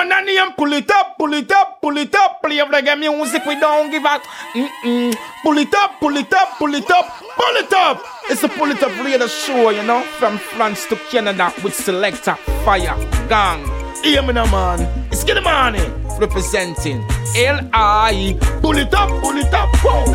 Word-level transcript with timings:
and 0.00 0.26
name, 0.26 0.52
pull 0.56 0.72
it 0.72 0.90
up, 0.90 1.18
pull 1.18 1.32
it 1.34 1.50
up, 1.50 1.80
pull 1.80 1.96
it 1.96 2.14
up. 2.14 2.42
Play 2.42 2.58
reggae 2.58 2.98
music, 2.98 3.44
we 3.46 3.58
don't 3.58 3.90
give 3.90 4.04
a. 4.04 4.20
Mm-mm. 4.54 5.14
Pull 5.42 5.58
it 5.58 5.74
up, 5.74 6.00
pull 6.00 6.16
it 6.16 6.32
up, 6.32 6.58
pull 6.58 6.74
it 6.74 6.90
up, 6.90 7.06
pull 7.36 7.56
it 7.56 7.72
up. 7.72 8.02
It's 8.30 8.42
a 8.42 8.48
pull 8.48 8.70
it 8.70 8.82
up 8.82 8.92
radio 9.04 9.26
show, 9.26 9.70
you 9.70 9.82
know, 9.82 10.02
from 10.18 10.38
France 10.38 10.86
to 10.86 10.96
Canada 11.10 11.52
with 11.62 11.74
selector 11.74 12.34
Fire 12.64 12.96
Gang. 13.28 13.64
Hear 14.02 14.22
me 14.22 14.32
now, 14.32 14.46
man. 14.50 14.80
It's 15.10 15.24
Get 15.24 15.42
Money 15.42 15.82
representing 16.18 17.04
L.I. 17.36 18.36
Pull 18.60 18.76
it 18.78 18.94
up, 18.94 19.08
pull 19.22 19.36
it 19.36 19.52
up, 19.54 19.72
pull 19.78 20.14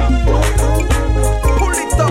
it 1.71 1.99
up. 1.99 2.02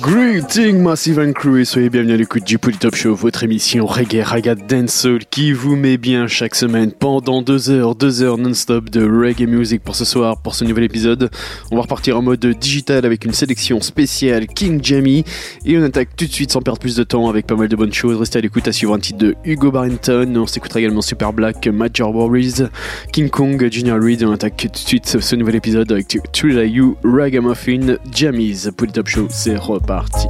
Greeting 0.00 0.82
Massive 0.82 1.18
and 1.18 1.32
Crew 1.32 1.58
et 1.58 1.64
soyez 1.64 1.88
bienvenus 1.88 2.14
à 2.14 2.16
l'écoute 2.18 2.44
du 2.44 2.58
Polytop 2.58 2.94
Show, 2.94 3.14
votre 3.14 3.44
émission 3.44 3.86
reggae, 3.86 4.22
raga, 4.22 4.54
dancehall 4.54 5.24
qui 5.30 5.52
vous 5.52 5.74
met 5.76 5.96
bien 5.96 6.26
chaque 6.26 6.54
semaine 6.54 6.92
pendant 6.92 7.40
deux 7.40 7.70
heures, 7.70 7.94
deux 7.94 8.22
heures 8.22 8.36
non-stop 8.36 8.90
de 8.90 9.02
reggae 9.02 9.48
music 9.48 9.82
pour 9.82 9.96
ce 9.96 10.04
soir, 10.04 10.36
pour 10.42 10.54
ce 10.54 10.64
nouvel 10.64 10.84
épisode. 10.84 11.30
On 11.70 11.76
va 11.76 11.82
repartir 11.82 12.18
en 12.18 12.22
mode 12.22 12.44
digital 12.44 13.06
avec 13.06 13.24
une 13.24 13.32
sélection 13.32 13.80
spéciale 13.80 14.48
King 14.48 14.80
Jammy 14.82 15.24
et 15.64 15.78
on 15.78 15.82
attaque 15.82 16.14
tout 16.14 16.26
de 16.26 16.32
suite 16.32 16.52
sans 16.52 16.60
perdre 16.60 16.80
plus 16.80 16.96
de 16.96 17.04
temps 17.04 17.28
avec 17.30 17.46
pas 17.46 17.56
mal 17.56 17.68
de 17.68 17.76
bonnes 17.76 17.94
choses. 17.94 18.18
Restez 18.18 18.38
à 18.38 18.42
l'écoute 18.42 18.68
à 18.68 18.72
suivre 18.72 18.92
un 18.92 18.98
titre 18.98 19.18
de 19.18 19.34
Hugo 19.44 19.70
Barrington, 19.70 20.30
on 20.36 20.46
s'écoutera 20.46 20.80
également 20.80 21.00
Super 21.02 21.32
Black, 21.32 21.66
Major 21.68 22.14
Worries, 22.14 22.64
King 23.12 23.30
Kong, 23.30 23.66
Junior 23.70 23.98
Reed 23.98 24.22
on 24.24 24.32
attaque 24.32 24.56
tout 24.56 24.68
de 24.68 24.76
suite 24.76 25.06
ce 25.20 25.36
nouvel 25.36 25.56
épisode 25.56 25.90
avec 25.90 26.18
Trilla 26.32 26.64
You, 26.64 26.96
Ragamuffin, 27.02 27.93
Jammies. 28.10 28.70
Polytop 28.70 29.08
Show, 29.08 29.28
c'est 29.30 29.56
reparti. 29.56 30.28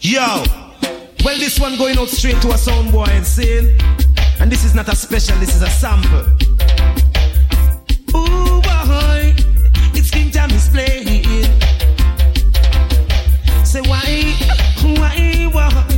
Yo, 0.00 0.44
well, 1.24 1.38
this 1.38 1.58
one 1.58 1.76
going 1.76 1.98
out 1.98 2.08
straight 2.08 2.40
to 2.40 2.52
a 2.52 2.58
sound 2.58 2.92
boy 2.92 3.06
and 3.08 3.26
saying, 3.26 3.76
and 4.38 4.50
this 4.50 4.64
is 4.64 4.74
not 4.74 4.88
a 4.88 4.94
special, 4.94 5.36
this 5.38 5.54
is 5.54 5.62
a 5.62 5.70
sample. 5.70 6.24
Ooh, 8.14 8.60
boy, 8.62 9.34
it's 9.94 10.10
King 10.10 10.30
Jammy's 10.30 10.68
playing. 10.68 11.24
Say, 13.64 13.80
why, 13.80 14.32
why, 14.82 15.48
why? 15.52 15.95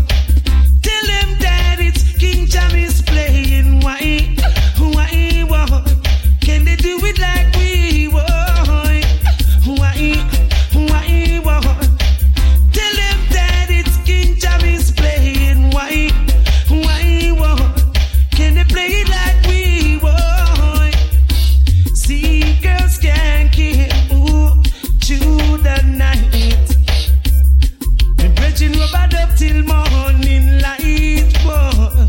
Till 29.38 29.62
morning 29.62 30.58
light, 30.60 31.32
boy. 31.44 32.06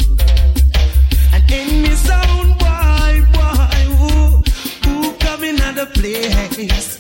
And 1.32 1.98
sound, 1.98 2.58
boy, 2.58 3.22
boy, 3.32 3.82
who, 4.00 4.42
who 4.84 5.14
coming 5.20 5.60
at 5.60 5.76
the 5.76 5.86
place? 5.94 7.00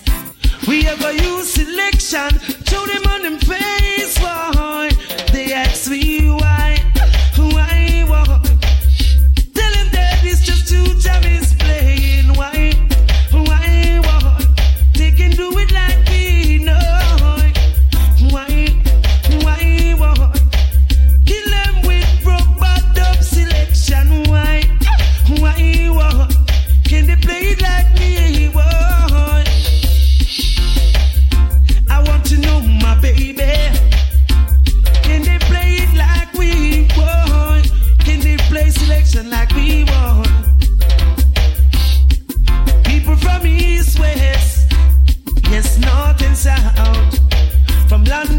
We 0.67 0.87
ever 0.87 1.11
use 1.11 1.51
selection, 1.51 2.29
show 2.67 2.85
them 2.85 3.07
on 3.07 3.23
them 3.23 3.39
face, 3.39 3.78
south. 46.49 47.89
From 47.89 48.03
London, 48.05 48.38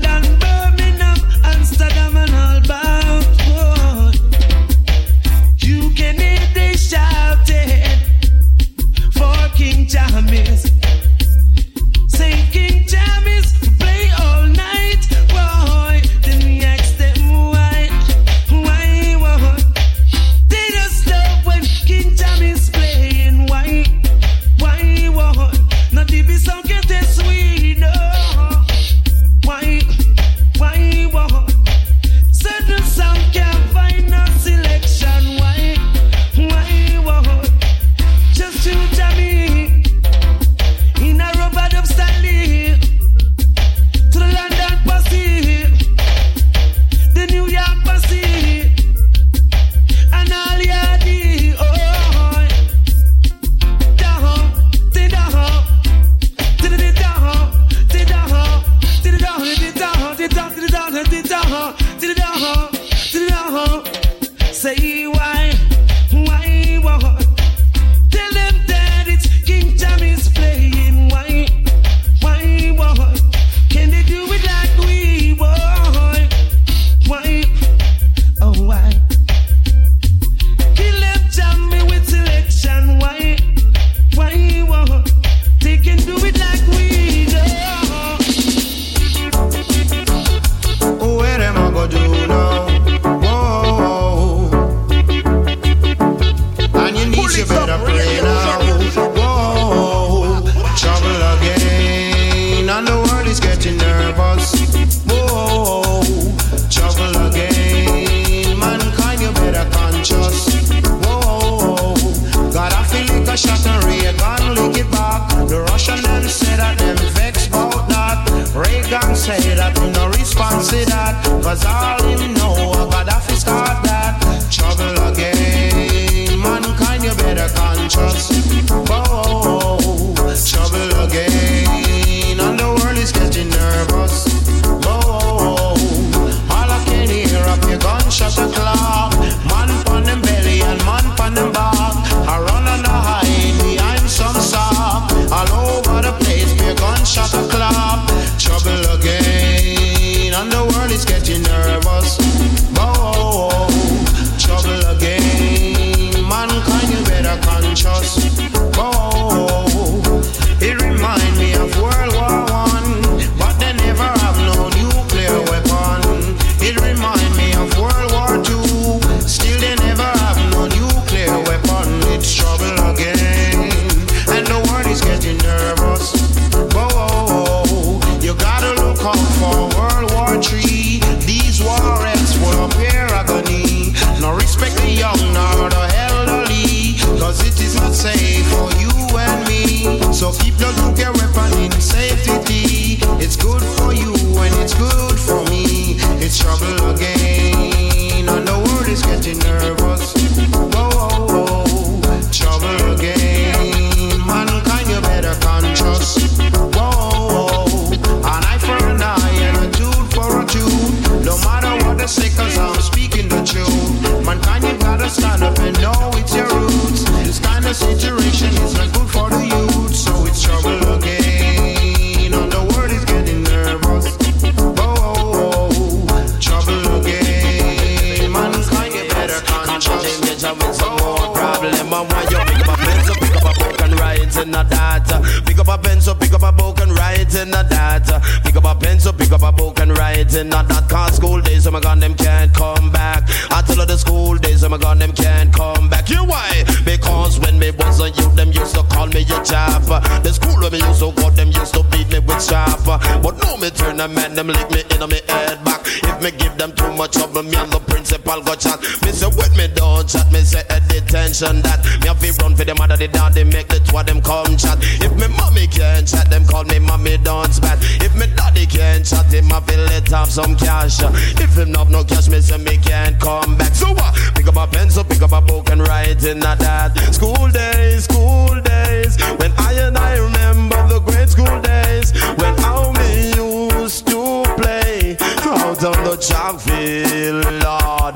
on 285.85 286.05
the 286.05 286.17
chalk 286.17 286.61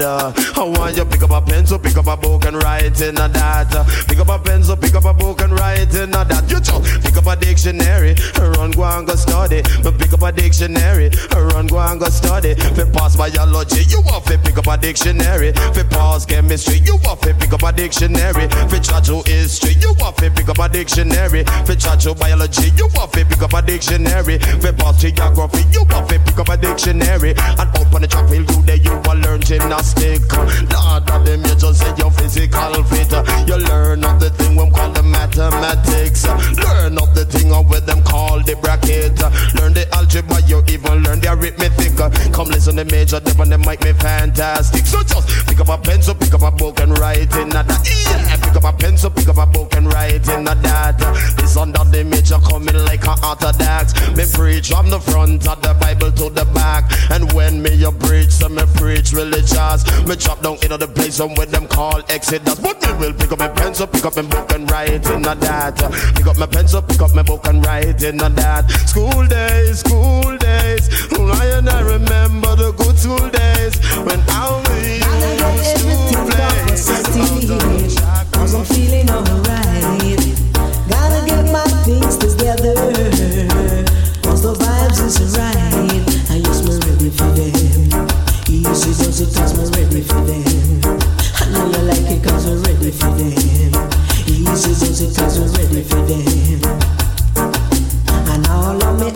Lord. 0.00 0.35
I 0.56 0.62
want 0.64 0.96
you 0.96 1.05
pick 1.05 1.23
up 1.23 1.31
a 1.31 1.41
pencil, 1.41 1.79
pick 1.79 1.96
up 1.96 2.06
a 2.06 2.17
book 2.17 2.44
and 2.44 2.56
write 2.56 3.00
in 3.00 3.17
a 3.17 3.29
that. 3.29 4.06
Pick 4.08 4.19
up 4.19 4.29
a 4.29 4.38
pencil, 4.38 4.76
pick 4.76 4.94
up 4.94 5.05
a 5.05 5.14
book 5.14 5.41
and 5.41 5.52
write 5.52 5.94
in 5.94 6.14
a 6.14 6.25
that. 6.25 6.50
You 6.50 6.61
just 6.61 7.02
pick 7.02 7.17
up 7.17 7.26
a 7.26 7.37
dictionary, 7.37 8.14
run 8.38 8.70
go 8.73 8.85
and 8.85 9.06
go 9.06 9.14
study. 9.14 9.62
But 9.82 9.99
pick 9.99 10.12
up 10.12 10.23
a 10.23 10.32
dictionary, 10.32 11.11
run 11.35 11.67
go 11.67 11.79
and 11.79 12.00
go 12.00 12.06
study. 12.08 12.55
For 12.55 12.87
pass 12.87 13.17
biology, 13.17 13.85
you 13.85 14.00
want 14.02 14.25
to 14.26 14.38
pick 14.38 14.58
up 14.58 14.67
a 14.67 14.76
dictionary. 14.76 15.52
For 15.52 15.85
pass 15.85 16.25
chemistry, 16.25 16.79
you 16.79 16.96
want 17.05 17.23
to 17.23 17.35
pick 17.35 17.52
up 17.52 17.62
a 17.62 17.73
dictionary. 17.73 18.49
For 18.69 18.79
chat 18.79 19.05
to 19.05 19.23
history, 19.26 19.75
you 19.81 19.94
want 19.99 20.17
to 20.19 20.31
pick 20.31 20.49
up 20.49 20.58
a 20.58 20.69
dictionary. 20.69 21.44
For 21.67 21.75
chat 21.75 22.05
biology, 22.19 22.70
you 22.76 22.88
want 22.94 23.12
to 23.12 23.25
pick 23.25 23.43
up 23.43 23.52
a 23.52 23.62
dictionary. 23.62 24.38
For 24.38 24.73
pass 24.73 25.00
geography, 25.00 25.64
you 25.73 25.85
want 25.91 26.08
to 26.11 26.19
pick 26.19 26.38
up 26.38 26.49
a 26.49 26.56
dictionary. 26.56 27.35
And 27.37 27.69
on 27.94 28.02
the 28.02 28.08
track 28.08 28.29
field, 28.29 28.50
you 28.50 28.62
there 28.62 28.76
you 28.76 28.93
will 29.06 29.19
learn 29.19 29.41
gymnastic. 29.85 30.33
Lord 30.73 31.11
of 31.11 31.25
them, 31.25 31.41
you 31.45 31.55
just 31.55 31.81
say 31.81 31.95
your 31.97 32.11
physical 32.11 32.83
fit. 32.85 33.13
You 33.47 33.57
learn 33.57 34.05
of 34.05 34.21
the 34.21 34.31
thing 34.31 34.57
we 34.57 34.71
call 34.71 34.91
the 34.91 35.03
mathematics. 35.03 36.27
Learn 36.27 36.99
of 36.99 37.15
the 37.15 37.25
thing 37.25 37.53
of 37.53 37.69
what 37.69 37.87
them 37.87 38.03
call 38.03 38.41
the 38.43 38.57
bracket. 38.57 39.21
Learn 39.55 39.75
the 39.75 39.87
algebra, 39.93 40.41
you 40.47 40.63
even 40.69 41.03
learn 41.03 41.21
the 41.21 41.33
arithmetic. 41.33 41.97
Come 42.33 42.49
listen 42.49 42.77
to 42.77 42.85
major 42.85 43.21
dip 43.21 43.39
and 43.39 43.53
they 43.53 43.57
make 43.57 43.83
me 43.83 43.93
fantastic. 43.93 44.87
So 44.87 45.03
just 45.03 45.47
pick 45.47 45.61
up 45.61 45.69
a 45.69 45.79
pencil, 45.79 46.15
pick 46.15 46.35
up 46.35 46.43
a 46.43 46.51
book 46.51 46.81
and 46.81 46.97
write 46.99 47.33
in 47.37 47.49
a 47.49 47.63
that. 47.63 47.83
Yeah, 47.85 48.37
pick 48.37 48.57
up 48.57 48.65
a 48.65 48.77
pencil, 48.77 49.11
pick 49.11 49.29
up 49.29 49.39
a 49.39 49.47
book 49.47 49.75
and 49.75 49.93
write 49.93 50.27
in 50.29 50.49
a 50.49 50.55
that. 50.55 50.99
This 51.37 51.57
under 51.57 51.85
the 51.85 52.05
major 52.05 52.39
coming 52.39 52.77
like 52.85 53.05
a 53.05 53.13
heart 53.13 53.43
attacks. 53.43 53.94
Me 54.17 54.25
preach 54.32 54.70
from 54.70 54.91
the 54.91 55.01
front 55.01 55.47
of 55.49 55.61
the 55.63 55.75
Bible 55.81 56.11
to 56.13 56.31
the 56.31 56.44
back. 56.55 56.91
And 57.11 57.31
when 57.32 57.63
me 57.63 57.75
you 57.75 57.93
preach, 57.93 58.31
so 58.31 58.49
me 58.49 58.63
preach 58.75 59.13
religious. 59.75 60.09
Me 60.09 60.17
chop 60.17 60.41
down 60.43 60.55
into 60.63 60.77
the 60.77 60.89
place 60.89 61.21
and 61.21 61.37
with 61.37 61.51
them 61.51 61.67
call 61.67 62.01
Exodus. 62.09 62.59
But 62.61 62.81
me 62.83 62.93
will 62.99 63.13
pick 63.13 63.33
up 63.33 63.39
my 63.39 63.49
pencil, 63.49 63.87
pick 63.87 64.05
up 64.05 64.17
my 64.17 64.23
book 64.23 64.53
and 64.53 64.71
write 64.71 65.07
in 65.11 65.25
a 65.25 65.35
that. 65.35 65.77
Pick 66.17 66.27
up 66.27 66.39
my 66.39 66.47
pencil, 66.47 66.83
pick 66.83 67.01
up 67.01 67.15
my 67.15 67.23
book 67.23 67.47
and 67.47 67.65
write 67.65 68.03
in 68.03 68.21
a 68.21 68.29
that. 68.31 68.71
School 68.87 69.27
days, 69.27 69.81
school 69.81 70.37
days. 70.39 70.89
I 71.15 71.47
and 71.59 71.69
I 71.69 71.81
remember 71.81 72.55
the 72.57 72.73
good 72.73 72.99
school 72.99 73.29
days 73.31 73.79
when 74.05 74.21
I 74.29 74.63
we 74.69 75.01
used 75.67 76.13
to 76.13 76.19
play. 76.29 76.55
Cause 78.33 78.55
I'm 78.55 78.65
feeling 78.65 79.11
alright. 79.11 80.19
Gotta 80.89 81.27
get 81.27 81.51
my 81.51 81.65
things 81.85 82.17
together. 82.19 82.75
Cause 84.23 84.43
the 84.43 84.55
vibes 84.55 85.21
is 85.21 85.39
right. 85.39 85.54
Easy 88.75 88.91
does 88.91 89.21
it 89.21 89.31
cause 89.33 89.55
me 89.57 89.71
ready 89.71 90.01
for 90.03 90.21
them. 90.27 90.43
I 91.39 91.47
know 91.53 91.65
you 91.71 91.79
like 91.87 92.11
we're 92.45 92.59
ready 92.59 92.91
for 92.91 93.07
them. 93.15 93.71
We're 94.35 95.55
ready 95.55 95.83
for 95.85 96.03
them. 96.11 96.61
And 98.35 98.47
all 98.51 98.83
of 98.83 98.99
me 98.99 99.13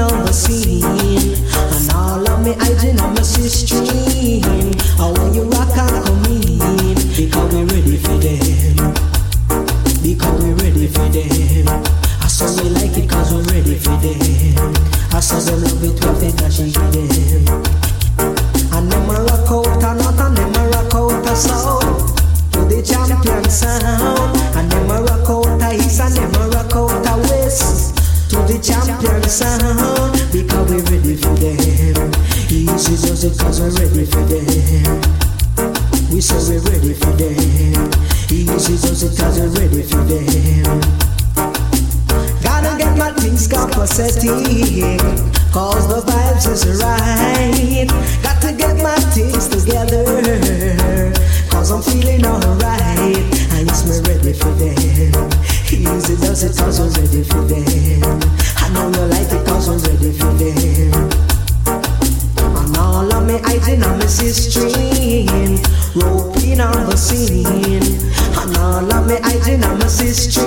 on 0.00 0.24
the 0.24 0.32
scene. 0.32 0.82
And 0.82 1.90
all 1.92 2.26
of 2.26 2.40
me 2.42 2.52
I 2.58 2.72
oh, 4.98 5.12
want 5.12 5.34
you 5.34 5.42
rock 5.42 5.76
and 5.76 6.16
because 7.18 7.52
we 7.52 7.64
ready 7.64 7.98
for 7.98 8.16
them. 8.16 8.94
Because 10.02 10.42
we 10.42 10.52
ready 10.54 10.86
for 10.86 11.06
them. 11.06 11.68
I 11.68 12.28
like 12.70 12.96
it 12.96 13.10
cause 13.10 13.30
we 13.30 13.42
ready 13.52 13.74
for 13.74 13.94
them. 13.98 14.89
I 15.20 15.22
saw 15.22 15.36
love 15.52 15.84
it 15.84 16.00
when 16.00 16.16
they 16.16 16.32
into 16.32 16.80
them. 16.96 17.44
And 18.72 18.88
them 18.88 19.10
a 19.12 19.20
rock 19.28 19.52
out 19.52 19.84
and 19.84 20.00
not 20.00 20.16
and 20.16 20.56
a 20.56 20.62
rock 20.72 20.94
out 20.96 21.28
a 21.28 21.36
south 21.36 22.16
to 22.52 22.64
the 22.64 22.80
champion 22.80 23.44
sound. 23.44 24.32
And 24.56 24.72
them 24.72 24.88
a 24.88 25.02
rock 25.04 25.28
out 25.28 25.60
a 25.60 25.76
east 25.76 26.00
and 26.00 26.16
them 26.16 26.32
a 26.40 26.48
rock 26.48 26.72
out 26.72 27.04
a 27.04 27.20
west 27.28 28.00
to 28.32 28.36
the 28.48 28.56
champion 28.64 29.22
sound. 29.28 30.16
Because 30.32 30.70
we 30.72 30.80
ready 30.88 31.14
for 31.20 31.36
them. 31.36 32.08
Easy 32.48 32.96
does 32.96 33.22
it 33.22 33.36
cause 33.38 33.60
we're 33.60 33.76
ready 33.76 34.06
for 34.08 34.24
them. 34.24 35.04
We 36.08 36.22
say 36.22 36.40
we're 36.48 36.64
ready 36.64 36.94
for 36.94 37.12
them. 37.20 37.92
Easy 38.32 38.72
does 38.72 39.02
it 39.04 39.20
cause 39.20 39.38
we're 39.38 39.52
ready 39.52 39.82
for 39.82 40.00
them. 40.00 41.19
Gotta 42.90 42.98
get 42.98 43.14
my 43.14 43.20
things 43.20 43.46
compensating 43.46 44.98
Cause 45.52 45.88
the 45.88 46.00
vibes 46.10 46.46
is 46.50 46.82
right. 46.82 47.86
Got 48.22 48.40
to 48.42 48.52
get 48.52 48.76
my 48.82 48.94
things 49.12 49.48
together. 49.48 51.12
Cause 51.50 51.70
I'm 51.70 51.82
feeling 51.82 52.24
alright. 52.24 53.16
And 53.52 53.68
it's 53.68 53.84
me 53.84 54.00
ready 54.08 54.32
for 54.32 54.50
them. 54.54 55.30
Easy 55.70 56.16
does 56.16 56.42
it 56.42 56.56
cause 56.58 56.80
we're 56.80 57.02
ready 57.02 57.22
for 57.24 57.42
them. 57.42 58.20
I 58.58 58.68
know 58.72 58.88
you 58.88 59.06
like 59.06 59.32
it 59.32 59.46
cause 59.46 59.68
we're 59.68 59.78
ready 59.78 60.12
for 60.12 60.32
them 60.34 61.29
me 63.30 63.38
hygiene 63.44 63.82
and 63.82 63.98
me 63.98 64.06
sister 64.06 64.66
roping 65.94 66.60
on 66.60 66.86
the 66.88 66.96
scene. 66.96 67.46
And 67.46 68.56
all 68.56 68.92
of 68.92 69.06
me 69.06 69.16
hygiene 69.22 69.62
and 69.62 69.78
me 69.78 69.88
sister 69.88 70.42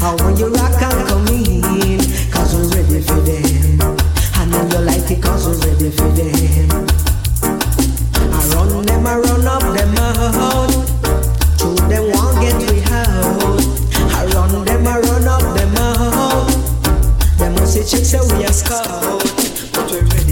I 0.00 0.14
want 0.18 0.38
you 0.38 0.48
rock 0.48 0.80
and 0.80 1.08
come 1.08 1.26
in, 1.28 2.00
cause 2.30 2.54
we're 2.54 2.68
ready 2.72 3.00
for 3.02 3.20
them. 3.20 3.80
I 4.34 4.44
know 4.46 4.62
you 4.72 4.80
like 4.84 5.10
it 5.10 5.22
cause 5.22 5.46
we're 5.46 5.58
ready 5.66 5.90
for 5.90 6.08
them. 6.16 6.86
I 7.42 8.40
run 8.54 8.86
them, 8.86 9.06
I 9.06 9.18
run 9.18 9.46
up 9.46 9.62
them 9.76 9.96
out. 9.98 10.70
Two 11.58 11.74
them 11.88 12.04
won't 12.12 12.40
get 12.40 12.56
we 12.70 12.80
out. 12.88 13.60
I 14.16 14.24
run 14.32 14.64
them, 14.64 14.86
I 14.86 15.00
run 15.00 15.28
up 15.28 15.42
them 15.56 15.76
out. 15.76 16.48
Them 17.38 17.54
must 17.54 17.76
chicks 17.90 18.08
say 18.08 18.20
we 18.20 18.44
are 18.44 18.52
scout, 18.52 19.22
but 19.72 19.90
we're 19.90 20.04
ready 20.04 20.27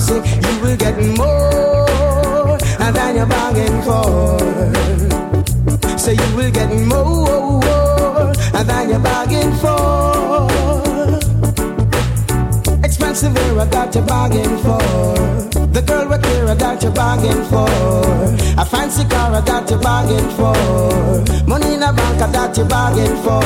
Mercy, 0.00 0.14
you 0.14 0.60
will 0.62 0.76
get 0.76 0.96
more 1.18 2.58
than 2.78 3.16
you're 3.16 3.26
bargaining 3.26 3.82
for 3.82 4.38
so 5.98 6.10
you 6.10 6.36
will 6.36 6.50
get 6.50 6.70
more 6.88 8.32
than 8.64 8.88
you 8.88 8.98
bargained 8.98 9.60
for. 9.60 10.48
Expensive 12.82 13.36
air 13.36 13.66
that 13.66 13.94
you 13.94 14.00
bargained 14.00 14.60
for. 14.60 14.78
The 15.66 15.82
girl 15.86 16.08
with 16.08 16.24
hair 16.24 16.54
that 16.54 16.82
you 16.82 16.90
bargained 16.90 17.46
for. 17.48 17.68
A 18.58 18.64
fancy 18.64 19.04
car 19.04 19.42
that 19.42 19.70
you 19.70 19.76
bargained 19.76 20.32
for. 20.32 21.46
Money 21.46 21.74
in 21.74 21.82
a 21.82 21.92
bank 21.92 22.32
that 22.32 22.56
you 22.56 22.64
bargained 22.64 23.18
for. 23.18 23.44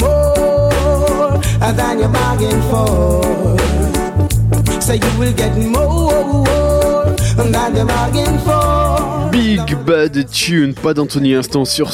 More 0.00 1.38
than 1.72 1.98
you 2.00 2.08
bargained 2.08 2.64
for. 2.64 3.95
So 4.86 4.92
you 4.92 5.18
will 5.18 5.32
get 5.32 5.58
more 5.58 6.65
Big 9.30 9.76
Bad 9.86 10.30
Tune, 10.30 10.72
pas 10.74 10.94
d'Anthony 10.94 11.34
Instant 11.34 11.64
sur, 11.66 11.90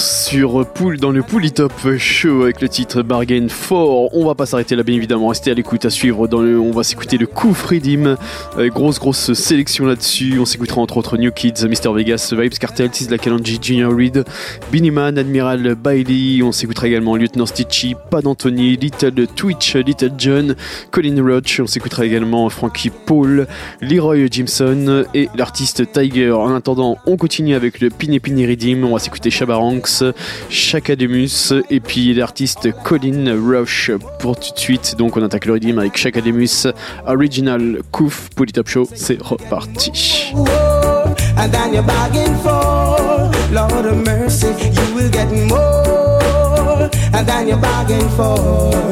Pool 0.74 0.98
dans 0.98 1.10
le 1.10 1.22
Pouli 1.22 1.50
Top 1.50 1.72
Show 1.98 2.42
avec 2.42 2.60
le 2.60 2.68
titre 2.68 3.02
Bargain 3.02 3.48
4. 3.48 3.72
On 4.12 4.24
va 4.24 4.34
pas 4.34 4.46
s'arrêter 4.46 4.76
là, 4.76 4.84
bien 4.84 4.94
évidemment. 4.94 5.28
Restez 5.28 5.50
à 5.50 5.54
l'écoute 5.54 5.84
à 5.84 5.90
suivre. 5.90 6.28
On 6.32 6.70
va 6.70 6.84
s'écouter 6.84 7.18
le 7.18 7.26
coup 7.26 7.52
Freedim. 7.52 8.16
Euh, 8.58 8.68
grosse, 8.68 9.00
grosse 9.00 9.32
sélection 9.32 9.86
là-dessus. 9.86 10.38
On 10.38 10.44
s'écoutera 10.44 10.80
entre 10.80 10.96
autres 10.96 11.16
New 11.16 11.32
Kids, 11.32 11.66
Mr. 11.66 11.92
Vegas, 11.92 12.32
Vibes 12.32 12.54
Cartel, 12.54 12.90
Tisla 12.90 13.18
Kalanji, 13.18 13.58
Junior 13.60 13.92
Reed, 13.92 14.24
Binnyman, 14.70 15.18
Admiral 15.18 15.74
Bailey. 15.74 16.42
On 16.42 16.52
s'écoutera 16.52 16.86
également 16.86 17.16
Lieutenant 17.16 17.46
Stitchy, 17.46 17.96
pas 18.10 18.22
d'Anthony, 18.22 18.76
Little 18.76 19.26
Twitch, 19.26 19.74
Little 19.74 20.12
John, 20.16 20.54
Colin 20.90 21.20
Roach. 21.22 21.60
On 21.60 21.66
s'écoutera 21.66 22.06
également 22.06 22.48
Frankie 22.50 22.90
Paul, 22.90 23.48
Leroy 23.80 24.26
Jimson 24.30 25.04
et 25.12 25.28
l'artiste 25.34 25.92
Tiger. 25.92 26.32
En 26.32 26.54
attendant, 26.54 26.98
on 27.06 27.16
continue 27.16 27.54
avec 27.54 27.80
le 27.80 27.90
Pini 27.90 28.20
Pini. 28.20 28.42
On 28.84 28.92
va 28.92 28.98
s'écouter 28.98 29.30
Shabaranks, 29.30 30.04
Shakademus 30.48 31.52
et 31.70 31.80
puis 31.80 32.12
l'artiste 32.14 32.70
Colin 32.84 33.36
Rush 33.40 33.90
pour 34.18 34.38
tout 34.38 34.52
de 34.52 34.58
suite. 34.58 34.96
Donc 34.96 35.16
on 35.16 35.22
attaque 35.22 35.46
le 35.46 35.54
Redeem 35.54 35.78
avec 35.78 35.96
Shakademus, 35.96 36.68
Original 37.06 37.80
Kouf, 37.90 38.30
Polytop 38.34 38.68
Show. 38.68 38.88
C'est 38.94 39.20
reparti. 39.20 40.32
for. 48.16 48.82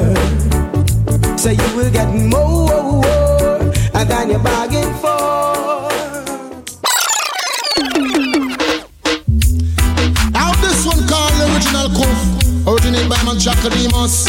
Originated 13.00 13.08
by 13.08 13.24
man 13.24 13.38
Chaka 13.38 13.70
Demus. 13.70 14.28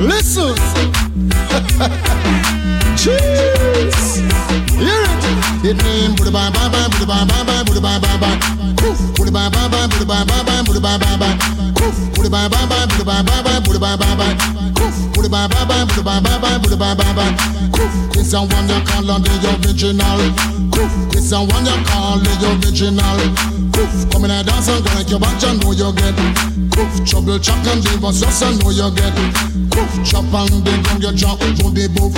Listen. 0.00 0.54
Cheers. 2.96 4.69
Hear 4.80 5.02
it. 5.04 5.24
It 5.62 5.76
name 5.84 6.16
Buddha 6.16 6.32
bye 6.32 6.50
bye 6.50 6.68
bye 6.72 6.88
Buddha 6.88 7.06
bye 7.06 7.24
bye 7.28 7.44
bye 7.44 7.62
Buddha 7.68 7.80
bye 7.80 7.98
bye 8.00 8.16
bye. 8.16 8.36
Buddha 9.16 9.30
bye 9.30 9.48
bye 9.52 9.68
bye 9.68 9.86
Buddha 9.92 10.06
bye 10.08 10.24
bye 10.24 10.42
bye 10.42 10.62
Buddha 10.64 10.80
bye 10.80 10.96
bye 10.96 11.16
bye. 11.20 11.36
Buddha 12.16 12.30
bye 12.30 12.48
bye 12.48 12.64
bye 12.66 12.86
Buddha 12.88 13.04
bye 13.04 13.22
bye 13.22 13.42
bye 13.44 13.60
Buddha 13.60 13.78
bye 13.78 13.96
bye 14.00 14.16
bye. 14.16 14.34
Buddha 15.14 15.28
bye 15.28 15.46
bye 15.48 15.64
bye 15.68 15.84
Buddha 15.84 16.02
bye 16.02 16.20
bye 16.20 16.38
bye 16.40 16.58
Buddha 16.58 16.76
bye 16.76 16.94
bye 16.96 17.12
bye. 17.12 17.32
This 18.16 18.32
a 18.32 18.40
one 18.40 18.68
you 18.68 18.80
call 18.88 19.10
on 19.10 19.22
the 19.22 19.30
original. 19.60 20.18
This 21.12 21.32
a 21.32 21.38
one 21.44 21.66
you 21.66 21.76
call 21.84 22.18
the 22.18 22.32
original. 22.64 23.18
Come 24.10 24.24
in 24.24 24.30
and 24.30 24.46
dance 24.46 24.68
and 24.68 24.84
go 24.84 24.90
like 24.94 25.08
your 25.10 25.20
back, 25.20 25.40
you 25.42 25.52
know 25.60 25.72
you 25.72 25.92
get. 25.92 26.16
Trouble 27.06 27.38
chuck 27.38 27.64
and 27.68 27.84
leave 27.84 28.04
us 28.04 28.20
just 28.20 28.42
and 28.42 28.56
know 28.62 28.70
you 28.70 28.88
get. 28.96 29.14
Koof. 29.70 29.90
Chop 30.04 30.24
and 30.34 30.64
then 30.66 30.82
down 30.82 31.00
your 31.00 31.12
jaw, 31.12 31.36
do 31.36 31.70
the 31.70 31.86
boof. 31.94 32.14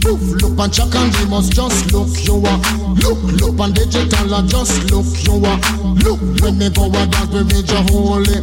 Poof, 0.00 0.20
look 0.42 0.58
and 0.58 0.72
check 0.72 0.94
and 0.94 1.12
we 1.16 1.24
must 1.28 1.52
just 1.52 1.92
look 1.92 2.08
you 2.24 2.40
are. 2.44 2.60
Look, 3.00 3.20
look 3.40 3.58
and 3.60 3.74
digital 3.74 4.34
and 4.34 4.48
just 4.48 4.90
look 4.90 5.06
you 5.24 5.36
are. 5.44 5.58
Look, 6.04 6.20
when 6.42 6.58
me 6.58 6.68
go 6.70 6.88
and 6.92 7.10
dance 7.12 7.30
we 7.32 7.40
reach 7.48 7.70
your 7.72 7.82
holy. 7.88 8.40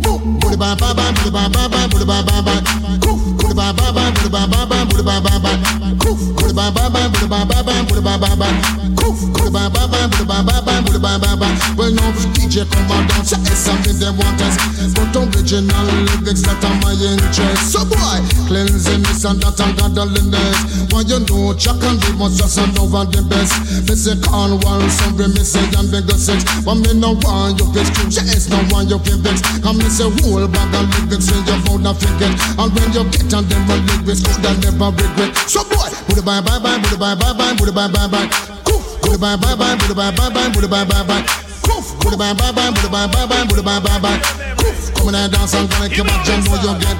Boom, 0.00 0.38
booty 0.40 0.56
bye 0.56 0.74
bye 0.76 0.92
bye, 0.92 1.12
booty 1.12 1.30
bye 1.30 1.48
bye, 1.48 1.86
booty 1.88 2.04
bye 2.04 2.22
bye 2.24 2.40
bye. 2.44 2.62
Coof, 3.04 3.20
booty 3.40 3.54
bye, 3.54 3.72
booty 3.72 4.28
bye 4.30 4.46
bye 4.46 4.64
bye, 4.66 4.84
booty 4.88 5.02
bye 5.04 5.20
bye 5.20 5.38
bye. 5.40 5.58
Coof, 6.00 6.20
booty 6.36 6.52
bye, 6.54 6.70
booty 6.72 7.28
bye 7.28 7.44
bye 7.44 7.62
bye, 7.62 7.82
booty 7.88 8.00
bye 8.00 8.16
bye 8.18 8.36
bye. 8.36 8.54
Coof, 9.00 9.16
booty 9.32 9.50
bye 9.50 9.68
bye 9.68 9.86
bye, 9.88 10.06
booty 10.08 10.24
bye 10.24 10.63
bye 10.82 10.98
bye, 10.98 10.98
bye 10.98 11.18
bye 11.18 11.36
bye. 11.36 11.54
Well, 11.76 11.92
no 11.92 12.06
DJ 12.34 12.66
come 12.70 12.90
and 12.90 13.06
dance, 13.10 13.32
it's 13.32 13.58
something 13.58 13.98
they 13.98 14.10
want 14.10 14.40
us. 14.42 14.56
But 14.94 15.14
original 15.14 15.86
lyrics 16.06 16.42
that 16.46 16.62
are 16.64 16.76
my 16.82 16.94
interest. 16.94 17.72
So 17.74 17.84
boy, 17.86 18.18
cleansing 18.48 19.02
this 19.06 19.24
and 19.24 19.38
that 19.42 19.58
and 19.60 19.74
godliness. 19.94 20.58
Why 20.90 21.02
you 21.06 21.20
know 21.26 21.54
Chuck 21.54 21.82
and 21.82 21.98
we 22.06 22.10
must 22.18 22.38
just 22.38 22.58
know 22.74 22.86
over 22.86 23.04
the 23.08 23.22
best. 23.26 23.54
They 23.86 23.94
say 23.98 24.14
one, 24.62 24.86
some 24.90 25.16
me 25.18 25.42
say 25.42 25.64
and 25.74 25.90
a 25.90 26.14
sex. 26.18 26.44
But 26.64 26.76
me 26.82 26.92
no 26.94 27.18
want 27.22 27.58
you 27.58 27.66
get 27.72 27.86
scream, 27.90 28.10
yes, 28.10 28.48
no 28.50 28.58
want 28.70 28.90
you 28.90 28.98
get 29.02 29.18
vex. 29.24 29.42
And 29.62 29.78
me 29.78 29.88
say 29.90 30.08
whole 30.22 30.46
bag 30.46 30.74
of 30.74 30.86
lyrics 31.08 31.28
in 31.32 31.42
your 31.48 31.58
mouth 31.66 31.86
and 31.86 31.96
forget. 31.98 32.32
And 32.60 32.70
when 32.74 32.88
you 32.94 33.04
get 33.10 33.32
on 33.34 33.44
them 33.48 33.70
a 33.70 33.76
lyrics, 33.82 34.22
good 34.22 34.44
and 34.46 34.58
never 34.62 34.90
regret. 34.94 35.32
So 35.48 35.64
boy, 35.66 35.90
bye 36.22 36.40
bye 36.40 36.58
bye, 36.60 36.78
bye 36.98 37.14
bye 37.14 37.32
bye, 37.34 37.54
bye 37.58 37.88
bye 37.88 38.08
bye. 38.08 38.28
Coof, 38.64 38.83
booty 39.14 39.20
bye 39.20 39.36
bye 39.36 39.54
bye, 39.54 39.76
booty 39.76 39.94
bye 39.94 40.10
bye 40.10 40.30
bye, 40.30 40.48
booty 40.50 40.66
bye 40.68 40.84
bye 40.84 41.02
bye. 41.04 41.22
Coof, 41.62 41.98
booty 42.02 42.16
bye 42.16 42.34
bye 42.34 42.52
bye, 42.52 42.70
booty 42.70 42.88
bye 42.88 43.06
bye 43.06 43.26
bye, 43.26 43.44
booty 43.46 43.62
bye 43.62 43.80
bye 43.80 44.00
bye. 44.00 44.18
Coof, 44.58 44.94
come 44.94 45.08
in 45.08 45.14
and 45.14 45.32
dance 45.32 45.54
and 45.54 45.70
gonna 45.70 45.88
keep 45.88 46.06
up, 46.06 46.24
just 46.24 46.48
know 46.50 46.56
you 46.56 46.78
get. 46.80 46.98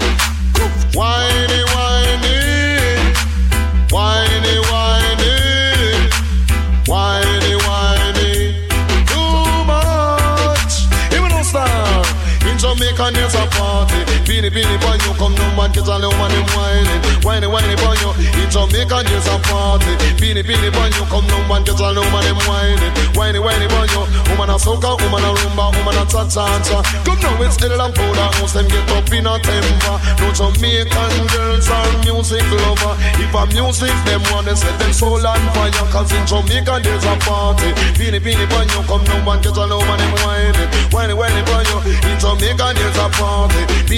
Whiny, 0.94 1.62
whiny, 1.74 2.36
whiny, 3.90 4.60
whiny, 4.70 5.44
whiny. 6.86 7.53
In 12.74 12.80
Jamaica, 12.80 13.10
there's 13.14 13.34
a 13.34 13.46
party. 13.54 14.02
Beanie, 14.26 14.50
beanie, 14.50 14.80
boy, 14.82 14.98
you 15.06 15.14
come 15.14 15.34
no 15.38 15.46
man, 15.54 15.70
get 15.70 15.86
a 15.86 15.94
little 15.94 16.10
man, 16.18 16.26
them 16.34 16.42
whiny. 16.58 16.90
Whiny, 17.22 17.46
whiny, 17.46 17.76
boy, 17.78 17.94
you. 18.02 18.10
In 18.42 18.50
Jamaica, 18.50 19.06
there's 19.06 19.30
a 19.30 19.38
party. 19.46 19.94
Beanie, 20.18 20.42
beanie, 20.42 20.74
boy, 20.74 20.90
you 20.90 21.06
come 21.06 21.22
no 21.30 21.38
man, 21.46 21.62
get 21.62 21.78
a 21.78 21.86
little 21.94 22.02
man, 22.10 22.34
whiny. 22.50 22.90
Whiny, 23.14 23.38
whiny, 23.38 23.70
boy, 23.70 23.86
you. 23.94 24.02
Woman 24.26 24.50
a 24.50 24.58
soca, 24.58 24.98
woman 24.98 25.22
a 25.22 25.30
rumba, 25.38 25.70
woman 25.70 25.94
a 25.94 26.04
cha-cha-cha. 26.10 26.82
Come 27.06 27.20
now, 27.22 27.46
it's 27.46 27.54
still 27.54 27.78
and 27.78 27.94
powder 27.94 28.28
house, 28.42 28.58
them 28.58 28.66
get 28.66 28.90
up 28.90 29.06
in 29.06 29.22
a 29.22 29.38
temper. 29.38 29.96
No 30.18 30.26
Jamaican 30.34 31.14
girls 31.30 31.70
are 31.70 31.86
music 32.02 32.42
lover. 32.58 32.98
If 33.22 33.34
a 33.38 33.46
music, 33.54 33.94
them 34.02 34.22
want 34.34 34.50
to 34.50 34.58
set 34.58 34.74
them 34.82 34.90
soul 34.90 35.22
on 35.22 35.38
fire. 35.54 35.70
Cause 35.94 36.10
in 36.10 36.26
Jamaica, 36.26 36.82
there's 36.82 37.06
a 37.06 37.14
party. 37.22 37.70
Beanie, 37.94 38.18
beanie, 38.18 38.50
boy, 38.50 38.66
you 38.66 38.82
come 38.90 39.06
no 39.06 39.22
man, 39.22 39.38
get 39.38 39.54
a 39.54 39.62
little 39.62 39.78
man, 39.86 39.93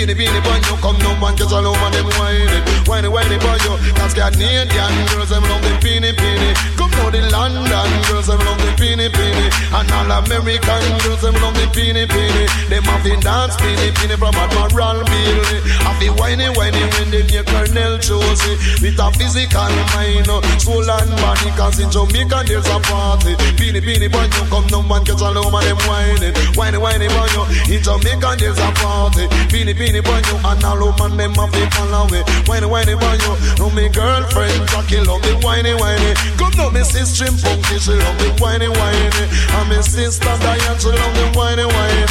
Beanie, 0.06 0.14
beanie, 0.14 0.40
boy, 0.44 0.54
you 0.70 0.76
come 0.80 0.98
no 0.98 1.16
man, 1.18 1.36
catch 1.36 1.50
all 1.50 1.66
over 1.66 1.90
them 1.90 2.06
whining. 2.14 2.62
Whiny, 2.86 3.08
whiny, 3.08 3.38
boy, 3.38 3.58
you. 3.66 3.95
Canadian 4.16 4.96
girls, 5.12 5.28
them 5.28 5.44
love 5.44 5.60
the 5.60 5.76
beanie, 5.84 6.16
beanie. 6.16 6.56
Come 6.80 6.88
now 6.96 7.12
the 7.12 7.20
London 7.28 7.68
girls, 8.08 8.32
them 8.32 8.40
love 8.48 8.56
the 8.64 8.72
beanie, 8.80 9.12
beanie. 9.12 9.52
And 9.76 9.92
all 9.92 10.24
American 10.24 10.84
girls, 11.04 11.20
them 11.20 11.36
love 11.44 11.52
the 11.52 11.68
beanie, 11.76 12.08
beanie. 12.08 12.48
Them 12.72 12.82
have 12.88 13.04
the 13.04 13.12
dance 13.20 13.60
beanie, 13.60 13.92
beanie 13.92 14.16
from 14.16 14.32
Admiral 14.32 15.04
Bailey. 15.04 15.60
Have 15.84 16.00
the 16.00 16.08
whiny, 16.16 16.48
whiny 16.56 16.80
when 16.96 17.12
they 17.12 17.28
hear 17.28 17.44
Colonel 17.44 18.00
Josie. 18.00 18.56
With 18.80 18.96
a 18.96 19.12
physical 19.20 19.68
mind, 19.92 20.32
uh, 20.32 20.40
soul 20.64 20.88
and 20.88 21.12
body. 21.20 21.52
Cause 21.52 21.76
in 21.76 21.92
Jamaica 21.92 22.48
there's 22.48 22.64
a 22.72 22.80
party. 22.88 23.36
Beanie, 23.60 23.84
beanie, 23.84 24.08
boy, 24.08 24.24
you 24.32 24.44
come 24.48 24.64
no 24.72 24.80
man, 24.80 25.04
catch 25.04 25.20
all 25.20 25.36
over 25.36 25.60
them 25.60 25.76
whining. 25.84 26.32
Whiny, 26.56 26.80
whiny, 26.80 27.12
boy, 27.12 27.28
you. 27.36 27.44
In 27.68 27.84
Jamaica 27.84 28.32
there's 28.40 28.56
a 28.64 28.72
party. 28.80 29.28
Beanie, 29.52 29.76
beanie, 29.76 30.00
boy, 30.00 30.24
you. 30.24 30.40
And 30.40 30.64
all 30.64 30.80
woman 30.88 31.20
them 31.20 31.36
have 31.36 31.52
to 31.52 31.62
follow 31.76 32.08
me. 32.08 32.24
Whiny, 32.48 32.64
whiny, 32.64 32.96
boy, 32.96 33.20
you. 33.20 33.32
No, 33.60 33.68
me 33.76 33.92
girlfriend, 34.06 34.68
Jackie 34.70 35.02
love 35.02 35.22
the 35.22 35.34
whiny, 35.42 35.74
whiny. 35.74 36.14
Come 36.38 36.54
now, 36.56 36.70
me 36.70 36.82
sister 36.86 37.26
Funky, 37.26 37.78
she 37.82 37.94
love 37.98 38.18
the 38.22 38.30
whiny, 38.38 38.68
whiny. 38.68 39.24
And 39.58 39.66
me 39.68 39.82
sister 39.82 40.34
Diane, 40.42 40.78
she 40.78 40.90
love 40.94 41.14
the 41.18 41.26
whiny, 41.34 41.66
whiny. 41.66 42.06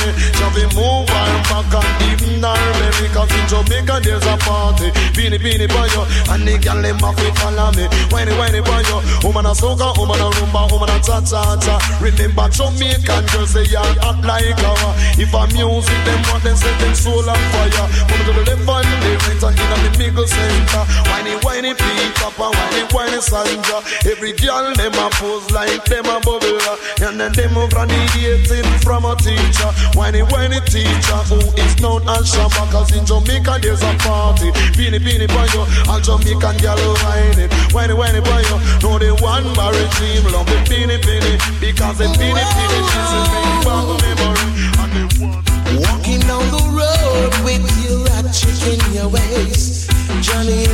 Be 0.56 0.64
move 0.72 1.04
her 1.12 1.36
back 1.52 1.68
and 1.68 1.92
even 2.08 2.40
her 2.40 2.56
belly. 2.80 3.12
Cause 3.12 3.28
in 3.28 3.44
Jamaica 3.52 4.00
there's 4.00 4.24
a 4.24 4.40
party. 4.40 4.88
Beanie, 5.12 5.36
beanie, 5.36 5.68
boy, 5.68 5.84
you. 5.92 6.04
And 6.32 6.48
the 6.48 6.56
girl 6.64 6.80
them 6.80 6.96
have 7.04 7.20
to 7.20 7.28
follow 7.36 7.76
me. 7.76 7.92
Whiny, 8.08 8.32
whiny, 8.40 8.64
boy, 8.64 8.80
you. 8.88 9.04
Woman 9.20 9.44
a 9.44 9.52
soca, 9.52 9.92
woman 10.00 10.16
a 10.16 10.32
rumba, 10.32 10.72
woman 10.72 10.88
a 10.88 10.98
cha-cha-cha. 11.04 11.76
Remember 12.00 12.48
Jamaican 12.48 13.28
girls, 13.36 13.52
they 13.52 13.68
are 13.76 13.84
hot 14.00 14.24
like 14.24 14.56
lava. 14.64 14.96
If 15.20 15.36
a 15.36 15.44
music, 15.52 16.00
them 16.08 16.24
want 16.32 16.48
them 16.48 16.56
set 16.56 16.72
them 16.80 16.96
soul 16.96 17.28
on 17.28 17.36
fire. 17.52 17.88
Move 18.08 18.24
to 18.24 18.32
the 18.32 18.44
left 18.48 18.64
and 18.64 19.04
the 19.04 19.12
right 19.28 19.44
and 19.44 19.60
in 19.60 19.68
the 19.76 19.92
middle 20.00 20.24
center. 20.24 20.84
Whiny, 21.12 21.36
whiny, 21.44 21.76
peak 21.86 22.18
up 22.26 22.40
and 22.40 22.54
whiny, 22.56 22.84
whiny, 22.92 23.22
Sandra. 23.22 23.80
Every 24.06 24.34
girl 24.34 24.74
them 24.74 24.94
a 24.94 25.10
pose 25.14 25.50
like 25.52 25.86
them 25.86 26.06
a 26.06 26.20
bubble. 26.20 26.60
And 27.02 27.20
then 27.20 27.32
them 27.34 27.58
over 27.58 27.86
the 27.86 28.00
dating 28.14 28.70
from 28.82 29.06
a 29.06 29.16
teacher. 29.16 29.70
Whiny, 29.94 30.22
whiny 30.22 30.60
teacher 30.66 31.20
who 31.30 31.40
is 31.60 31.80
known 31.82 32.08
as 32.10 32.32
Shabba. 32.32 32.70
Cause 32.72 32.96
in 32.96 33.06
Jamaica 33.06 33.60
there's 33.62 33.84
a 33.84 33.94
party. 34.02 34.52
Beanie, 34.78 35.00
beanie, 35.00 35.28
boy, 35.30 35.48
yo. 35.54 35.66
All 35.92 36.00
Jamaican 36.00 36.58
girl 36.64 36.80
whining. 37.04 37.50
Whiny, 37.72 37.94
whiny, 37.94 38.22
boy, 38.22 38.42
yo. 38.50 38.58
Know 38.82 39.00
the 39.00 39.14
one 39.22 39.48
barry 39.54 39.86
team 39.98 40.24
love 40.32 40.48
the 40.48 40.58
beanie, 40.70 41.00
beanie. 41.02 41.38
Because 41.60 41.98
the 41.98 42.06
beanie, 42.18 42.42
beanie, 42.42 42.84
she's 42.90 43.12
a 43.14 43.22
big 43.32 43.56
memory. 44.02 44.46
And 44.82 44.92
the 44.94 45.04
one. 45.26 45.46
Walking 45.76 46.22
down 46.22 46.46
the 46.52 46.64
road 46.72 47.34
with 47.44 47.66
your 47.84 48.08
rat 48.36 48.58
chick 48.60 48.80
in 48.80 48.94
your 48.94 49.10
waist, 49.10 49.90
Johnny. 50.22 50.66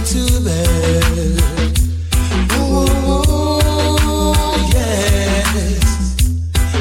Ooh. 2.53 2.87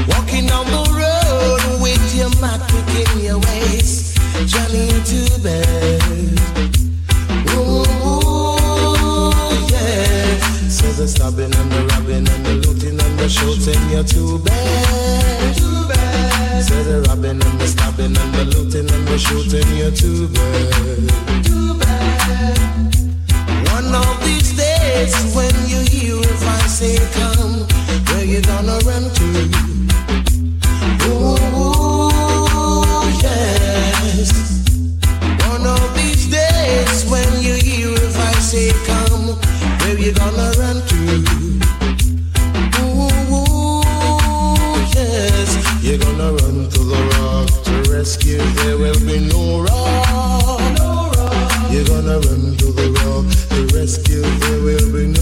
Walking 0.08 0.46
down 0.46 0.66
the 0.66 0.82
road 0.98 1.80
with 1.82 2.16
your 2.16 2.30
in 2.30 3.24
your 3.24 3.38
waist, 3.38 4.18
Johnny 4.46 4.88
the 10.96 11.08
stabbing 11.08 11.54
and 11.54 11.72
the 11.72 11.86
robbing 11.94 12.28
and 12.28 12.46
the 12.46 12.54
looting 12.66 13.00
and 13.00 13.18
the 13.18 13.28
shooting, 13.28 13.90
you're 13.90 14.04
too 14.04 14.38
bad. 14.44 15.69
Say 16.60 16.82
the 16.82 17.00
robbing 17.08 17.40
and 17.40 17.58
the 17.58 17.66
stabbing 17.66 18.14
and 18.16 18.34
the 18.34 18.44
looting 18.44 18.88
and 18.90 19.08
the 19.08 19.18
shooting, 19.18 19.66
you're 19.76 19.90
too 19.90 20.28
bad. 20.28 21.08
Too. 21.42 21.72
One 23.72 23.94
of 23.94 24.20
these 24.22 24.52
days 24.54 25.16
when 25.34 25.54
you 25.66 25.80
hear 25.88 26.20
if 26.20 26.42
I 26.46 26.66
say 26.68 26.98
come, 27.16 27.66
where 28.12 28.24
you 28.26 28.42
gonna 28.42 28.78
run 28.84 29.08
to? 29.08 29.24
Ooh, 31.08 32.10
yes. 33.24 34.30
One 35.48 35.64
of 35.64 35.94
these 35.96 36.28
days 36.28 37.04
when 37.10 37.40
you 37.40 37.54
hear 37.54 37.88
if 37.88 38.18
I 38.18 38.32
say 38.34 38.70
come, 38.84 39.34
where 39.80 39.98
you 39.98 40.12
gonna 40.12 40.52
run 40.60 40.82
to? 40.86 41.24
Ooh, 42.84 43.10
yes. 44.94 45.56
You're 45.82 45.98
gonna 45.98 46.39
rescue. 48.00 48.38
There 48.38 48.78
will 48.78 48.98
be 49.00 49.20
no 49.28 49.60
rock. 49.60 50.78
You're 51.70 51.84
gonna 51.84 52.18
run 52.26 52.56
to 52.56 52.72
the 52.72 52.88
rock 53.00 53.26
to 53.50 53.60
rescue. 53.76 54.22
There 54.22 54.60
will 54.66 54.88
be 54.90 55.04
no 55.18 55.19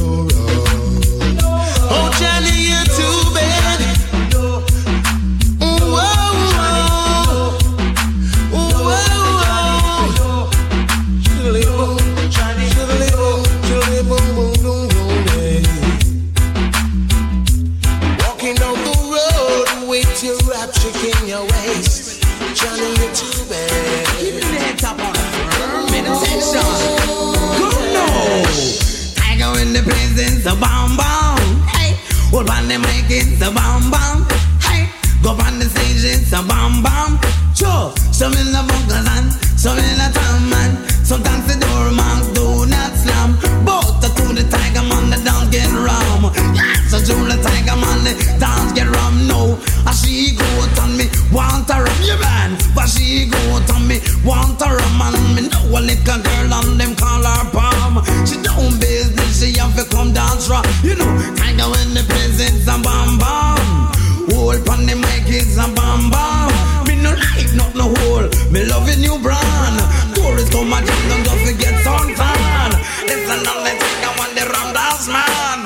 a 55.79 55.81
little 55.81 56.19
girl 56.23 56.55
on 56.55 56.77
them 56.77 56.95
call 56.97 57.23
her 57.23 57.51
palm. 57.55 58.03
She 58.27 58.37
don't 58.43 58.81
business, 58.81 59.41
she 59.41 59.57
have 59.59 59.77
to 59.77 59.85
come 59.95 60.12
dance 60.12 60.49
raw. 60.49 60.62
You 60.83 60.97
know, 60.97 61.11
tiger 61.38 61.71
in 61.83 61.95
the 61.95 62.05
presence 62.09 62.67
and 62.67 62.83
bam 62.83 63.19
bam. 63.19 63.95
Hold 64.35 64.67
pon 64.67 64.87
the 64.87 64.97
mic 64.97 65.29
is 65.31 65.57
a 65.57 65.67
bam 65.79 66.11
bam. 66.11 66.51
Me 66.87 66.97
no 66.99 67.14
like 67.14 67.55
not 67.55 67.75
no 67.79 67.95
hole. 68.03 68.29
Me 68.51 68.64
love 68.67 68.88
a 68.88 68.97
new 68.97 69.19
brand. 69.23 69.79
Tourists 70.14 70.51
come 70.51 70.73
and 70.73 70.87
jam, 70.87 71.03
don't 71.09 71.25
just 71.25 71.43
forget 71.47 71.75
suntan. 71.87 72.71
Listen 73.07 73.41
on 73.47 73.59
the 73.62 73.73
tiger 73.79 74.14
on 74.23 74.31
the 74.35 74.45
rum 74.51 74.69
dance 74.75 75.07
man. 75.14 75.59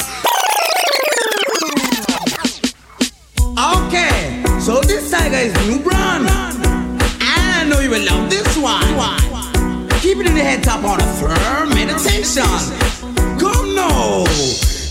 Okay, 3.73 4.45
so 4.61 4.81
this 4.83 5.11
tiger 5.11 5.37
is 5.37 5.55
new 5.69 5.81
brand. 5.81 6.22
Keep 10.13 10.21
it 10.21 10.29
in 10.29 10.35
the 10.35 10.45
head 10.45 10.63
top 10.63 10.85
on 10.85 11.01
a 11.01 11.09
firm 11.17 11.73
meditation. 11.73 12.45
Come 13.41 13.73
now. 13.73 14.29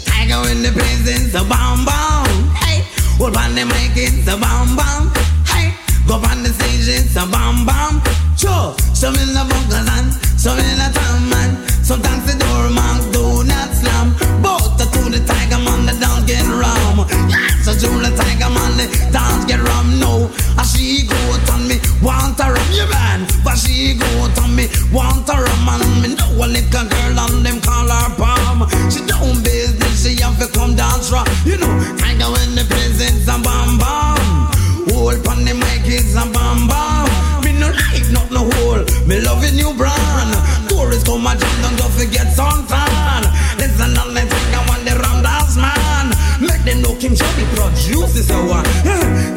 Tiger 0.10 0.49
in 0.49 0.65
the 0.65 0.73
presence 0.73 1.38
of 1.38 1.45
bomb 1.45 1.86
bomb. 1.86 2.25
Hey, 2.57 2.81
hold 3.21 3.38
on 3.38 3.53
the 3.53 3.69
mic, 3.69 3.93
it's 3.93 4.25
a 4.25 4.34
bomb 4.34 4.73
bomb. 4.73 5.13
Hey, 5.45 5.77
go 6.10 6.17
on 6.17 6.41
the 6.41 6.49
stage, 6.49 6.89
it's 6.89 7.13
a 7.21 7.29
bomb 7.29 7.69
bomb. 7.69 8.01
Sure, 8.34 8.73
some 8.97 9.13
in 9.21 9.29
the 9.38 9.45
bunkers 9.45 9.86
and 9.93 10.10
some 10.41 10.57
in 10.57 10.77
the 10.81 10.89
town 10.89 11.29
man. 11.29 11.69
Sometimes 11.86 12.25
the 12.25 12.34
door 12.41 12.73
man 12.73 12.97
do 13.13 13.45
not 13.45 13.69
slam. 13.77 14.17
Both 14.41 14.81
the 14.81 14.89
to 14.89 15.05
the 15.05 15.21
tiger 15.21 15.62
man, 15.62 15.86
the 15.86 15.93
dance 16.01 16.25
get 16.25 16.49
rum. 16.49 17.05
Yes, 17.29 17.62
so 17.62 17.77
to 17.77 17.89
the 18.01 18.10
tiger 18.17 18.49
man, 18.49 18.73
the 18.73 18.89
dance 19.13 19.45
get 19.45 19.62
rum. 19.62 20.01
No, 20.01 20.34
a 20.57 20.65
she 20.65 21.05
go 21.05 21.21
on 21.53 21.69
me, 21.69 21.77
want 22.01 22.41
a 22.41 22.49
rum, 22.49 22.69
you 22.73 22.89
man. 22.89 23.29
But 23.45 23.62
she 23.62 23.93
go 23.93 24.10
on 24.41 24.49
me, 24.49 24.50
want 24.91 25.27
a 25.30 25.36
rum, 25.39 25.67
and 25.71 26.01
me 26.04 26.15
know 26.15 26.43
a 26.43 26.47
little 26.47 26.86
girl 26.86 27.19
on 27.19 27.43
them 27.43 27.60
call 27.62 27.88
her 27.88 28.10
palm. 28.15 28.67
She 28.91 28.99
don't 29.08 29.43
business, 29.43 30.04
she 30.04 30.21
have 30.21 30.38
to 30.39 30.47
come 30.51 30.75
dance 30.75 31.12
raw. 31.12 31.23
You 31.45 31.58
know, 31.58 31.71
tiger 31.97 32.32
in 32.43 32.56
the 32.56 32.65
presence 32.67 33.27
and 33.27 33.43
bam 33.43 33.80
bam. 33.80 34.51
Hold 34.91 35.23
pon 35.23 35.43
the 35.45 35.56
mic 35.56 35.88
is 35.88 36.15
a 36.15 36.27
bam 36.27 36.67
bam. 36.67 37.08
Me 37.43 37.56
no 37.58 37.71
like 37.71 38.08
not 38.12 38.30
no 38.32 38.43
hole. 38.60 38.84
Me 39.08 39.19
love 39.23 39.43
a 39.43 39.51
new 39.56 39.71
brand. 39.73 40.32
Tourists 40.67 41.08
come 41.08 41.25
and 41.25 41.39
jam, 41.39 41.56
don't 41.63 41.77
just 41.80 41.95
forget 41.97 42.27
suntan. 42.36 43.23
Listen 43.58 43.97
on 43.97 44.13
the 44.13 44.21
thing, 44.21 44.51
I 44.54 44.60
want 44.67 44.84
the 44.84 44.93
rum 44.99 45.23
dance 45.23 45.56
man. 45.56 46.12
Make 46.43 46.63
them 46.67 46.82
know 46.84 46.95
King 46.99 47.15
Jammy 47.15 47.47
produces 47.56 48.30
a 48.30 48.38
one. 48.43 48.67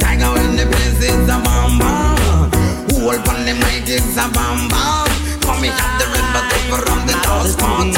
Tiger 0.02 0.34
in 0.42 0.56
the 0.58 0.66
is 0.98 1.28
a 1.30 1.38
bam 1.46 1.78
bam. 1.78 2.50
Hold 2.90 3.24
pon 3.24 3.44
the 3.46 3.54
mic 3.54 3.88
is 3.88 4.16
a 4.16 4.28
bomb 4.32 4.68
bomb. 4.68 5.13
Coming 5.64 5.80
up 5.80 5.98
the 5.98 6.06
river, 6.08 6.42
they 6.50 6.68
from 7.56 7.90
the 7.92 7.93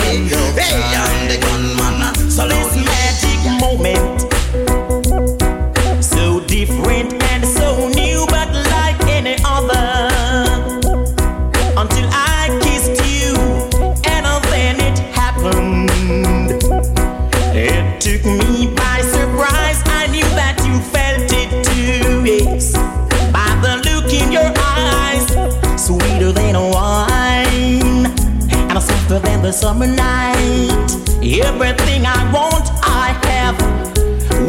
the 29.46 29.52
summer 29.52 29.87
night. 29.87 30.90
Everything 31.22 32.04
I 32.04 32.20
want, 32.35 32.66
I 32.82 33.14
have. 33.26 33.56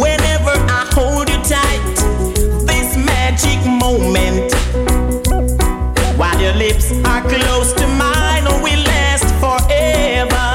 Whenever 0.02 0.56
I 0.80 0.90
hold 0.96 1.30
you 1.30 1.38
tight, 1.44 1.98
this 2.66 2.98
magic 2.98 3.60
moment, 3.84 4.52
while 6.18 6.42
your 6.42 6.54
lips 6.54 6.92
are 7.06 7.22
close 7.22 7.74
to 7.74 7.86
mine, 8.04 8.46
oh, 8.48 8.60
will 8.64 8.84
last 8.94 9.30
forever 9.44 10.50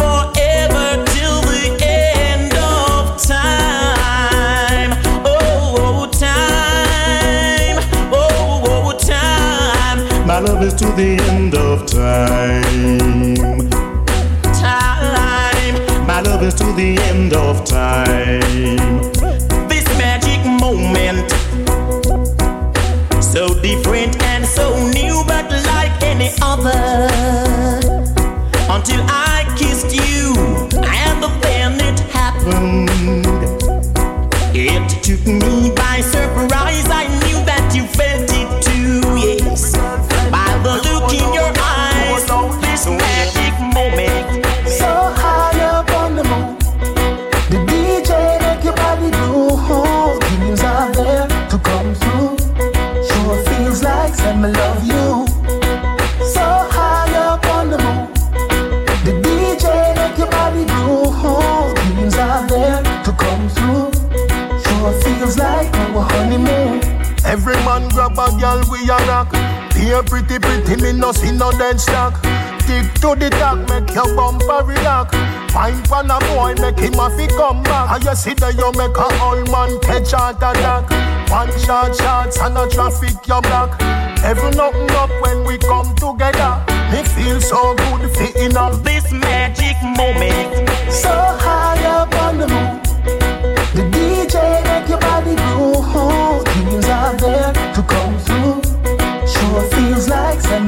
forever 0.00 0.86
till 1.14 1.40
the 1.48 1.64
end 1.80 2.52
of 2.52 3.16
time. 3.22 4.92
Oh, 5.24 5.74
oh, 5.80 6.06
time. 6.12 7.78
Oh, 8.12 8.62
oh, 8.68 8.92
time. 8.98 10.26
My 10.26 10.38
love 10.38 10.62
is 10.62 10.74
to 10.74 10.86
the 10.92 11.16
end 11.30 11.43
of 11.74 11.86
time. 11.86 13.34
Time. 14.54 16.06
My 16.06 16.20
love 16.20 16.44
is 16.44 16.54
to 16.54 16.72
the 16.72 16.96
end 17.10 17.32
of 17.34 17.64
time. 17.64 19.00
This 19.68 19.84
magic 19.98 20.40
moment. 20.64 21.28
So 23.22 23.60
different 23.60 24.22
and 24.22 24.46
so 24.46 24.66
new, 24.90 25.24
but 25.26 25.50
like 25.72 26.00
any 26.02 26.30
other. 26.42 27.08
Until 28.70 29.02
I 29.08 29.44
kissed 29.58 29.92
you, 29.96 30.32
and 30.80 31.22
then 31.42 31.72
it 31.80 31.98
happened. 32.10 32.93
Be 69.94 70.02
pretty 70.02 70.38
pretty, 70.40 70.82
me 70.82 70.92
no 70.92 71.12
see 71.12 71.30
no 71.30 71.52
dead 71.52 71.80
stock. 71.80 72.16
Stick 72.62 72.92
to 72.94 73.14
the 73.14 73.30
talk, 73.30 73.58
make 73.68 73.94
your 73.94 74.12
bumper 74.16 74.64
relax. 74.66 75.14
Find 75.52 75.86
one 75.86 76.10
a 76.10 76.18
boy, 76.34 76.54
make 76.58 76.80
him 76.80 76.98
a 76.98 77.08
fi 77.14 77.28
come 77.28 77.62
back. 77.62 77.94
And 77.94 78.04
you 78.04 78.16
see 78.16 78.34
that 78.34 78.58
you 78.58 78.72
make 78.74 78.96
a 78.98 79.06
old 79.22 79.48
man 79.54 79.78
catch 79.78 80.10
heart 80.10 80.42
attack. 80.42 80.90
One 81.30 81.46
shot 81.60 81.94
shots 81.94 82.40
and 82.40 82.58
a 82.58 82.68
traffic 82.68 83.14
you 83.24 83.40
block. 83.42 83.80
Every 84.24 84.50
nothing 84.50 84.90
up 84.98 85.10
when 85.22 85.44
we 85.46 85.58
come 85.58 85.94
together. 85.94 86.58
Me 86.90 87.04
feel 87.14 87.40
so 87.40 87.76
good 87.76 88.10
fitting 88.16 88.56
up. 88.56 88.82
This 88.82 89.12
magic 89.12 89.78
moment. 89.94 90.68
So 90.90 91.23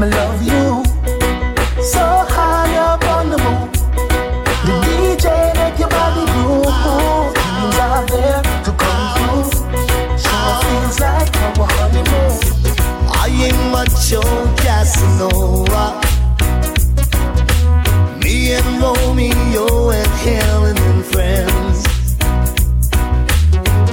like 0.00 0.02
saying 0.02 0.02
I 0.02 0.06
love 0.08 0.42
you. 0.42 0.84
So 1.82 2.00
high 2.00 2.76
up 2.76 3.04
on 3.04 3.30
the 3.30 3.38
moon, 3.38 3.70
the 4.64 4.72
DJ 4.86 5.54
make 5.54 5.78
your 5.78 5.88
body 5.88 6.24
move. 6.32 6.64
Dreams 7.34 7.78
are 7.78 8.06
there 8.06 8.42
to 8.64 8.72
come 8.72 9.06
through. 9.14 9.50
Sure 10.18 10.54
feels 10.62 11.00
like 11.00 11.36
our 11.36 11.68
honeymoon. 11.76 12.32
I 13.08 13.28
ain't 13.28 13.62
much 13.70 14.12
old 14.12 14.58
Casanova. 14.58 16.00
Me 18.22 18.52
and 18.52 18.82
Romeo 18.82 19.90
and 19.90 20.12
Helen 20.24 20.78
and 20.78 21.04
friends. 21.04 21.84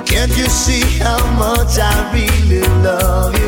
Can't 0.10 0.36
you 0.38 0.48
see 0.48 0.84
how 1.00 1.20
much 1.38 1.78
I 1.80 2.12
really 2.13 2.62
love 2.84 3.38
you? 3.39 3.42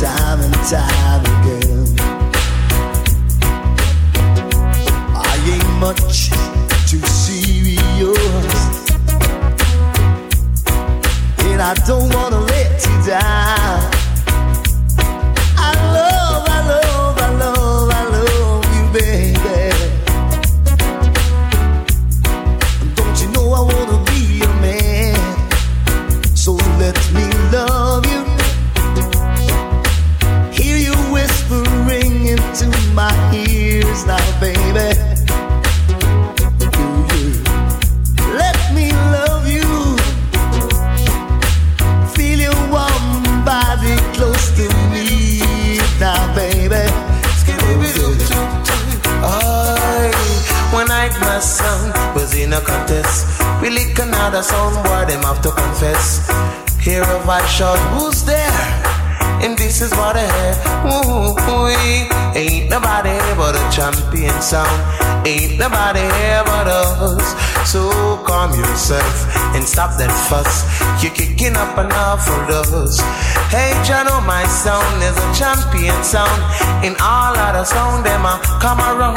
Time 0.00 0.40
and 0.42 0.52
time 0.68 1.24
again. 1.24 1.86
I 5.14 5.34
ain't 5.48 5.80
much 5.80 6.28
too 6.90 7.00
serious. 7.06 7.80
And 11.38 11.62
I 11.62 11.72
don't 11.86 12.14
wanna 12.14 12.40
let 12.40 12.86
you 12.86 13.06
down. 13.06 13.95
Another 54.36 54.48
song, 54.48 54.74
boy, 54.84 55.06
them 55.06 55.22
have 55.22 55.40
to 55.40 55.50
confess. 55.50 56.28
Hear 56.78 57.02
a 57.02 57.18
voice 57.24 57.50
shout, 57.50 57.78
who's 57.94 58.22
there? 58.24 58.52
And 59.42 59.56
this 59.56 59.80
is 59.80 59.90
what 59.92 60.14
I 60.16 60.26
hear. 60.36 60.54
Ooh, 60.92 61.32
ooh, 61.48 62.15
ain't 62.36 62.68
nobody 62.68 63.16
but 63.34 63.56
a 63.56 63.64
champion 63.72 64.36
sound. 64.42 64.76
Ain't 65.26 65.58
nobody 65.58 66.00
here 66.00 66.44
but 66.44 66.68
us. 66.68 67.24
So 67.64 67.90
calm 68.28 68.52
yourself 68.52 69.16
and 69.56 69.64
stop 69.64 69.96
that 69.98 70.12
fuss. 70.28 70.68
You're 71.02 71.16
kicking 71.16 71.56
up 71.56 71.76
an 71.78 71.90
awful 71.90 72.36
dust. 72.46 73.00
Hey, 73.48 73.72
Jano, 73.88 74.20
my 74.26 74.44
sound 74.44 75.02
is 75.02 75.16
a 75.16 75.28
champion 75.32 75.96
sound. 76.04 76.40
In 76.84 76.94
all 77.00 77.34
other 77.34 77.64
sound, 77.64 78.04
them 78.04 78.24
a 78.24 78.38
come 78.60 78.78
around. 78.78 79.16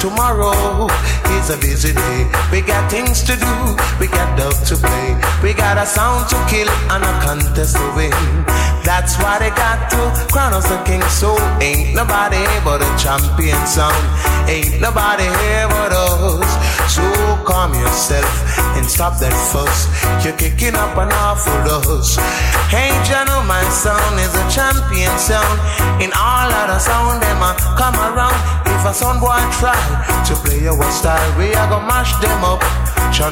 Tomorrow 0.00 0.88
is 1.36 1.50
a 1.50 1.58
busy 1.58 1.92
day. 1.92 2.20
We 2.50 2.62
got 2.62 2.90
things 2.90 3.22
to 3.28 3.36
do. 3.36 3.54
We 4.00 4.08
got 4.08 4.38
dog 4.38 4.56
to 4.72 4.76
play. 4.76 5.14
We 5.42 5.52
got 5.52 5.76
a 5.76 5.86
sound 5.86 6.28
to 6.30 6.36
kill 6.48 6.68
and 6.90 7.04
a 7.04 7.12
contest 7.20 7.76
to 7.76 7.86
win. 7.94 8.43
That's 8.84 9.16
why 9.16 9.40
they 9.40 9.48
got 9.48 9.88
to 9.96 10.00
crown 10.28 10.52
us 10.52 10.68
the 10.68 10.76
king. 10.84 11.00
So 11.08 11.40
ain't 11.64 11.96
nobody 11.96 12.44
but 12.60 12.84
a 12.84 12.90
champion 13.00 13.56
sound. 13.66 13.96
Ain't 14.44 14.76
nobody 14.80 15.24
here 15.24 15.66
but 15.72 15.92
us. 15.96 16.50
So 16.92 17.02
calm 17.48 17.72
yourself 17.72 18.28
and 18.76 18.84
stop 18.84 19.16
that 19.24 19.32
fuss. 19.32 19.88
You're 20.20 20.36
kicking 20.36 20.76
up 20.76 21.00
an 21.00 21.08
awful 21.16 21.56
dust. 21.64 22.20
Hey, 22.68 22.92
Jano, 23.08 23.40
my 23.48 23.64
sound 23.72 24.20
is 24.20 24.36
a 24.36 24.44
champion 24.52 25.16
sound. 25.16 25.56
In 26.04 26.12
all 26.12 26.52
other 26.52 26.78
sound, 26.78 27.24
them 27.24 27.40
a 27.40 27.56
come 27.80 27.96
around. 27.96 28.36
If 28.68 28.84
a 28.84 28.92
sound 28.92 29.24
boy 29.24 29.40
try 29.56 29.80
to 30.28 30.34
play 30.44 30.68
our 30.68 30.90
style, 30.92 31.24
we 31.40 31.56
are 31.56 31.68
gonna 31.72 31.88
mash 31.88 32.12
them 32.20 32.44
up. 32.44 32.60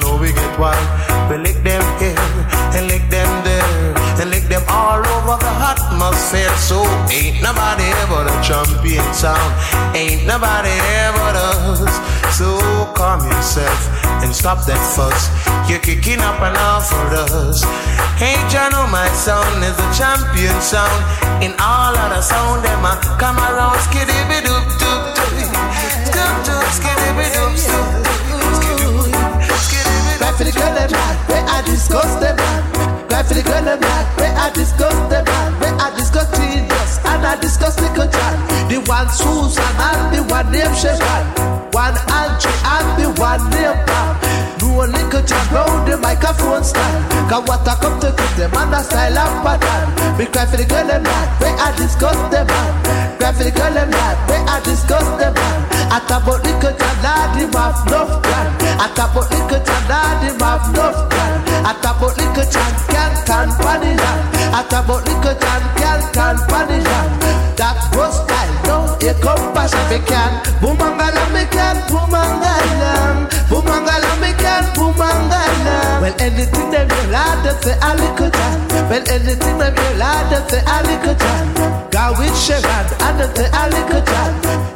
know 0.01 0.17
we 0.17 0.33
get 0.33 0.59
wild. 0.59 0.81
We 1.29 1.37
lick 1.37 1.61
them 1.61 1.85
here 2.01 2.17
and 2.73 2.89
lick 2.89 3.05
them 3.13 3.31
there 3.45 4.02
and 4.23 4.31
lick 4.31 4.47
them 4.47 4.63
all 4.69 5.03
over 5.03 5.35
the 5.43 5.53
atmosphere. 5.67 6.55
So 6.55 6.87
ain't 7.11 7.43
nobody 7.43 7.83
ever 8.07 8.23
the 8.23 8.35
champion 8.39 9.03
sound. 9.11 9.51
Ain't 9.99 10.23
nobody 10.31 10.71
ever 11.03 11.29
does. 11.35 11.91
So 12.39 12.55
calm 12.95 13.19
yourself 13.27 13.81
and 14.23 14.31
stop 14.31 14.65
that 14.71 14.79
fuss. 14.95 15.27
You're 15.67 15.83
kicking 15.83 16.23
up 16.23 16.39
an 16.39 16.55
awful 16.55 17.03
dust. 17.11 17.67
Hey, 18.15 18.39
you 18.55 18.63
know 18.71 18.87
oh, 18.87 18.95
my 18.95 19.11
sound 19.11 19.59
is 19.67 19.75
a 19.75 19.89
champion 19.91 20.55
sound. 20.63 21.03
In 21.43 21.51
all 21.59 21.91
of 21.91 22.09
the 22.15 22.23
sound, 22.23 22.63
them 22.63 22.87
a 22.87 22.95
come 23.19 23.39
around 23.43 23.79
skiddy 23.91 24.15
be 24.31 24.39
doop 24.47 24.63
doop 24.79 25.03
doop. 25.19 25.51
Doop 26.15 26.35
doop 26.47 26.69
skiddy 26.71 27.11
be 27.19 27.27
doop 27.35 27.55
doop. 27.59 28.13
The 30.43 30.51
girl 30.51 30.75
them 30.75 30.91
mad, 30.91 31.29
where 31.29 31.45
I 31.47 31.63
discuss 31.63 32.17
them 32.17 32.35
mad. 32.35 32.82
Cry 33.13 33.23
for 33.25 33.35
the 33.35 33.43
girl 33.43 33.63
them 33.63 33.79
mad, 33.79 34.19
where 34.19 34.33
I 34.33 34.49
discuss 34.55 34.95
them 35.13 35.25
mad. 35.27 35.61
Where 35.61 35.75
I 35.75 35.95
discuss 35.95 36.33
genius 36.33 36.97
and 37.05 37.27
I 37.27 37.37
discuss 37.37 37.79
little 37.79 38.09
John. 38.09 38.37
The 38.73 38.81
one 38.89 39.11
Susan 39.11 39.63
and 39.85 40.17
the 40.17 40.23
one 40.33 40.51
named 40.51 40.73
Shefan. 40.81 41.75
One 41.75 41.93
Andrew 42.09 42.57
and 42.65 42.89
the 42.97 43.21
one 43.21 43.51
named 43.51 43.87
Pam. 43.87 44.22
No 44.73 44.87
little 44.89 45.23
John 45.23 45.47
round 45.53 45.87
the 45.87 45.99
microphone 45.99 46.65
stand. 46.65 47.05
Cause 47.29 47.45
what 47.47 47.69
I 47.69 47.77
come 47.77 48.01
to 48.01 48.09
give 48.09 48.37
them 48.41 48.57
and 48.57 48.73
a 48.73 48.81
style 48.83 49.19
and 49.21 49.37
pattern. 49.45 50.17
Me 50.17 50.25
cry 50.25 50.47
for 50.47 50.57
the 50.57 50.65
girl 50.65 50.87
them 50.87 51.03
mad, 51.03 51.29
where 51.41 51.53
I 51.61 51.77
discuss 51.77 52.17
them 52.33 52.47
mad. 52.47 53.21
Cry 53.21 53.33
for 53.37 53.45
the 53.45 53.51
girl 53.53 53.75
them 53.75 53.91
mad, 53.91 54.17
where 54.29 54.41
I 54.49 54.61
discuss 54.65 55.05
them 55.21 55.35
mad. 55.35 55.73
At 55.93 56.09
about 56.09 56.41
little 56.41 56.73
John, 56.73 56.97
lad, 57.05 57.37
him 57.37 57.53
have 57.53 57.85
enough 57.85 58.25
plan. 58.25 58.49
At 58.81 58.97
about 58.97 59.29
little 59.29 59.61
John, 59.61 59.83
lad, 59.93 60.25
him 60.25 60.41
have 60.41 60.65
enough 60.73 61.05
plan. 61.13 61.37
At 61.69 61.85
about 61.85 62.17
little 62.17 62.49
John, 62.49 62.73
can't 62.89 63.17
can 63.29 63.49
punish 63.61 64.01
him. 64.01 64.19
At 64.57 64.73
about 64.73 65.05
little 65.05 65.37
John, 65.37 65.63
can't 65.77 66.05
can 66.17 66.37
punish. 66.49 66.89
That 67.61 67.77
was 67.93 68.25
style, 68.25 68.57
no, 68.65 68.82
here 69.03 69.19
come 69.19 69.53
passion, 69.53 69.83
me 69.91 69.99
can. 70.07 70.31
Boomangala, 70.63 71.23
me 71.35 71.45
can, 71.51 71.77
boomangala. 71.91 73.27
Boomangala, 73.51 74.11
me 74.23 74.31
can, 74.39 74.65
boomangala. 74.79 76.01
Well, 76.01 76.15
anything 76.21 76.71
them 76.71 76.89
you 76.89 77.11
lad, 77.11 77.43
they 77.45 77.55
say 77.63 77.77
a. 77.83 77.93
Well, 78.89 79.05
anything 79.11 79.59
them 79.59 79.75
you 79.75 79.93
lad, 79.99 80.31
they 80.31 80.43
say 80.49 80.63
a 80.65 80.77
little 80.87 81.15
Go 81.91 82.15
with 82.19 82.37
Sharon, 82.39 82.87
and 83.07 83.19
they 83.19 83.29
say 83.35 83.51
a. 83.51 83.65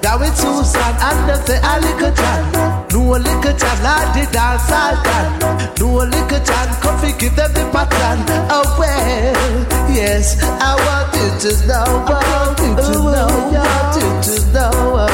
Go 0.03 0.19
with 0.19 0.37
Susan, 0.37 0.95
and 1.01 1.29
they 1.31 1.47
say. 1.47 2.76
No 3.07 3.13
little 3.13 3.53
John, 3.57 3.83
lad, 3.85 4.19
the 4.19 4.27
dance 4.35 4.67
all 4.67 4.99
done. 5.07 5.39
No 5.79 6.39
John, 6.43 6.69
come 6.83 6.99
fi 6.99 7.13
give 7.17 7.37
them 7.37 7.53
the 7.55 7.63
pattern. 7.71 8.19
Oh 8.51 8.67
well, 8.81 9.95
yes, 9.95 10.43
I 10.43 10.75
want 10.75 11.15
you 11.15 11.31
to 11.39 11.51
know, 11.69 12.03
want 12.03 12.59
you 12.59 12.75
to 12.75 12.99
know, 13.07 13.31
want 13.55 13.95
you 13.95 14.11
to 14.27 14.35
know, 14.51 15.07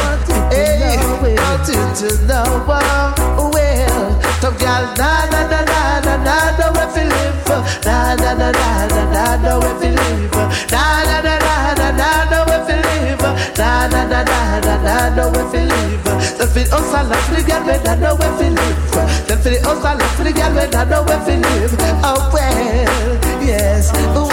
hey, 0.49 0.97
want 1.37 1.69
you 1.69 1.85
to 2.01 2.09
know, 2.25 2.65
well, 3.53 4.09
some 4.41 4.57
girl, 4.57 4.85
na 4.97 5.29
na 5.29 5.41
na 5.53 5.61
na 5.61 6.01
na 6.01 6.17
na, 6.25 6.37
know 6.57 6.73
where 6.73 6.89
fi 6.97 7.05
live, 7.05 7.45
na 7.85 8.17
na 8.17 8.33
na 8.33 8.49
na 8.57 8.89
na 8.89 9.03
na, 9.13 9.37
know 9.37 9.61
where 9.61 9.77
fi 9.81 9.91
live, 9.93 10.33
na 10.73 11.05
na 11.05 11.21
na 11.21 11.35
na 11.45 11.75
na 11.77 11.89
na, 12.01 12.09
know 12.31 12.45
where 12.49 12.65
fi 12.65 12.73
live, 12.73 13.21
na 13.59 13.87
na 13.87 14.01
na 14.09 14.25
na 14.25 14.61
na 14.65 14.75
na, 14.81 15.15
know 15.15 15.29
where 15.31 15.51
fi 15.53 15.61
live. 15.67 16.12
Them 16.53 16.65
fi 16.65 16.71
hustle 16.71 17.13
and 17.13 17.23
fi 17.25 17.35
the 17.35 17.43
girl 17.49 17.65
when 17.65 17.89
I 17.89 17.95
know 17.97 18.15
where 18.15 18.33
fi 18.37 18.49
live. 18.51 18.93
Them 19.27 19.39
fi 19.41 19.51
the 19.51 19.61
hustle 19.65 19.87
and 19.87 20.03
fi 20.03 20.25
the 20.25 20.33
girl 20.33 20.55
when 20.55 20.75
I 20.75 20.85
know 20.85 21.03
where 21.03 21.21
fi 21.21 21.37
live. 21.37 21.73
Oh 22.05 22.31
well, 22.31 23.43
yes, 23.43 23.91
well, 23.95 24.29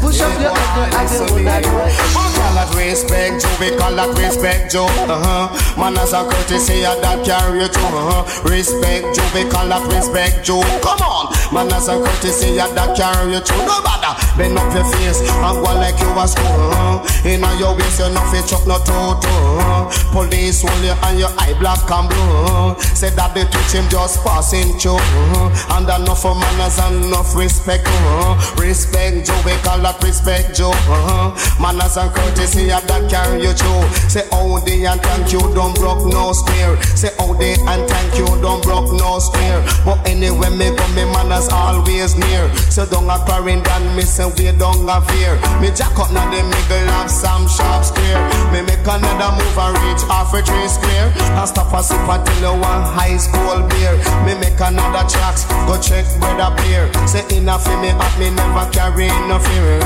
push 0.00 0.20
up 0.20 0.40
your 0.40 0.54
head 0.54 0.94
and 0.94 1.10
you 1.10 1.34
will 1.34 1.42
not 1.42 2.33
Call 2.44 2.60
that 2.60 2.76
respect 2.76 3.40
Joe, 3.40 3.56
we 3.56 3.72
call 3.72 3.96
that 3.96 4.12
respect 4.20 4.68
Joe. 4.68 4.84
Uh-huh. 4.84 5.48
Manners 5.80 6.12
and 6.12 6.28
courtesy 6.28 6.84
and 6.84 7.00
that 7.00 7.24
carry 7.24 7.64
you. 7.64 7.72
Uh-huh. 7.72 8.20
Respect 8.44 9.16
Joe, 9.16 9.24
we 9.32 9.48
call 9.48 9.64
that 9.72 9.80
respect 9.88 10.44
Joe. 10.44 10.60
Come 10.84 11.00
on, 11.00 11.32
manners 11.56 11.88
a 11.88 11.96
courtesy 11.96 12.60
and 12.60 12.76
that 12.76 12.92
carry 12.92 13.32
you 13.32 13.40
through. 13.40 13.64
No 13.64 13.80
matter, 13.80 14.12
bend 14.36 14.60
up 14.60 14.68
your 14.76 14.84
face 14.92 15.24
and 15.24 15.56
go 15.64 15.72
like 15.72 15.96
you 15.96 16.12
was 16.12 16.36
school. 16.36 16.44
Uh-huh. 16.44 17.00
In 17.24 17.40
your 17.56 17.72
waist, 17.80 18.04
you 18.04 18.12
not 18.12 18.28
fit 18.28 18.44
chuck 18.44 18.68
no 18.68 18.76
toto. 18.84 19.24
Uh-huh. 19.24 19.88
Police 20.12 20.60
hold 20.60 20.84
you 20.84 20.92
and 20.92 21.16
your 21.16 21.32
eye 21.40 21.56
black 21.56 21.80
and 21.88 22.12
blue. 22.12 22.28
Uh-huh. 22.44 22.76
Said 22.92 23.16
that 23.16 23.32
they 23.32 23.48
teach 23.48 23.72
him 23.72 23.88
just 23.88 24.20
passing 24.20 24.76
through. 24.76 25.00
Uh-huh. 25.00 25.80
And 25.80 25.88
enough 25.88 26.20
for 26.20 26.36
manners 26.36 26.76
and 26.76 27.08
enough 27.08 27.32
respect. 27.32 27.88
Uh-huh. 27.88 28.36
Respect 28.60 29.24
Joe, 29.24 29.40
we 29.48 29.56
call 29.64 29.80
that 29.80 29.96
respect 30.04 30.52
Joe. 30.52 30.76
Uh-huh. 30.76 31.32
Manners 31.56 31.96
courtesy 31.96 32.33
and 32.38 32.86
that 32.88 33.10
carry 33.10 33.42
you 33.42 33.52
through. 33.52 33.82
Say 34.10 34.26
oh, 34.32 34.58
how 34.58 34.64
they 34.64 34.84
and 34.84 35.00
thank 35.00 35.32
you 35.32 35.40
don't 35.54 35.74
broke 35.74 36.04
no 36.10 36.32
spear. 36.32 36.76
Say 36.96 37.10
oh, 37.18 37.32
how 37.32 37.38
they 37.38 37.54
and 37.54 37.82
thank 37.88 38.18
you 38.18 38.26
don't 38.42 38.62
broke 38.62 38.90
no 38.92 39.18
spear. 39.18 39.62
But 39.84 40.02
anyway, 40.06 40.50
me 40.50 40.74
go 40.74 40.86
me 40.94 41.04
manners 41.14 41.48
always 41.50 42.16
near. 42.16 42.50
So 42.70 42.86
don't 42.86 43.08
a 43.08 43.18
quarrel 43.24 43.48
and 43.48 43.86
me 43.96 44.02
say 44.02 44.26
we 44.26 44.50
don't 44.58 44.88
a 44.88 45.00
fear. 45.12 45.38
Me 45.60 45.70
jack 45.70 45.94
up 45.98 46.10
now 46.12 46.26
the 46.30 46.42
middle 46.42 46.90
of 47.00 47.10
some 47.10 47.46
sharp 47.48 47.84
square. 47.84 48.20
Me 48.52 48.62
make 48.62 48.84
another 48.84 49.30
move 49.38 49.58
and 49.58 49.74
reach 49.86 50.02
half 50.10 50.34
a 50.34 50.42
tree 50.42 50.68
square. 50.68 51.12
I 51.38 51.44
stop 51.46 51.72
a 51.72 51.82
sip 51.82 52.02
until 52.02 52.38
you 52.42 52.54
want 52.60 52.84
high 52.92 53.16
school 53.16 53.62
beer. 53.70 53.94
Me 54.26 54.34
make 54.38 54.58
another 54.60 55.06
tracks, 55.08 55.46
go 55.66 55.78
check 55.80 56.04
brother 56.20 56.50
beer. 56.62 56.90
Say 57.06 57.24
enough 57.36 57.64
for 57.64 57.76
me 57.80 57.90
up, 57.94 58.12
me 58.18 58.30
never 58.30 58.66
carry 58.70 59.08
no 59.30 59.38
fear. 59.38 59.80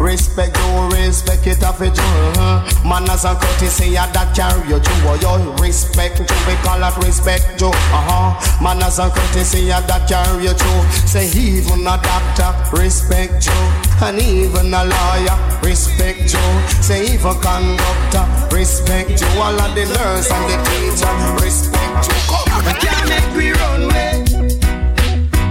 Respect 0.00 0.56
you, 0.56 0.88
respect 0.96 1.46
it 1.46 1.62
off 1.62 1.80
it 1.82 1.89
you. 1.96 2.88
Manners 2.88 3.24
and 3.24 3.38
courtesy, 3.38 3.90
yeah, 3.94 4.10
that 4.12 4.34
carry 4.34 4.66
you 4.68 4.80
to 4.80 4.94
yo. 5.22 5.38
Respect 5.62 6.18
you, 6.18 6.26
we 6.46 6.54
call 6.66 6.82
it 6.82 6.96
respect 7.04 7.60
you. 7.60 7.68
Uh-huh. 7.68 8.34
Manners 8.62 8.98
and 8.98 9.12
courtesy, 9.12 9.70
yeah, 9.70 9.80
that 9.86 10.08
carry 10.08 10.44
you 10.44 10.54
to. 10.54 10.72
Say 11.06 11.30
even 11.38 11.86
a 11.86 11.96
doctor, 12.02 12.50
respect 12.76 13.46
you. 13.46 13.60
And 14.02 14.18
even 14.18 14.72
a 14.74 14.84
lawyer, 14.84 15.38
respect 15.62 16.32
you. 16.32 16.46
Say 16.82 17.14
even 17.14 17.36
conductor, 17.38 18.24
respect 18.54 19.20
you. 19.20 19.28
All 19.38 19.54
of 19.54 19.74
the 19.74 19.86
nurse 19.86 20.30
and 20.30 20.44
the 20.50 20.56
teacher, 20.66 21.12
respect 21.38 22.08
you. 22.08 22.16
Come 22.26 22.66
on. 22.66 22.74
Can't 22.80 23.06
make 23.08 23.30
we 23.36 23.52
run 23.52 23.88
way. 23.88 24.24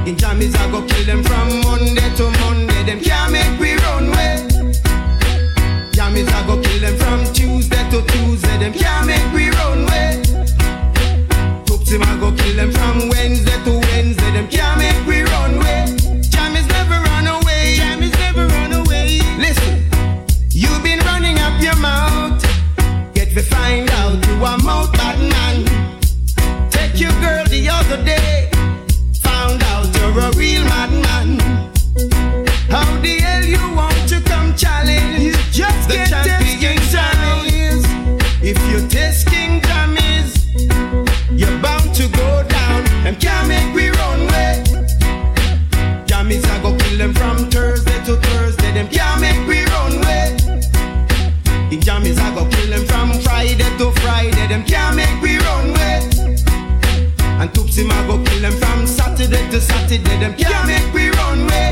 In 0.09 0.15
Jammies 0.15 0.55
I 0.57 0.71
go 0.71 0.81
kill 0.87 1.05
them 1.05 1.23
from 1.23 1.61
Monday 1.61 2.09
to 2.17 2.25
Monday. 2.41 2.83
Them 2.83 2.99
can't 2.99 3.31
make 3.31 3.59
we 3.59 3.78
To 7.99 8.05
Tuesday. 8.13 8.57
Them 8.59 8.71
can't 8.71 9.07
make 9.07 9.33
we 9.33 9.49
run 9.49 9.79
away. 9.83 9.89
way. 9.89 10.45
Toopsim 11.65 12.01
I 12.01 12.17
go 12.17 12.31
kill 12.31 12.55
them 12.55 12.71
from 12.71 13.09
Wednesday 13.09 13.57
to 13.65 13.73
Wednesday. 13.87 14.31
Them 14.31 14.47
can't 14.47 14.77
make 14.79 15.05
we 15.05 15.23
run 15.23 15.59
way. 15.59 15.83
Jammies 16.33 16.67
never 16.69 16.97
run 17.09 17.27
away. 17.27 17.75
Jammies 17.77 18.17
never 18.19 18.47
run 18.47 18.71
away. 18.71 19.19
Listen, 19.37 19.83
you've 20.51 20.81
been 20.81 20.99
running 20.99 21.39
up 21.39 21.61
your 21.61 21.75
mouth. 21.75 22.41
Get 23.13 23.33
to 23.33 23.41
find 23.43 23.89
out 23.91 24.25
you 24.27 24.35
a 24.45 24.57
mouth 24.63 24.93
bad 24.93 25.19
man. 25.33 26.69
Take 26.69 27.01
your 27.01 27.11
girl 27.19 27.43
the 27.47 27.67
other 27.69 28.01
day. 28.05 28.49
Found 29.23 29.61
out 29.63 29.87
you're 29.97 30.19
a 30.23 30.31
real 30.37 30.63
madman. 30.63 31.08
Saturday 59.89 60.03
to 60.03 60.09
Saturday. 60.09 60.19
Them 60.19 60.35
can't 60.35 60.67
make 60.67 60.93
we 60.93 61.09
run 61.09 61.47
way. 61.47 61.71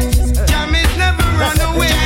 Jammies 0.50 0.98
never 0.98 1.24
run 1.38 1.76
away. 1.76 1.97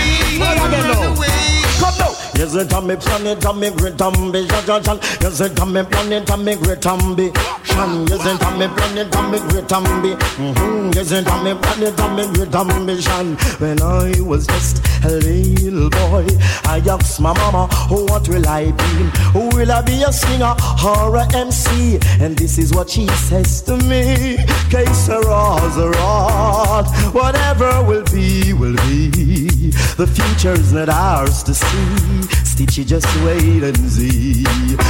Yes, 2.41 2.55
it 2.55 2.73
a 2.73 2.81
me 2.81 2.95
plan 2.95 3.27
it 3.27 3.45
a 3.45 3.53
me 3.53 3.69
great 3.69 3.97
ambi, 3.97 4.49
ja 4.49 4.61
ja 4.65 4.81
ja. 4.81 4.97
Yes, 5.21 5.41
it 5.41 5.59
a 5.59 5.63
me 5.63 5.83
plan 5.83 6.11
it 6.11 6.27
a 6.27 6.35
me 6.37 6.55
great 6.55 6.81
ambi. 6.81 7.31
Shan, 7.63 8.11
isn't 8.11 8.43
on 8.43 8.57
me 8.57 8.67
planet, 8.67 9.15
on 9.15 9.31
me 9.31 9.39
great 9.49 9.71
ambition. 9.71 10.17
Mm-hmm. 10.17 10.97
Isn't 10.97 11.27
on 11.27 11.43
me 11.43 11.53
planet, 11.53 11.99
on 11.99 12.15
me 12.15 12.25
great 12.33 12.55
ambition. 12.55 13.35
When 13.59 13.81
I 13.81 14.19
was 14.21 14.47
just 14.47 14.83
a 15.05 15.09
little 15.09 15.89
boy, 15.89 16.25
I 16.65 16.81
asked 16.89 17.19
my 17.19 17.33
mama, 17.33 17.67
oh, 17.91 18.05
what 18.09 18.27
will 18.27 18.47
I 18.47 18.71
be? 18.71 19.49
Will 19.55 19.71
I 19.71 19.81
be 19.81 20.01
a 20.03 20.11
singer 20.11 20.55
or 20.83 21.15
a 21.15 21.25
MC? 21.35 21.99
And 22.19 22.37
this 22.37 22.57
is 22.57 22.73
what 22.73 22.89
she 22.89 23.07
says 23.07 23.61
to 23.63 23.77
me. 23.77 24.37
Que 24.69 24.85
sera, 24.93 25.59
sera. 25.75 26.83
Whatever 27.11 27.83
will 27.83 28.03
be, 28.05 28.53
will 28.53 28.75
be. 28.87 29.71
The 29.97 30.07
future's 30.07 30.73
not 30.73 30.89
ours 30.89 31.43
to 31.43 31.53
see. 31.53 32.30
Stitchie, 32.61 32.85
just 32.85 33.07
wait 33.25 33.63
and 33.63 33.77
see. 33.89 34.43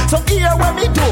So 0.08 0.18
here 0.28 0.52
what 0.56 0.76
me 0.76 0.88
do. 0.92 1.08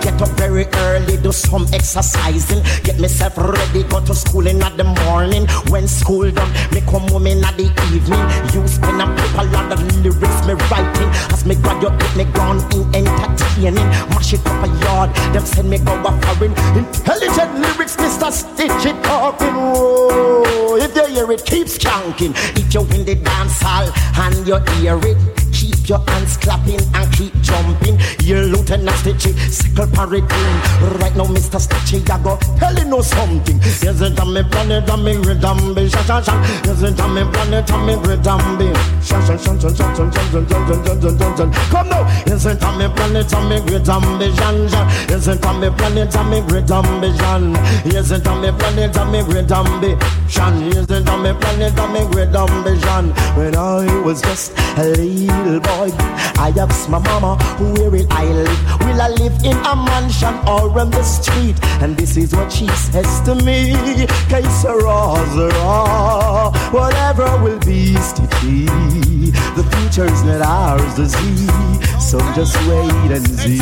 Get 0.00 0.22
up 0.22 0.28
very 0.38 0.66
early, 0.66 1.16
do 1.16 1.32
some 1.32 1.66
exercising. 1.72 2.62
Get 2.84 3.00
myself 3.00 3.36
ready, 3.36 3.82
go 3.82 4.04
to 4.04 4.14
school 4.14 4.46
in 4.46 4.60
the 4.60 4.84
morning. 5.04 5.48
When 5.68 5.88
school 5.88 6.30
done, 6.30 6.52
me 6.72 6.80
come 6.82 7.08
home 7.08 7.26
in 7.26 7.40
the 7.40 7.66
evening. 7.92 8.22
Use 8.54 8.78
pen 8.78 9.00
and 9.00 9.18
paper, 9.18 9.44
lot 9.50 9.72
of 9.72 9.82
lyrics 10.04 10.46
me 10.46 10.54
writing. 10.70 11.10
As 11.34 11.44
me 11.44 11.56
graduate, 11.56 12.16
me 12.16 12.24
gone 12.32 12.62
in 12.72 13.08
entertaining. 13.08 13.88
Mash 14.14 14.32
it 14.32 14.46
up 14.46 14.62
a 14.62 14.68
yard, 14.84 15.10
them 15.34 15.44
send 15.44 15.70
me 15.70 15.78
go 15.78 15.94
a 15.98 16.12
foreign. 16.22 16.52
Intelligent 16.78 17.58
lyrics, 17.58 17.96
Mr. 17.96 18.30
Stitchie 18.30 19.02
talking. 19.02 19.54
Whoa. 19.54 20.76
If 20.76 20.94
you 20.94 21.06
hear 21.06 21.32
it, 21.32 21.44
keep 21.44 21.66
skanking. 21.66 22.32
If 22.56 22.72
you 22.72 22.82
win 22.82 23.04
the 23.04 23.16
dance 23.16 23.60
hall 23.60 23.90
and 24.22 24.46
you 24.46 24.58
hear 24.78 24.98
it, 25.02 25.18
keep 25.52 25.75
your 25.88 26.02
hands 26.08 26.36
clapping 26.36 26.80
and 26.94 27.12
keep 27.12 27.32
jumping. 27.40 27.98
You 28.22 28.42
Lieutenant 28.42 28.96
Stitchie, 28.96 29.34
sickle 29.50 29.86
paradigm. 29.88 30.56
Right 31.00 31.14
now, 31.16 31.26
Mr. 31.26 31.60
Stitchie, 31.60 32.08
I 32.10 32.22
go 32.22 32.36
tell 32.58 32.74
you 32.74 33.02
something. 33.02 33.58
Yes, 33.82 34.00
it 34.00 34.18
on 34.20 34.32
me 34.32 34.42
planet, 34.42 34.88
on 34.90 35.04
me 35.04 35.16
rhythm, 35.16 35.74
be 35.74 35.88
sha 35.88 36.02
sha 36.02 36.20
sha. 36.22 36.34
Yes, 36.64 36.82
it 36.82 37.00
on 37.00 37.14
me 37.14 37.22
planet, 37.32 37.70
on 37.70 37.86
me 37.86 37.94
rhythm, 37.94 38.58
be 38.58 38.66
sha 39.02 39.20
sha 39.26 39.36
sha 39.36 39.58
sha 39.58 39.68
sha 39.74 39.94
sha 39.94 40.10
sha 40.10 40.26
sha 40.26 40.58
sha 40.58 41.00
sha 41.00 41.18
sha 41.18 41.36
sha. 41.36 41.70
Come 41.70 41.88
now, 41.88 42.02
yes, 42.26 42.46
it 42.46 42.62
on 42.62 42.78
me 42.78 42.88
planet, 42.88 43.34
on 43.34 43.48
me 43.48 43.56
rhythm, 43.60 44.18
be 44.18 44.32
sha 44.34 44.68
sha. 44.68 44.82
Yes, 45.08 45.26
it 45.28 45.44
on 45.46 45.60
me 45.60 45.70
planet, 45.70 46.16
on 46.16 46.30
me 46.30 46.40
rhythm, 46.40 47.00
be 47.00 47.16
sha. 47.16 47.38
Yes, 47.84 48.10
it 48.10 48.26
on 48.26 48.40
me 48.42 48.50
planet, 48.52 48.96
on 48.96 49.12
me 49.12 49.20
rhythm, 49.22 49.80
be 49.80 49.96
sha. 50.28 50.50
Yes, 50.72 50.90
it 50.90 51.08
on 51.08 51.22
me 51.22 51.32
planet, 51.40 51.78
on 51.78 51.92
me 51.92 52.00
rhythm, 52.14 52.64
be 52.64 52.80
sha. 52.80 53.02
When 53.36 53.54
I 53.54 54.00
was 54.02 54.22
just 54.22 54.52
a 54.78 54.84
little 54.84 55.60
boy, 55.60 55.75
I 55.78 56.52
asked 56.58 56.88
my 56.88 56.98
mama, 56.98 57.36
where 57.60 57.90
will 57.90 58.06
I 58.10 58.24
live? 58.24 58.80
Will 58.80 59.00
I 59.00 59.08
live 59.08 59.36
in 59.44 59.56
a 59.56 59.76
mansion 59.76 60.34
or 60.48 60.72
on 60.80 60.90
the 60.90 61.02
street? 61.02 61.56
And 61.82 61.94
this 61.96 62.16
is 62.16 62.34
what 62.34 62.50
she 62.50 62.66
says 62.68 63.20
to 63.26 63.34
me. 63.34 63.74
Que 64.28 64.42
sera, 64.56 65.20
sera. 65.36 66.50
Whatever 66.72 67.28
will 67.44 67.58
be, 67.60 67.94
Stitchie. 67.96 68.66
The 69.54 69.64
future's 69.76 70.22
not 70.24 70.40
ours 70.40 70.94
to 70.94 71.08
see. 71.08 71.46
So 72.00 72.18
just 72.34 72.56
wait 72.68 73.12
and 73.12 73.28
see. 73.28 73.58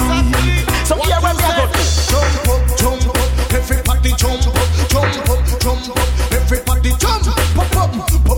So 0.86 0.94
here 1.02 1.18
we 1.18 1.34
go. 1.34 1.66
Jump 2.14 2.48
up, 2.48 2.62
jump 2.78 3.06
up, 3.08 3.52
everybody 3.52 4.10
jump 4.14 4.46
up, 4.46 4.88
jump 4.88 5.30
up, 5.30 5.60
jump 5.60 5.98
up, 5.98 6.32
everybody 6.32 6.90
jump 7.00 7.26
up, 7.58 7.76
up, 7.76 8.30
up, 8.30 8.33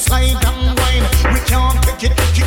Slide 0.00 0.42
and 0.46 0.78
wine. 0.78 1.34
We 1.34 1.40
can't 1.40 1.84
pick 1.84 2.10
it. 2.10 2.39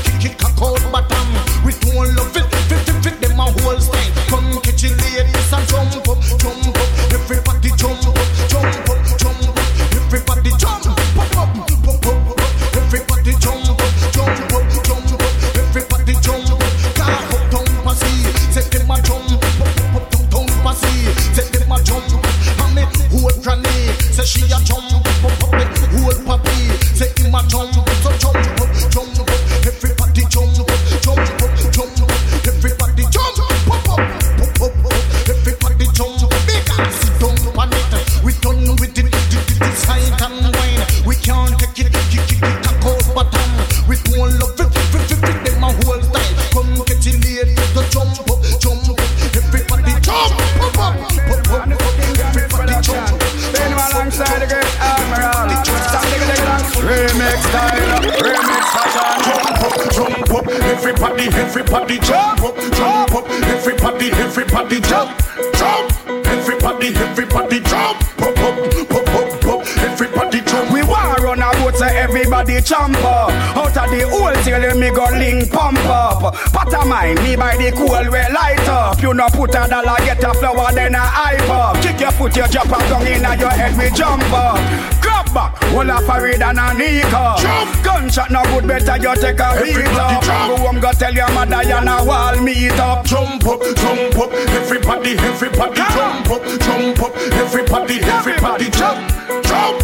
Jump 72.64 72.98
up. 73.04 73.32
Out 73.56 73.78
of 73.78 73.90
the 73.92 74.08
hole 74.10 74.34
till 74.44 74.80
me 74.80 74.90
go 74.90 75.06
link 75.12 75.52
pump 75.52 75.78
up. 75.86 76.34
Pot 76.52 76.74
of 76.74 76.88
mine, 76.88 77.16
me 77.24 77.36
by 77.36 77.58
the 77.58 77.72
cool 77.72 77.88
we 78.12 78.22
light 78.34 78.68
up. 78.68 79.02
You 79.02 79.14
no 79.14 79.28
put 79.30 79.56
a 79.56 79.68
dollar, 79.68 79.98
get 80.06 80.24
a 80.24 80.34
flower, 80.34 80.72
then 80.74 80.96
a 80.96 81.00
hype 81.00 81.50
up. 81.50 81.82
Kick 81.82 82.00
your 82.00 82.12
foot, 82.12 82.36
you 82.36 82.48
drop 82.48 82.68
a 82.68 82.78
tongue 82.88 83.08
in 83.08 83.22
your 83.40 83.52
head, 83.52 83.78
we 83.78 83.90
jump 83.96 84.24
up. 84.32 84.58
Grab 85.02 85.28
back, 85.34 85.58
hold 85.72 85.90
a 85.90 86.00
parade 86.02 86.42
and 86.42 86.60
a 86.60 86.74
nika. 86.74 87.36
Jump. 87.40 87.84
Gunshot 87.84 88.32
no 88.32 88.44
good, 88.46 88.68
better 88.68 88.98
you 88.98 89.16
take 89.16 89.40
a 89.40 89.48
beat 89.62 89.78
up. 90.00 90.24
jump. 90.24 90.50
Go 90.50 90.56
home, 90.58 90.80
go 90.80 90.92
tell 90.92 91.14
your 91.14 91.30
mother 91.32 91.64
you 91.64 91.82
na 91.84 92.04
wall 92.04 92.38
meet 92.42 92.72
up. 92.80 93.06
Jump 93.06 93.46
up, 93.46 93.62
jump 93.76 94.18
up, 94.18 94.32
everybody, 94.32 95.12
everybody 95.18 95.76
jump 95.76 96.30
up, 96.32 96.44
jump 96.62 97.02
up, 97.04 97.16
everybody, 97.34 98.00
everybody 98.02 98.70
jump, 98.72 99.00
jump, 99.46 99.82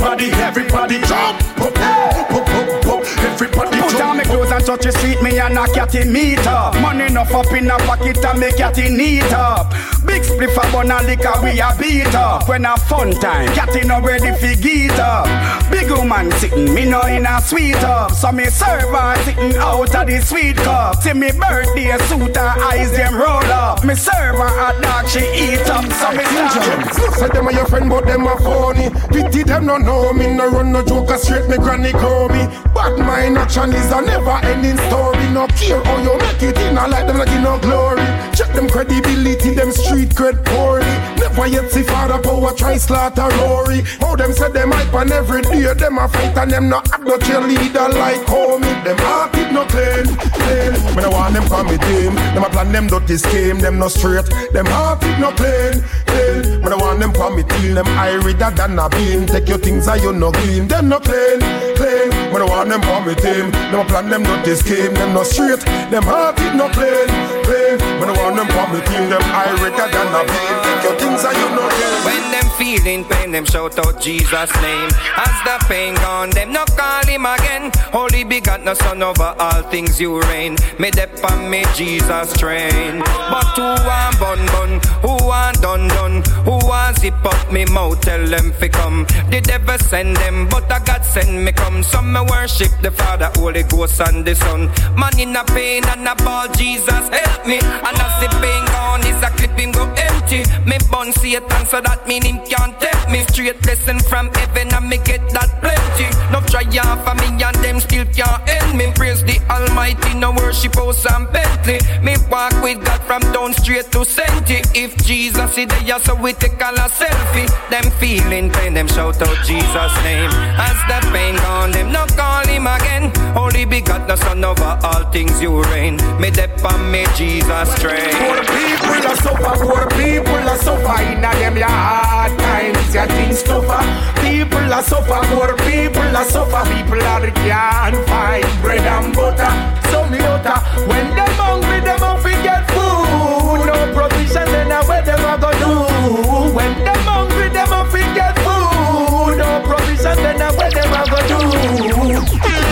everybody, 0.00 0.30
everybody 0.42 0.98
jump, 1.06 1.40
pop, 1.56 1.74
pop, 1.74 2.82
pop, 2.82 3.04
everybody 3.20 3.80
Put 3.80 4.00
on 4.00 4.16
me 4.16 4.24
clothes 4.24 4.50
and 4.50 4.64
touch 4.64 4.82
the 4.82 4.92
street, 4.92 5.22
me 5.22 5.38
and 5.38 5.58
a 5.58 5.66
catty 5.66 6.04
meet 6.04 6.46
up. 6.46 6.74
Money 6.80 7.06
enough 7.06 7.32
up 7.34 7.52
in 7.52 7.70
a 7.70 7.76
pocket 7.78 8.24
and 8.24 8.40
me 8.40 8.50
catty 8.52 8.88
neat 8.88 9.30
up. 9.32 9.72
Big 10.06 10.22
spliff 10.22 10.56
a 10.56 10.72
bun 10.72 10.90
and 10.90 11.06
liquor 11.06 11.32
we 11.42 11.60
a 11.60 11.74
beat 11.78 12.14
up. 12.14 12.48
When 12.48 12.64
a 12.64 12.76
fun 12.76 13.12
time, 13.12 13.48
catty 13.54 13.86
no 13.86 14.00
ready 14.00 14.32
fi 14.38 14.54
get 14.54 14.98
up. 14.98 15.26
Big 15.70 15.90
woman 15.90 16.30
sitting, 16.32 16.72
me 16.74 16.84
no 16.84 17.02
in 17.02 17.26
a 17.26 17.40
sweet 17.40 17.76
up. 17.76 18.12
So 18.12 18.32
me 18.32 18.46
serve 18.46 18.90
her 18.90 19.16
sitting 19.24 19.56
out 19.56 19.94
of 19.94 20.06
the 20.06 20.20
sweet 20.20 20.56
cup. 20.56 21.02
See 21.02 21.12
me 21.12 21.30
birthday 21.32 21.96
suit 22.08 22.36
her 22.36 22.54
eyes 22.70 22.92
them 22.92 23.14
roll 23.14 23.44
up. 23.52 23.84
Me 23.84 23.94
serve 23.94 24.36
her 24.36 24.70
a 24.70 24.80
dog 24.82 25.08
she 25.08 25.20
eat 25.20 25.68
up. 25.68 25.84
So 25.92 26.10
me 26.12 26.24
start. 26.24 27.14
Say 27.14 27.28
them 27.28 27.48
are 27.48 27.52
your 27.52 27.66
friend, 27.66 27.88
but 27.88 28.06
them 28.06 28.26
are 28.26 28.40
phony. 28.40 28.90
Pity 29.12 29.42
them 29.42 29.66
no 29.66 29.76
know 29.78 30.12
me, 30.12 30.26
no 30.34 30.48
run 30.48 30.72
no 30.72 30.84
joke, 30.84 31.10
straight 31.18 31.48
me 31.48 31.56
granny 31.56 31.92
call 31.92 32.28
me. 32.28 32.46
But 32.74 32.98
my 32.98 33.26
action 33.36 33.72
is 33.72 33.90
a 33.92 34.00
never 34.00 34.38
ending 34.46 34.78
story. 34.88 35.28
No 35.30 35.46
care 35.48 35.82
how 35.84 35.98
you 35.98 36.16
make 36.18 36.42
it 36.42 36.58
in, 36.58 36.78
I 36.78 36.86
like 36.86 37.06
them 37.06 37.18
like 37.18 37.30
you 37.30 37.40
no 37.40 37.58
glory. 37.58 38.02
Check 38.34 38.52
them 38.54 38.68
credibility, 38.68 39.54
them 39.54 39.70
street 39.90 40.10
cred 40.14 40.44
poorly. 40.44 40.86
Never 41.18 41.46
yet 41.48 41.70
see 41.70 41.82
father 41.82 42.18
power 42.22 42.52
try 42.54 42.76
slaughter 42.76 43.28
Rory. 43.38 43.82
How 44.00 44.14
them 44.14 44.32
say 44.32 44.50
them 44.50 44.70
hype 44.70 44.94
and 44.94 45.10
every 45.10 45.42
day 45.42 45.74
them 45.74 45.98
a 45.98 46.08
fight 46.08 46.36
and 46.38 46.50
them 46.50 46.68
no 46.68 46.78
act 46.78 47.02
no 47.02 47.18
cheerleader 47.18 47.90
like 47.98 48.22
homie. 48.30 48.84
Them 48.84 48.98
heart 48.98 49.34
it 49.34 49.52
no 49.52 49.64
clean, 49.66 50.06
clean. 50.38 50.72
When 50.94 51.04
I 51.04 51.08
want 51.08 51.34
them 51.34 51.44
for 51.44 51.64
me 51.64 51.76
team, 51.78 52.14
them 52.14 52.44
a 52.44 52.50
plan 52.50 52.72
them 52.72 52.86
dirty 52.86 53.16
scheme, 53.16 53.58
them 53.58 53.78
no 53.78 53.88
straight. 53.88 54.26
Them 54.52 54.66
heart 54.66 55.02
it 55.02 55.18
no 55.18 55.30
clean, 55.32 55.82
clean. 56.06 56.62
When 56.62 56.72
I 56.72 56.76
want 56.76 57.00
them 57.00 57.12
for 57.12 57.34
me 57.34 57.42
team, 57.42 57.74
them 57.74 57.88
I 57.88 58.14
reader 58.14 58.50
than 58.50 58.78
a 58.78 58.88
beam. 58.88 59.26
Take 59.26 59.48
your 59.48 59.58
things 59.58 59.88
and 59.88 60.02
you 60.02 60.12
no 60.12 60.30
clean, 60.30 60.68
them 60.68 60.88
no 60.88 61.00
clean, 61.00 61.40
clean. 61.74 62.10
When 62.32 62.42
I 62.42 62.46
want 62.46 62.68
them 62.70 62.82
for 62.82 63.00
me 63.04 63.14
team, 63.14 63.50
them 63.50 63.80
a 63.80 63.84
plan 63.84 64.08
them 64.08 64.22
dirty 64.22 64.54
scheme, 64.54 64.94
them 64.94 65.14
no 65.14 65.22
straight. 65.24 65.60
Them 65.90 66.04
heart 66.04 66.38
it 66.38 66.54
no 66.54 66.68
clean, 66.70 67.08
clean. 67.44 67.89
When 68.00 68.08
I 68.08 68.16
want 68.16 68.34
them 68.34 68.48
me 68.72 68.80
team, 68.88 69.12
them 69.12 69.20
I 69.20 69.52
record 69.60 69.92
than 69.92 70.08
a 70.08 70.24
beat. 70.24 70.80
Your 70.88 70.96
things 70.96 71.20
and 71.20 71.36
you 71.36 71.48
know 71.52 71.68
them. 71.68 72.00
When 72.08 72.24
them 72.32 72.49
feeling 72.60 73.04
pain, 73.06 73.32
them 73.32 73.46
shout 73.46 73.78
out 73.78 73.98
Jesus' 74.02 74.54
name. 74.60 74.90
As 75.16 75.36
the 75.46 75.56
pain 75.66 75.94
gone, 75.94 76.28
them 76.28 76.52
no 76.52 76.64
call 76.76 77.06
him 77.06 77.24
again. 77.24 77.72
Holy 77.90 78.22
begotten 78.22 78.76
Son 78.76 79.02
over 79.02 79.34
all 79.38 79.62
things 79.70 79.98
you 79.98 80.20
reign. 80.20 80.56
Me 80.78 80.90
dep 80.90 81.24
on 81.24 81.48
me 81.48 81.64
Jesus 81.74 82.32
train. 82.34 83.00
But 83.32 83.48
who 83.56 83.62
want 83.62 84.20
bun 84.20 84.46
bun? 84.52 84.72
Who 85.00 85.26
want 85.26 85.62
done 85.62 85.88
done? 85.88 86.22
Who 86.44 86.58
want 86.68 86.98
zip 86.98 87.24
up 87.24 87.50
me 87.50 87.64
mouth? 87.64 88.02
Tell 88.02 88.26
them 88.26 88.52
fi 88.52 88.68
come. 88.68 89.04
The 89.30 89.40
devil 89.42 89.78
send 89.78 90.16
them, 90.16 90.46
but 90.50 90.64
a 90.64 90.84
God 90.84 91.02
send 91.02 91.42
me 91.42 91.52
come. 91.52 91.82
Some 91.82 92.12
me 92.12 92.20
worship 92.20 92.72
the 92.82 92.90
Father, 92.90 93.30
Holy 93.36 93.62
Ghost 93.62 94.00
and 94.02 94.22
the 94.22 94.34
Son. 94.34 94.68
Man 94.96 95.18
in 95.18 95.34
a 95.34 95.44
pain 95.44 95.84
and 95.86 96.06
a 96.06 96.14
ball, 96.16 96.46
Jesus 96.48 97.08
help 97.08 97.46
me. 97.46 97.58
And 97.58 97.96
as 98.04 98.14
the 98.20 98.28
pain 98.42 98.64
gone, 98.66 99.06
is 99.06 99.22
a 99.22 99.30
clip 99.30 99.58
him 99.58 99.72
go 99.72 99.84
empty. 99.96 100.44
Me 100.68 100.76
bun 100.90 101.10
Satan 101.12 101.64
so 101.66 101.80
that 101.80 102.06
mean 102.06 102.24
him 102.24 102.49
can't 102.50 102.78
take 102.80 103.08
me. 103.10 103.20
Straight 103.30 103.62
blessing 103.62 104.00
from 104.00 104.28
heaven 104.34 104.74
and 104.74 104.88
me 104.88 104.98
get 104.98 105.22
that 105.30 105.50
plenty. 105.62 106.19
No 106.32 106.40
try 106.42 106.64
for 107.04 107.14
me 107.16 107.42
and 107.42 107.56
them 107.56 107.80
still 107.80 108.04
can't 108.06 108.48
end 108.48 108.78
me. 108.78 108.92
Praise 108.94 109.22
the 109.22 109.40
Almighty, 109.50 110.14
no 110.14 110.32
worship 110.32 110.74
house 110.76 111.04
and 111.06 111.30
Bentley. 111.32 111.78
Me 112.02 112.16
walk 112.30 112.54
with 112.62 112.84
God 112.84 113.00
from 113.02 113.22
down 113.32 113.52
straight 113.54 113.90
to 113.92 114.04
Senti. 114.04 114.62
If 114.74 114.96
Jesus 115.04 115.58
is 115.58 115.66
there, 115.66 115.98
so 115.98 116.14
we 116.14 116.32
take 116.32 116.62
all 116.62 116.74
a 116.74 116.88
selfie. 116.88 117.48
Them 117.70 117.90
feeling 117.98 118.50
pain, 118.50 118.74
them 118.74 118.88
shout 118.88 119.20
out 119.22 119.36
Jesus' 119.44 119.96
name. 120.04 120.30
As 120.54 120.78
the 120.86 120.98
pain 121.12 121.36
gone, 121.36 121.72
them 121.72 121.90
no 121.90 122.06
call 122.14 122.46
him 122.46 122.66
again. 122.66 123.10
Holy 123.34 123.64
begotten 123.64 124.16
Son 124.16 124.44
over 124.44 124.78
all 124.84 125.04
things 125.10 125.40
you 125.42 125.62
reign. 125.64 125.96
Me 126.20 126.30
dep 126.30 126.64
on 126.64 126.90
me 126.90 127.06
Jesus 127.16 127.68
train. 127.80 128.14
Poor 128.22 128.38
people 128.54 129.02
are 129.10 129.16
suffer, 129.16 129.64
poor 129.64 129.86
people 129.98 130.48
are 130.48 130.58
suffer 130.58 131.02
in 131.02 131.24
a 131.24 131.30
them 131.40 131.56
ya 131.56 131.68
hard 131.68 132.38
times, 132.38 132.94
ya 132.94 133.06
things 133.06 133.42
tougher. 133.42 134.19
People 134.40 134.72
are 134.72 134.82
suffer, 134.82 135.20
poor 135.28 135.54
people 135.68 136.16
are 136.16 136.24
suffer. 136.24 136.64
People 136.72 137.02
are 137.02 137.30
can't 137.30 138.08
find 138.08 138.62
bread 138.62 138.80
and 138.80 139.14
butter. 139.14 139.52
So 139.90 140.08
me 140.08 140.16
utter, 140.16 140.56
when 140.88 141.14
them 141.14 141.28
hungry, 141.36 141.80
them 141.80 142.02
off 142.02 142.24
get 142.24 142.64
food. 142.72 143.66
No 143.68 143.92
provision, 143.92 144.46
then 144.48 144.72
where 144.88 145.02
them 145.02 145.20
a 145.20 145.36
go 145.36 145.52
do. 145.60 146.56
When 146.56 146.72
them 146.84 147.00
hungry, 147.04 147.50
them 147.50 147.68
off 147.70 147.92
get 147.92 148.34
food. 148.40 149.36
No 149.36 149.60
provision, 149.60 150.16
then 150.24 150.40
where 150.56 150.70
them 150.70 150.88
a 150.88 151.04
go 151.04 151.20
do. 151.28 151.40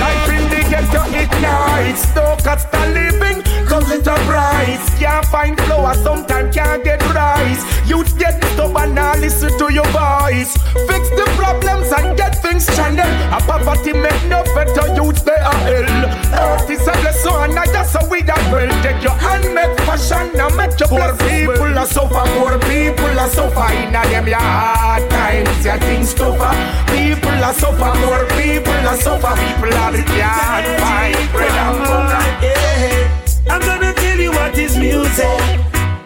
Life 0.01 0.31
in 0.33 0.49
the 0.49 0.65
ghetto 0.73 1.05
ignites, 1.13 2.15
no 2.15 2.38
cost 2.49 2.73
of 2.73 2.89
living. 2.95 3.43
Cause 3.69 3.91
it's 3.93 4.09
a 4.09 4.15
price, 4.25 4.89
can't 4.99 5.27
find 5.27 5.61
flour, 5.61 5.95
sometimes 5.95 6.57
can't 6.57 6.83
get 6.83 7.03
rice. 7.13 7.63
Youth 7.87 8.19
get 8.19 8.43
stubborn, 8.53 8.95
now 8.95 9.15
listen 9.17 9.53
to 9.59 9.67
your 9.73 9.89
voice. 9.93 10.57
Fix 10.89 11.05
the 11.19 11.27
problems 11.37 11.93
and 11.93 12.17
get 12.17 12.41
things 12.41 12.65
channel. 12.75 13.11
A 13.37 13.39
poverty 13.45 13.93
make 13.93 14.23
no 14.33 14.43
better 14.57 14.87
youth 14.97 15.23
they 15.25 15.41
are 15.51 15.61
hell. 15.69 15.93
Earth 16.41 16.71
is 16.71 16.87
a 16.89 16.93
blessing 17.03 17.37
and 17.45 17.59
I 17.59 17.67
just 17.67 17.95
a 17.97 18.09
we 18.09 18.23
that 18.23 18.41
will 18.51 18.73
take 18.81 19.03
your 19.03 19.19
hand, 19.21 19.45
make 19.53 19.77
fashion, 19.85 20.33
now 20.33 20.49
make 20.57 20.81
your 20.81 20.89
poor 20.89 21.13
people 21.29 21.77
are 21.77 21.87
suffer, 21.87 22.25
poor 22.41 22.57
people 22.65 23.21
are 23.21 23.29
suffer 23.29 23.69
in 23.77 23.95
a 23.95 24.03
them 24.09 24.27
your 24.27 24.41
hard 24.41 25.05
times, 25.11 25.65
your 25.65 25.79
things 25.85 26.15
tougher. 26.15 26.55
People 26.89 27.45
are 27.45 27.53
suffer, 27.53 27.93
poor 28.01 28.25
people 28.41 28.85
are 28.89 28.97
suffer, 28.97 29.37
people 29.37 29.75
are 29.77 29.93
can't 30.17 30.69
find 30.81 31.33
bread 31.33 31.53
and 31.53 31.79
butter. 31.85 32.38
I'm 32.41 33.61
gonna 33.61 33.93
tell 33.95 34.19
you 34.19 34.31
what 34.31 34.57
is 34.57 34.77
music. 34.77 35.25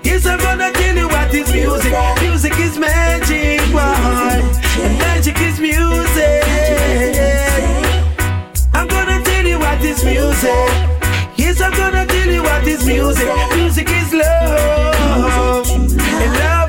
Yes, 0.02 0.26
I'm 0.26 0.38
gonna 0.38 0.72
tell 0.72 0.96
you 0.96 1.08
what 1.08 1.34
is 1.34 1.52
music. 1.52 1.92
Music 2.22 2.58
is 2.58 2.78
magic. 2.78 3.60
And 3.60 4.98
magic 4.98 5.38
is 5.40 5.60
music. 5.60 6.44
I'm 8.72 8.88
gonna 8.88 9.22
tell 9.22 9.46
you 9.46 9.58
what 9.58 9.80
is 9.84 10.04
music. 10.04 10.68
Yes, 11.36 11.60
I'm 11.60 11.72
gonna 11.72 12.06
tell 12.06 12.28
you 12.28 12.42
what 12.42 12.66
is 12.66 12.84
music. 12.86 13.28
Music 13.54 13.88
is 13.90 14.12
love. 14.14 15.68
And 15.70 16.32
love 16.38 16.61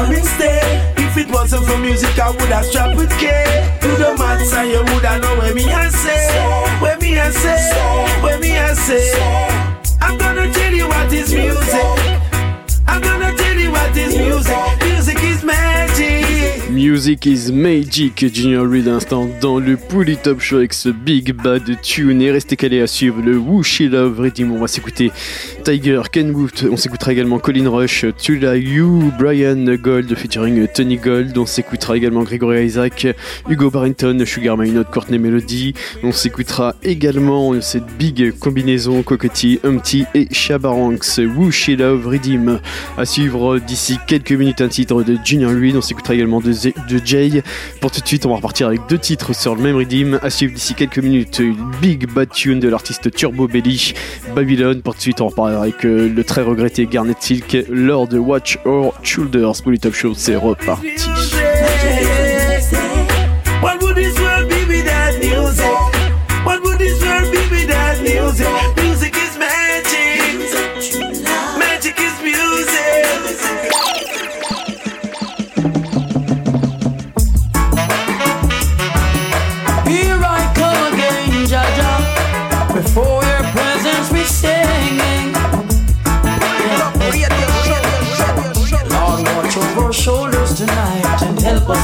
I 0.00 0.08
wouldn't 0.08 0.24
know 0.24 0.24
foreign 0.24 0.24
stay. 0.24 0.94
If 0.96 1.16
it 1.18 1.30
wasn't 1.30 1.66
for 1.66 1.76
music, 1.78 2.18
I 2.18 2.30
would 2.30 2.40
have 2.40 2.64
strapped 2.64 2.96
with 2.96 3.10
K. 3.18 3.28
To 3.82 3.88
the 3.88 4.16
maths, 4.18 4.52
and 4.54 4.70
you 4.70 4.78
would 4.78 5.04
have 5.04 5.20
know 5.20 5.36
where 5.38 5.54
me 5.54 5.64
I 5.64 5.88
say, 5.90 6.24
where 6.80 6.96
me 6.98 7.18
I 7.18 7.30
say, 7.30 7.60
where 8.22 8.38
me 8.38 8.56
I 8.56 8.72
say. 8.72 9.12
I'm 10.00 10.16
gonna 10.16 10.50
tell 10.52 10.72
you 10.72 10.88
what 10.88 11.12
is 11.12 11.34
music. 11.34 11.84
I'm 12.86 13.02
gonna 13.02 13.36
tell 13.36 13.56
you 13.56 13.70
what 13.72 13.94
is 13.96 14.16
music. 14.16 14.56
Music 14.84 15.22
is 15.22 15.44
magic. 15.44 15.79
Music 16.72 17.26
is 17.26 17.50
Magic, 17.52 18.32
Junior 18.32 18.68
Reed 18.68 18.86
à 18.86 18.92
l'instant 18.92 19.28
dans 19.40 19.58
le 19.58 19.76
Pouli 19.76 20.16
Top 20.16 20.40
Show 20.40 20.58
avec 20.58 20.72
ce 20.72 20.88
Big 20.88 21.32
Bad 21.32 21.80
Tune. 21.82 22.22
Et 22.22 22.30
restez 22.30 22.54
calés 22.56 22.80
à 22.80 22.86
suivre 22.86 23.20
le 23.20 23.36
Woo 23.36 23.62
Love 23.80 24.20
Redeem. 24.20 24.52
On 24.52 24.58
va 24.58 24.68
s'écouter 24.68 25.10
Tiger, 25.64 26.00
Ken 26.12 26.30
Wood, 26.30 26.68
on 26.70 26.76
s'écoutera 26.76 27.12
également 27.12 27.38
Colin 27.38 27.68
Rush, 27.68 28.06
Tula 28.18 28.56
You, 28.56 29.12
Brian 29.18 29.64
Gold 29.74 30.14
featuring 30.16 30.66
Tony 30.72 30.96
Gold, 30.96 31.36
on 31.36 31.44
s'écoutera 31.44 31.96
également 31.96 32.22
Gregory 32.22 32.64
Isaac, 32.64 33.06
Hugo 33.48 33.70
Barrington, 33.70 34.22
Sugar 34.24 34.56
Maynard, 34.56 34.90
Courtney 34.90 35.18
Melody, 35.18 35.74
on 36.02 36.12
s'écoutera 36.12 36.76
également 36.82 37.60
cette 37.60 37.86
big 37.98 38.38
combinaison 38.38 39.02
Cocotti, 39.02 39.60
Humpty 39.64 40.04
et 40.14 40.28
Shabaranks, 40.32 41.18
Woo 41.36 41.50
Love 41.76 42.06
Redeem. 42.06 42.60
À 42.96 43.04
suivre 43.04 43.58
d'ici 43.58 43.98
quelques 44.06 44.32
minutes 44.32 44.60
un 44.60 44.68
titre 44.68 45.02
de 45.02 45.16
Junior 45.24 45.52
Reed, 45.52 45.76
on 45.76 45.82
s'écoutera 45.82 46.14
également 46.14 46.40
de, 46.40 46.52
Z- 46.52 46.59
de 46.64 47.00
Jay. 47.04 47.42
Pour 47.80 47.90
tout 47.90 48.00
de 48.00 48.06
suite, 48.06 48.26
on 48.26 48.30
va 48.30 48.36
repartir 48.36 48.66
avec 48.66 48.80
deux 48.88 48.98
titres 48.98 49.34
sur 49.34 49.54
le 49.54 49.62
même 49.62 49.76
Redeem. 49.76 50.18
À 50.22 50.30
suivre 50.30 50.54
d'ici 50.54 50.74
quelques 50.74 50.98
minutes, 50.98 51.38
une 51.38 51.70
Big 51.80 52.06
Bad 52.06 52.30
Tune 52.30 52.60
de 52.60 52.68
l'artiste 52.68 53.10
Turbo 53.10 53.48
Belly, 53.48 53.94
Babylon. 54.34 54.80
Pour 54.82 54.94
tout 54.94 54.98
de 54.98 55.02
suite, 55.02 55.20
on 55.20 55.28
reparlera 55.28 55.62
avec 55.62 55.84
euh, 55.84 56.08
le 56.08 56.24
très 56.24 56.42
regretté 56.42 56.86
Garnet 56.86 57.14
Silk, 57.18 57.56
Lord 57.68 58.12
Watch 58.14 58.58
Our 58.64 58.94
Shoulders. 59.02 59.62
Pour 59.62 59.72
le 59.72 59.78
Top 59.78 59.94
Show, 59.94 60.12
c'est 60.14 60.36
reparti. 60.36 60.86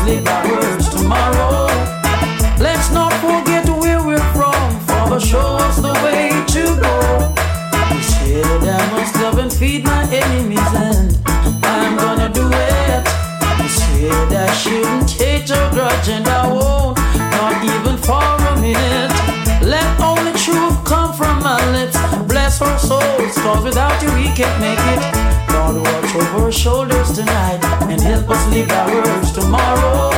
Words 0.07 0.88
tomorrow. 0.88 1.66
Let's 2.61 2.92
not 2.92 3.12
forget 3.14 3.68
where 3.68 4.04
we're 4.04 4.32
from, 4.32 4.78
Father, 4.86 5.18
show 5.18 5.57
us 5.66 5.76
the 5.78 5.94
way 6.04 6.30
to 6.54 6.62
go. 6.80 7.34
Said 8.00 8.62
I 8.62 8.92
must 8.92 9.16
love 9.16 9.38
and 9.38 9.52
feed 9.52 9.84
my 9.84 10.04
enemies, 10.12 10.70
and 10.74 11.18
I'm 11.64 11.96
gonna 11.96 12.32
do 12.32 12.46
it. 12.46 13.04
Said 13.68 14.32
I 14.32 14.52
shouldn't 14.54 15.11
hate 15.11 15.50
or 15.50 15.70
grudge, 15.70 16.09
and 16.09 16.26
I 16.28 16.52
won't, 16.52 16.98
not 17.38 17.64
even 17.64 17.96
for 17.98 18.30
a 18.50 18.61
minute. 18.61 19.12
Let 19.61 19.88
only 20.00 20.32
truth 20.38 20.84
come 20.84 21.12
from 21.14 21.42
my 21.42 21.59
lips. 21.72 21.98
Bless 22.28 22.62
our 22.62 22.78
souls, 22.78 23.34
cause 23.38 23.64
without 23.64 24.00
you 24.02 24.11
we 24.14 24.30
can't 24.38 24.59
make 24.61 24.84
it. 24.94 25.02
Lord, 25.52 25.82
watch 25.82 26.14
over 26.14 26.44
our 26.44 26.52
shoulders 26.52 27.11
tonight 27.12 27.66
and 27.97 28.05
help 28.05 28.28
us 28.28 28.47
live 28.53 28.70
our 28.70 28.94
words 28.94 29.32
tomorrow. 29.32 30.11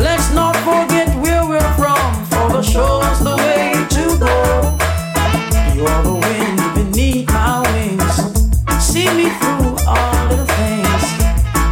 Let's 0.00 0.32
not 0.32 0.56
forget 0.64 1.08
where 1.20 1.44
we're 1.44 1.72
from, 1.74 2.24
for 2.24 2.48
the 2.56 2.62
show's 2.62 3.20
the 3.22 3.36
way 3.36 3.72
to 3.96 4.04
go. 4.16 4.36
You're 5.76 6.02
the 6.08 6.16
wind 6.24 6.58
beneath 6.74 7.28
my 7.28 7.60
wings. 7.72 8.16
See 8.82 9.08
me 9.12 9.28
through 9.38 9.76
all 9.86 10.20
the 10.32 10.40
things. 10.56 11.04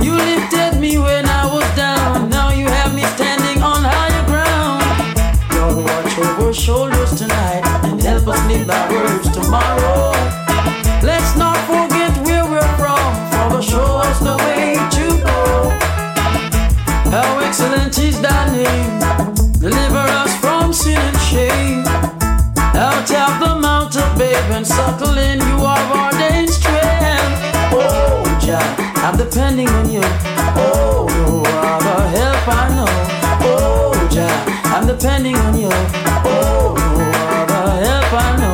You 0.04 0.12
lifted 0.12 0.78
me 0.78 0.98
when 0.98 1.24
I 1.26 1.46
was 1.46 1.68
down. 1.74 2.28
Now 2.28 2.50
you 2.50 2.66
have 2.66 2.94
me 2.94 3.02
standing 3.16 3.62
on 3.62 3.80
higher 3.82 4.24
ground. 4.26 4.84
You're 5.54 5.84
watch 5.86 6.18
over 6.18 6.52
shoulders 6.52 7.14
tonight 7.18 7.62
and 7.84 8.00
help 8.02 8.28
us 8.28 8.46
live 8.46 8.68
our 8.68 8.90
words 8.92 9.30
tomorrow. 9.32 9.93
Suckle 24.64 25.18
in, 25.18 25.38
you 25.40 25.64
are 25.64 26.12
ordained 26.12 26.50
strength. 26.50 27.40
Oh, 27.72 28.38
Jah, 28.40 28.60
I'm 28.96 29.16
depending 29.16 29.68
on 29.68 29.90
you. 29.90 30.00
Oh, 30.56 31.06
no 31.08 31.42
other 31.44 32.08
help 32.16 32.48
I 32.48 32.68
know. 32.76 32.86
Oh, 33.40 34.08
Jah, 34.10 34.44
I'm 34.66 34.86
depending 34.86 35.36
on 35.36 35.58
you. 35.58 35.70
Oh, 35.70 36.74
no 36.96 37.04
other 37.40 37.84
help 37.84 38.12
I 38.12 38.36
know. 38.38 38.53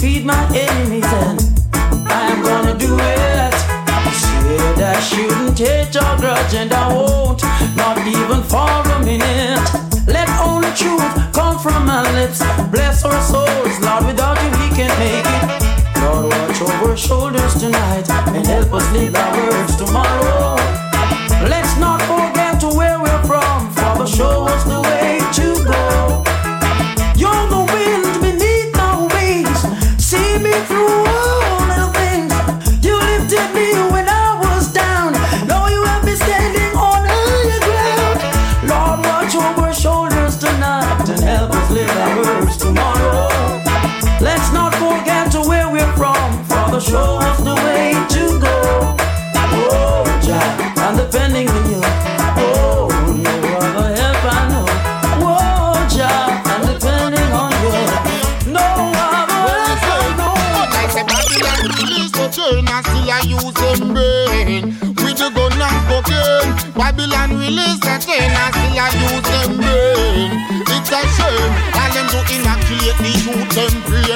Feed 0.00 0.24
my 0.24 0.44
enemies, 0.54 1.04
and 1.04 1.40
I'm 2.06 2.42
gonna 2.42 2.78
do 2.78 2.96
it. 2.98 3.54
You 4.06 4.58
said 4.58 4.78
I 4.78 5.00
shouldn't 5.00 5.58
hate 5.58 5.96
or 5.96 6.16
grudge, 6.18 6.54
and 6.54 6.72
I 6.72 6.92
won't, 6.94 7.42
not 7.76 7.98
even 8.06 8.42
for 8.44 8.78
a 8.94 8.98
minute. 9.04 9.66
Let 10.06 10.28
only 10.38 10.70
truth 10.78 11.02
come 11.32 11.58
from 11.58 11.86
my 11.86 12.02
lips. 12.14 12.38
Bless 12.70 13.04
our 13.04 13.20
souls, 13.22 13.80
Lord. 13.80 14.06
Without 14.06 14.38
you, 14.42 14.50
we 14.62 14.68
can't 14.76 14.96
make 15.02 15.26
it. 15.26 16.02
Lord, 16.02 16.30
watch 16.32 16.62
over 16.62 16.90
our 16.90 16.96
shoulders 16.96 17.54
tonight 17.58 18.08
and 18.08 18.46
help 18.46 18.72
us 18.72 18.92
live 18.92 19.14
our 19.16 19.36
words 19.36 19.76
tomorrow. 19.76 20.67
Show 46.88 47.20
us 47.20 47.38
the 47.44 47.54
way 47.68 47.92
to 48.14 48.22
go. 48.40 48.56
Oh, 49.70 50.04
Jah, 50.24 50.48
I'm 50.80 50.96
depending 50.96 51.48
on 51.48 51.62
you. 51.68 51.80
Oh, 52.40 52.88
no 53.24 53.34
other 53.60 53.92
help 54.00 54.24
I 54.24 54.40
know. 54.48 54.66
Oh, 55.20 55.76
I'm 56.48 56.62
depending 56.64 57.30
on 57.42 57.52
you. 57.62 57.76
No 58.56 58.64
other 59.04 59.42
help 59.68 59.84
I 59.84 60.08
know. 60.16 60.36
Like 60.72 60.92
the 60.96 61.04
Babylon 61.04 61.60
release 61.76 62.12
the 62.16 62.26
chain 62.32 62.64
and 62.64 62.84
still 62.86 63.10
I 63.12 63.20
use 63.36 63.56
them 63.60 63.92
brain. 63.92 64.62
With 64.96 65.18
the 65.20 65.28
gun 65.36 65.60
and 65.60 65.78
cocaine. 65.92 66.50
Babylon 66.72 67.30
release 67.36 67.80
the 67.84 67.94
chain 68.00 68.32
and 68.32 68.52
still 68.56 68.80
I 68.80 68.88
use 68.96 69.26
them 69.28 69.50
brain. 69.60 70.30
It's 70.72 70.88
a 70.88 71.00
shame. 71.16 71.52
All 71.76 71.90
them 71.92 72.06
do 72.08 72.20
inoculate 72.32 72.96
the 73.04 73.12
youth 73.28 73.50
them 73.52 73.74
brain. 73.84 74.07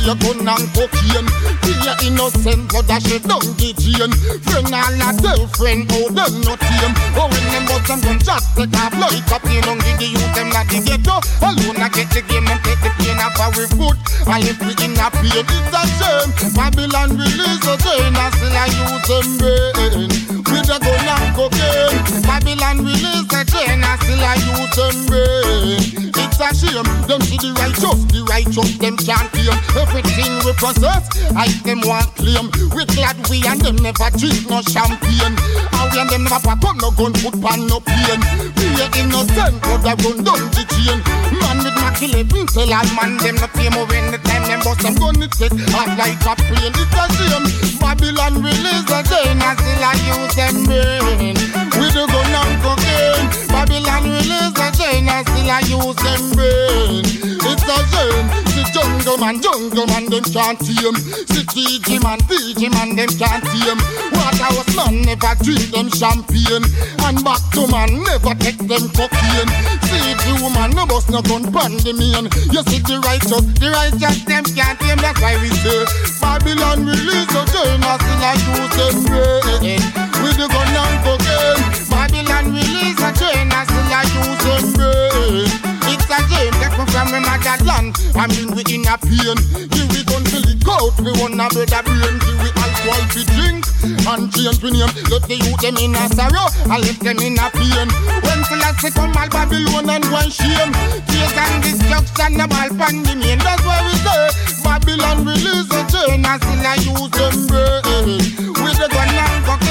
And 0.00 0.08
them 0.08 0.18
pay 0.18 0.32
gun 0.32 0.48
and 0.48 0.66
cocaine. 0.72 1.28
Pay 1.60 2.08
innocent 2.08 2.72
shit 3.04 3.22
down 3.28 3.44
the 3.60 3.70
chain. 3.76 4.12
Friend 4.48 4.72
all 4.72 4.96
a 4.96 5.10
girlfriend, 5.20 5.92
oh 5.92 6.08
them 6.08 6.40
not 6.40 6.60
tame. 6.60 6.94
Oh 7.16 7.28
when 7.28 7.44
them 7.52 7.64
bust 7.66 7.88
them 7.88 8.00
gun 8.00 8.18
just 8.20 8.48
take 8.56 8.72
off 8.80 8.94
like 8.96 9.28
a 9.28 9.38
plane. 9.40 9.62
Don't 9.62 9.80
give 9.84 9.98
the 9.98 10.06
youth 10.08 10.34
them 10.34 10.48
not 10.48 10.68
the 10.68 10.80
ghetto. 10.80 11.20
Alone 11.44 11.82
I 11.82 11.88
get 11.92 12.08
the 12.10 12.22
game 12.22 12.48
and 12.48 12.60
take 12.64 12.80
the 12.80 12.90
pain 12.96 13.20
off 13.20 13.36
our 13.40 13.66
foot. 13.76 13.98
I 14.26 14.40
if 14.40 14.60
we 14.64 14.72
in 14.80 14.96
a 14.96 15.08
pain, 15.12 15.44
it's 15.44 15.76
a 15.76 15.82
shame. 16.00 16.30
Babylon 16.56 17.16
release 17.20 17.66
a 17.68 17.74
chain 17.76 18.16
and 18.16 18.32
still 18.34 18.56
I 18.56 18.66
use 18.72 19.04
them 19.04 19.26
brain. 19.36 20.39
With 20.50 20.66
a 20.66 20.78
gun 20.82 21.06
and 21.06 21.30
cocaine. 21.34 22.22
Babylon 22.26 22.84
release 22.84 23.30
a 23.30 23.44
chain 23.46 23.82
and 23.82 24.00
still 24.02 24.22
I 24.22 24.34
use 24.34 24.74
them 24.74 24.96
brain. 25.06 26.10
It's 26.10 26.40
a 26.42 26.48
shame. 26.54 26.88
Them 27.06 27.20
see 27.22 27.38
the 27.38 27.54
righteous, 27.54 28.00
the 28.10 28.20
righteous 28.26 28.70
them 28.78 28.96
champion. 28.98 29.56
Everything 29.78 30.32
we 30.44 30.52
possess, 30.58 31.06
I 31.34 31.46
them 31.62 31.80
want 31.86 32.10
claim. 32.18 32.50
We 32.74 32.84
glad 32.90 33.16
we 33.30 33.42
and 33.46 33.60
them 33.60 33.76
never 33.78 34.10
drink 34.18 34.50
no 34.50 34.62
champagne. 34.66 35.34
And 35.38 35.86
we 35.92 35.96
and 36.00 36.10
them 36.10 36.24
never 36.26 36.40
pack 36.42 36.64
up 36.64 36.76
no 36.82 36.90
gun, 36.94 37.14
put 37.22 37.38
pan 37.38 37.66
no 37.66 37.78
pain. 37.80 38.20
We 38.58 38.82
are 38.82 38.90
innocent, 38.98 39.62
but 39.62 39.86
I 39.86 39.94
run 40.02 40.24
down 40.26 40.42
the 40.50 40.62
chain. 40.66 40.98
Man 41.40 41.62
with 41.62 41.76
my 41.78 41.90
kill 41.94 42.16
tell 42.50 42.72
all 42.74 42.88
man 42.98 43.16
them 43.22 43.36
no 43.38 43.46
pay 43.54 43.68
oh, 43.68 43.74
more 43.74 43.86
when 43.86 44.10
the 44.10 44.18
time 44.26 44.44
them 44.48 44.60
bust 44.66 44.82
them 44.82 44.94
gun 44.98 45.22
it 45.22 45.32
take 45.32 45.54
off 45.76 45.90
like 45.94 46.20
a 46.26 46.34
plane. 46.36 46.74
It's 46.74 46.96
a 46.96 47.04
shame. 47.14 47.46
Babylon 47.78 48.42
release 48.42 48.84
the 48.86 49.00
chain 49.08 49.40
and 49.40 49.56
still 49.58 49.84
I 49.84 49.94
use 50.08 50.34
them 50.40 50.64
brain. 50.64 51.36
With 51.76 51.92
the 51.92 52.04
gun 52.08 52.32
and 52.32 52.54
cocaine. 52.64 53.28
Babylon 53.52 54.04
release 54.08 54.52
the 54.56 54.68
chain 54.72 55.04
and 55.04 55.24
still 55.28 55.50
I 55.52 55.60
use 55.68 55.98
them 56.00 56.22
brain. 56.32 57.04
It's 57.04 57.68
a 57.68 57.76
shame. 57.92 58.28
The 58.56 58.62
jungle 58.72 59.18
man, 59.20 59.36
jungle 59.44 59.86
man, 59.92 60.08
them 60.08 60.24
can't 60.24 60.56
tame. 60.56 60.96
The 61.28 61.44
DJ 61.44 62.00
man, 62.00 62.20
DJ 62.24 62.72
man, 62.72 62.96
them 62.96 63.12
can't 63.20 63.44
tame. 63.52 63.80
Waterhouse 64.16 64.72
man 64.76 65.02
never 65.04 65.34
drink 65.44 65.68
them 65.76 65.92
champagne. 65.92 66.64
And 67.04 67.20
back 67.20 67.44
to 67.52 67.68
man 67.68 68.00
never 68.00 68.32
take 68.40 68.64
them 68.64 68.88
cocaine. 68.96 69.50
See 69.92 70.16
the 70.24 70.32
woman 70.40 70.72
no 70.72 70.86
bust 70.88 71.10
no 71.12 71.20
gun 71.20 71.52
pan 71.52 71.76
man. 71.84 72.32
You 72.48 72.64
see 72.64 72.80
the 72.80 72.96
righteous, 73.04 73.44
the 73.60 73.68
righteous 73.76 74.24
them 74.24 74.44
can't 74.56 74.80
tame. 74.80 75.04
That's 75.04 75.20
why 75.20 75.36
we 75.36 75.52
say 75.60 75.84
Babylon 76.16 76.88
release 76.88 77.28
the 77.28 77.42
chain 77.52 77.84
and 77.84 77.98
still 78.00 78.24
I 78.24 78.34
use 78.56 78.72
them 78.80 78.96
brain. 79.04 80.09
The 80.40 80.48
gun 80.48 80.72
and 80.72 80.96
cocaine. 81.04 81.60
Babylon 81.92 82.56
release 82.56 82.96
the 82.96 83.12
chain 83.12 83.52
and 83.52 83.66
still 83.68 83.92
I 83.92 84.08
use 84.08 84.40
them 84.40 84.72
brain. 84.72 85.52
It's 85.84 86.08
a 86.08 86.16
game, 86.32 86.56
take 86.56 86.80
me 86.80 86.84
from 86.88 87.12
my 87.12 87.20
motherland. 87.20 87.92
I 88.16 88.24
mean 88.24 88.56
we 88.56 88.64
in 88.72 88.88
a 88.88 88.96
pain. 88.96 89.36
Give 89.68 89.84
we 89.92 90.00
gun 90.00 90.24
till 90.24 90.48
it 90.48 90.64
out. 90.64 90.96
We 90.96 91.12
wanna 91.20 91.44
build 91.52 91.76
a 91.76 91.84
brain. 91.84 92.16
Give 92.24 92.40
we 92.40 92.48
alcohol 92.56 93.04
to 93.04 93.20
drink 93.36 93.68
and 93.84 94.32
change 94.32 94.64
we 94.64 94.72
name. 94.72 94.88
Let 95.12 95.28
the 95.28 95.36
youth 95.44 95.60
them 95.60 95.76
in 95.76 95.92
a 95.92 96.08
sorrow. 96.08 96.48
I 96.72 96.80
left 96.88 97.04
them 97.04 97.20
in 97.20 97.36
a 97.36 97.46
pain. 97.52 97.92
When 98.24 98.40
Selassie 98.48 98.96
come 98.96 99.12
all 99.20 99.28
Babylon 99.28 99.92
and 99.92 100.08
one 100.08 100.32
shame. 100.32 100.72
Tears 101.04 101.36
and 101.36 101.60
destruction, 101.68 102.40
the 102.40 102.48
ball 102.48 102.72
pandemic. 102.80 103.44
That's 103.44 103.60
why 103.60 103.84
we 103.84 103.92
say 103.92 104.24
Babylon 104.64 105.20
release 105.20 105.68
the 105.68 105.84
chain 105.92 106.24
and 106.24 106.40
still 106.40 106.64
I 106.64 106.80
use 106.80 107.12
them 107.12 107.36
brain. 107.44 108.24
With 108.56 108.80
the 108.80 108.88
gun 108.88 109.12
and 109.12 109.44
cocaine. 109.44 109.69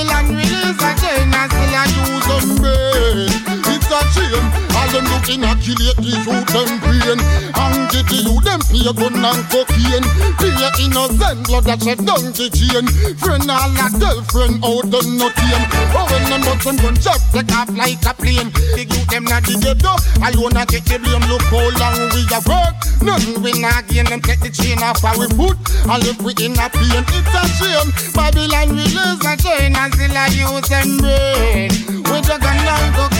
Babylon 0.00 0.34
release 0.34 0.78
chain 1.02 1.34
and 1.34 1.50
still 1.52 1.74
I 1.76 1.84
use 1.92 2.26
them 2.26 2.56
brain. 2.56 3.28
It's 3.66 3.90
a 3.90 4.00
shame. 4.14 4.69
Them 4.90 5.06
kill 5.22 5.86
it, 5.86 5.96
the 6.02 6.18
youth 6.18 6.50
them 6.50 6.70
brain. 6.82 7.22
And 7.54 7.86
give 7.94 8.10
the 8.10 8.26
youth 8.26 8.42
them 8.42 8.58
pay 8.66 8.90
gun 8.90 9.22
and 9.22 9.42
cocaine. 9.46 10.02
Pay 10.34 10.50
innocent 10.82 11.46
blood 11.46 11.64
that 11.70 11.78
shed 11.78 12.02
down 12.02 12.34
the 12.34 12.50
chain. 12.50 12.90
Friend 13.22 13.46
all 13.46 13.70
a 13.70 13.86
girlfriend 13.94 14.58
out 14.66 14.90
them 14.90 15.14
not 15.14 15.30
tame. 15.38 15.64
Oh 15.94 16.10
when 16.10 16.24
them 16.26 16.42
bust 16.42 16.66
them 16.66 16.76
gun 16.82 16.98
just 16.98 17.22
take 17.30 17.54
off 17.54 17.70
like 17.78 18.02
a 18.02 18.12
plane. 18.18 18.50
The 18.74 18.82
youth 18.82 19.06
them 19.14 19.30
not 19.30 19.46
the 19.46 19.54
ghetto. 19.62 19.94
Alone 20.26 20.58
a 20.58 20.66
get 20.66 20.82
the 20.82 20.98
blame. 20.98 21.22
Look 21.30 21.46
how 21.46 21.70
long 21.70 22.10
we 22.10 22.26
a 22.26 22.42
work. 22.50 22.74
Nothing 22.98 23.38
we 23.46 23.54
not 23.62 23.86
gain. 23.86 24.10
Them 24.10 24.18
take 24.26 24.42
the 24.42 24.50
chain 24.50 24.82
off 24.82 25.06
our 25.06 25.30
foot. 25.38 25.54
And 25.86 26.02
if 26.02 26.18
we 26.18 26.34
in 26.42 26.58
a 26.58 26.66
pain, 26.66 27.06
it's 27.14 27.30
a 27.30 27.42
shame. 27.62 27.94
Babylon 28.10 28.74
release 28.74 29.22
the 29.22 29.34
chain 29.38 29.70
and 29.78 29.94
still 29.94 30.18
I 30.18 30.26
use 30.34 30.66
them 30.66 30.98
brain. 30.98 31.70
With 32.10 32.26
the 32.26 32.42
gun 32.42 32.58
and 32.58 32.90
cocaine. 32.98 33.19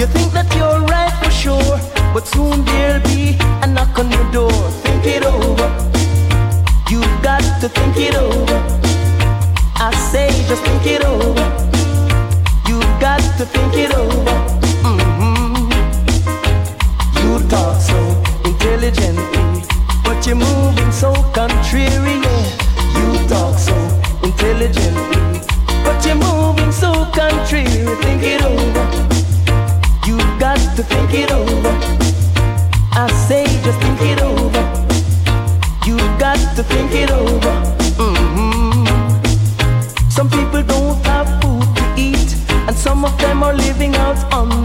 You 0.00 0.06
think 0.06 0.32
that 0.32 0.48
you're 0.56 0.80
right 0.88 1.12
for 1.22 1.30
sure, 1.30 1.76
but 2.14 2.26
soon 2.26 2.64
there'll 2.64 3.02
be 3.02 3.36
a 3.60 3.66
knock 3.66 3.98
on 3.98 4.10
your 4.10 4.32
door. 4.32 4.50
Think 4.80 5.04
it 5.04 5.26
over. 5.26 5.68
You've 6.88 7.22
got 7.22 7.42
to 7.60 7.68
think 7.68 7.98
it 7.98 8.14
over. 8.14 8.58
I 9.76 9.92
say 10.10 10.28
just 10.48 10.64
think 10.64 10.86
it 10.86 11.04
over. 11.04 11.44
You've 12.66 12.94
got 12.98 13.20
to 13.36 13.44
think 13.44 13.74
it 13.74 13.92
over. 13.92 14.36
Mm-hmm. 14.88 15.68
You 17.20 17.46
talk 17.50 17.78
so 17.82 18.00
intelligently, 18.48 19.62
but 20.02 20.26
you're 20.26 20.36
moving 20.36 20.92
so 20.92 21.12
contrary. 21.34 22.29
think 31.10 31.24
it 31.24 31.32
over. 31.32 31.74
I 32.92 33.08
say 33.26 33.44
just 33.64 33.80
think 33.80 34.00
it 34.02 34.20
over. 34.22 34.62
You've 35.84 36.18
got 36.18 36.38
to 36.56 36.62
think 36.62 36.92
it 36.92 37.10
over. 37.10 37.54
Mm-hmm. 37.98 38.84
Some 40.08 40.30
people 40.30 40.62
don't 40.62 40.96
have 41.06 41.26
food 41.42 41.66
to 41.76 41.94
eat, 41.96 42.36
and 42.68 42.76
some 42.76 43.04
of 43.04 43.16
them 43.18 43.42
are 43.42 43.54
living 43.54 43.94
out 43.96 44.18
on 44.32 44.59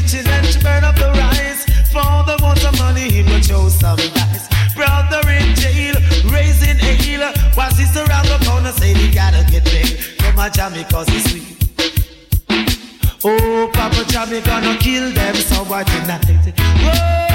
riches 0.00 0.26
and 0.26 0.46
she 0.46 0.60
burn 0.60 0.84
up 0.84 0.94
the 0.96 1.08
rice. 1.12 1.64
Father 1.92 2.36
wants 2.42 2.62
some 2.62 2.76
money, 2.78 3.10
he 3.10 3.22
would 3.22 3.44
show 3.44 3.68
some 3.68 3.96
dice. 3.96 4.48
Brother 4.74 5.20
in 5.28 5.54
jail, 5.54 5.94
raising 6.30 6.78
hell. 6.78 7.32
While 7.54 7.70
sister 7.70 8.00
around 8.08 8.26
the 8.26 8.38
corner 8.46 8.72
say 8.72 8.94
he 8.94 9.12
gotta 9.12 9.44
get 9.50 9.64
paid. 9.64 9.98
Come 10.18 10.38
on, 10.38 10.52
Jammy, 10.52 10.84
cause 10.84 11.08
he's 11.08 11.30
sweet. 11.30 11.56
Oh, 13.22 13.70
Papa 13.74 14.04
jammy 14.08 14.40
gonna 14.40 14.78
kill 14.78 15.12
them 15.12 15.34
somewhere 15.34 15.84
tonight. 15.84 16.24
Whoa. 16.56 17.29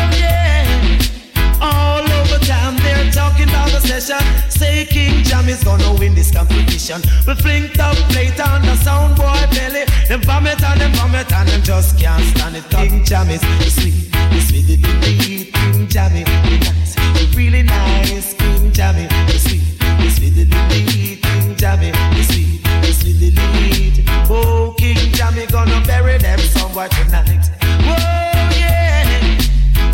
Over 2.36 2.46
time, 2.46 2.76
they're 2.78 3.12
talking 3.12 3.48
about 3.48 3.70
the 3.72 3.80
session. 3.80 4.20
Say 4.50 4.86
King 4.86 5.24
Jammy's 5.24 5.64
gonna 5.64 5.94
win 5.98 6.16
this 6.16 6.32
competition. 6.32 7.02
We 7.26 7.34
flinked 7.36 7.80
up 7.80 7.96
plate 8.12 8.38
on 8.42 8.62
the 8.62 8.76
sound 8.76 9.16
boy 9.16 9.40
belly. 9.56 9.86
Them 10.10 10.22
vomit 10.22 10.62
and 10.62 10.82
them 10.82 10.92
vomit 10.94 11.32
and 11.32 11.48
them 11.48 11.62
just 11.64 11.98
can't 11.98 12.22
stand 12.36 12.58
it. 12.58 12.70
King 12.70 13.06
Jammy's 13.06 13.40
sweet, 13.74 14.10
it's 14.36 14.50
sweet, 14.50 14.70
it 14.70 14.84
in 14.84 15.00
the 15.00 15.08
heat. 15.24 15.54
King 15.54 15.88
Jammy's 15.88 16.28
nice, 16.28 16.96
it's 17.16 17.36
really 17.38 17.64
nice. 17.64 18.34
King 18.34 18.74
Jammy's 18.74 19.10
sweet, 19.42 19.64
it's 20.04 20.16
sweet, 20.18 20.36
it 20.36 20.42
in 20.42 20.50
the 20.50 20.92
heat. 20.92 21.22
King 21.22 21.56
Jammy's 21.56 22.28
sweet, 22.28 22.60
sweet, 22.92 23.34
the 23.34 23.42
heat. 23.64 24.04
Oh, 24.30 24.76
King 24.78 24.98
Jammy 25.14 25.46
gonna 25.46 25.82
bury 25.88 26.18
them 26.18 26.40
somewhere 26.40 26.90
tonight. 26.90 27.48
Whoa, 27.88 28.60
yeah, 28.60 29.40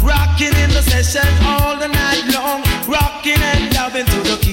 rocking 0.02 0.58
in 0.58 0.72
the 0.72 0.82
session 0.82 1.30
all 1.46 1.78
the 1.78 1.88
night 1.88 2.01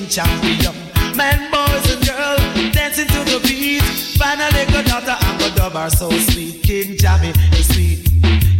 champion. 0.08 0.74
Men, 1.16 1.50
boys, 1.50 1.84
and 1.92 2.06
girls 2.06 2.72
dancing 2.72 3.06
to 3.08 3.20
the 3.24 3.40
beat. 3.42 3.82
Finally, 4.16 4.64
good 4.72 4.86
daughter 4.86 5.16
and 5.20 5.38
good 5.38 5.54
dove 5.54 5.76
are 5.76 5.90
so 5.90 6.10
sweet. 6.10 6.62
King 6.62 6.96
Jammy 6.96 7.32
is 7.52 7.68
sweet. 7.72 8.08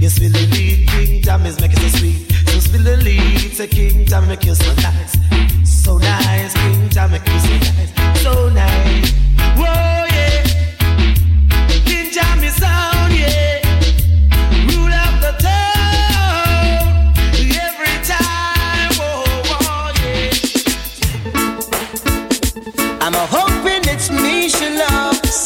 You 0.01 0.09
spill 0.09 0.31
the 0.31 0.47
lead, 0.53 0.89
King 0.89 1.23
Jammy's 1.23 1.61
making 1.61 1.81
so 1.81 1.99
sweet. 1.99 2.31
So 2.47 2.61
spill 2.61 2.83
the 2.83 2.97
lead, 2.99 3.53
say 3.53 3.67
King 3.67 4.05
Jammy 4.07 4.29
make 4.29 4.45
you 4.45 4.55
so 4.55 4.73
nice. 4.77 5.17
So 5.65 5.99
nice, 5.99 6.53
King 6.55 6.89
Jammy 6.91 7.19
you 7.19 7.41
so 7.41 7.49
nice. 7.57 7.68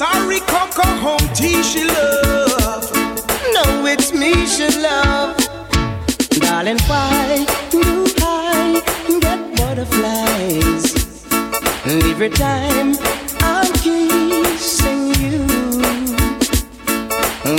Sorry, 0.02 0.40
Cocoa 0.40 0.96
Home 1.04 1.28
T 1.32 1.62
she 1.62 1.84
love. 1.84 2.90
No, 3.54 3.86
it's 3.86 4.12
me 4.12 4.32
she 4.46 4.66
love. 4.80 5.36
Darling, 6.40 6.80
why 6.88 7.46
do 7.70 8.04
I 8.18 8.82
get 9.20 9.56
butterflies 9.56 11.24
every 11.86 12.30
time 12.30 12.96
I'm 13.42 13.72
kissing 13.74 15.14
you? 15.22 15.46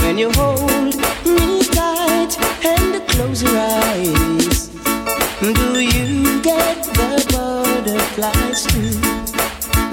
When 0.03 0.17
you 0.17 0.29
hold 0.33 0.97
me 1.25 1.63
tight 1.63 2.37
and 2.65 3.07
close 3.07 3.41
your 3.41 3.57
eyes, 3.57 3.72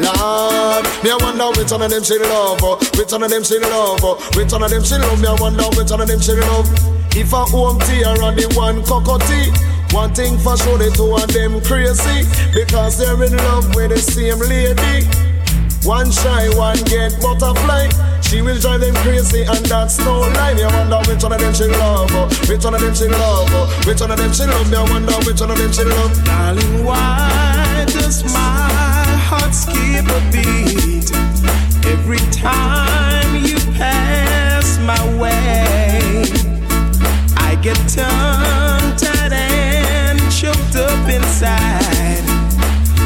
Lord, 0.01 0.85
me 1.05 1.11
I 1.11 1.19
wonder 1.21 1.49
which 1.59 1.71
one 1.71 1.83
of 1.83 1.91
them 1.91 2.03
she 2.03 2.19
love, 2.19 2.61
oh. 2.63 2.77
which 2.97 3.13
one 3.13 3.23
of 3.23 3.31
them 3.31 3.45
she 3.45 3.59
love, 3.59 4.01
oh. 4.03 4.17
which 4.35 4.53
one 4.53 4.63
of 4.63 4.71
them 4.71 4.85
she 4.85 4.97
love. 4.97 5.21
Me 5.21 5.29
I 5.29 5.37
wonder 5.39 5.65
which 5.77 5.91
one 5.91 6.01
of 6.01 6.09
them 6.09 6.21
she 6.21 6.33
love. 6.33 6.69
If 7.17 7.33
a 7.33 7.45
Home 7.51 7.79
T 7.81 8.05
or 8.05 8.17
the 8.33 8.53
one 8.57 8.85
Cocoa 8.85 9.19
Tea. 9.19 9.53
One 9.93 10.15
thing 10.15 10.39
for 10.39 10.57
sure, 10.57 10.79
the 10.79 10.89
two 10.95 11.11
of 11.19 11.27
them 11.35 11.61
crazy 11.67 12.23
because 12.55 12.97
they're 12.97 13.19
in 13.27 13.37
love 13.37 13.75
with 13.75 13.91
the 13.91 13.99
same 13.99 14.39
lady. 14.39 15.03
One 15.83 16.13
shy, 16.13 16.47
one 16.55 16.79
get 16.87 17.19
butterfly. 17.19 17.91
She 18.23 18.41
will 18.41 18.59
drive 18.61 18.81
them 18.83 18.95
crazy, 19.03 19.43
and 19.43 19.67
that's 19.67 19.99
no 19.99 20.21
lie. 20.21 20.55
Me 20.55 20.63
I 20.63 20.71
wonder 20.71 21.03
which 21.11 21.23
one 21.25 21.33
of 21.33 21.41
them 21.41 21.53
she 21.53 21.65
love, 21.67 22.07
oh. 22.13 22.29
which 22.47 22.63
one 22.63 22.75
of 22.75 22.81
them 22.81 22.95
she 22.95 23.09
love, 23.09 23.51
oh. 23.51 23.67
which 23.85 24.01
one 24.01 24.13
of 24.13 24.19
them 24.19 24.33
she 24.33 24.45
love. 24.47 24.71
Me 24.71 24.77
I 24.77 24.83
wonder 24.87 25.17
which 25.27 25.41
one 25.41 25.51
of 25.51 25.59
them 25.59 25.73
she 25.73 25.83
love. 25.83 26.25
Darling, 26.25 26.85
why 26.85 27.85
does 27.89 28.23
my 28.33 28.90
heart 29.31 29.55
skip 29.55 30.07
a 30.11 30.21
beat 30.35 31.09
every 31.87 32.19
time 32.33 33.31
you 33.47 33.59
pass 33.79 34.67
my 34.91 35.03
way? 35.23 36.25
I 37.37 37.55
get 37.63 37.79
tongue 37.95 38.91
tied 38.97 39.33
and 39.33 40.19
choked 40.33 40.75
up 40.75 41.05
inside. 41.09 42.27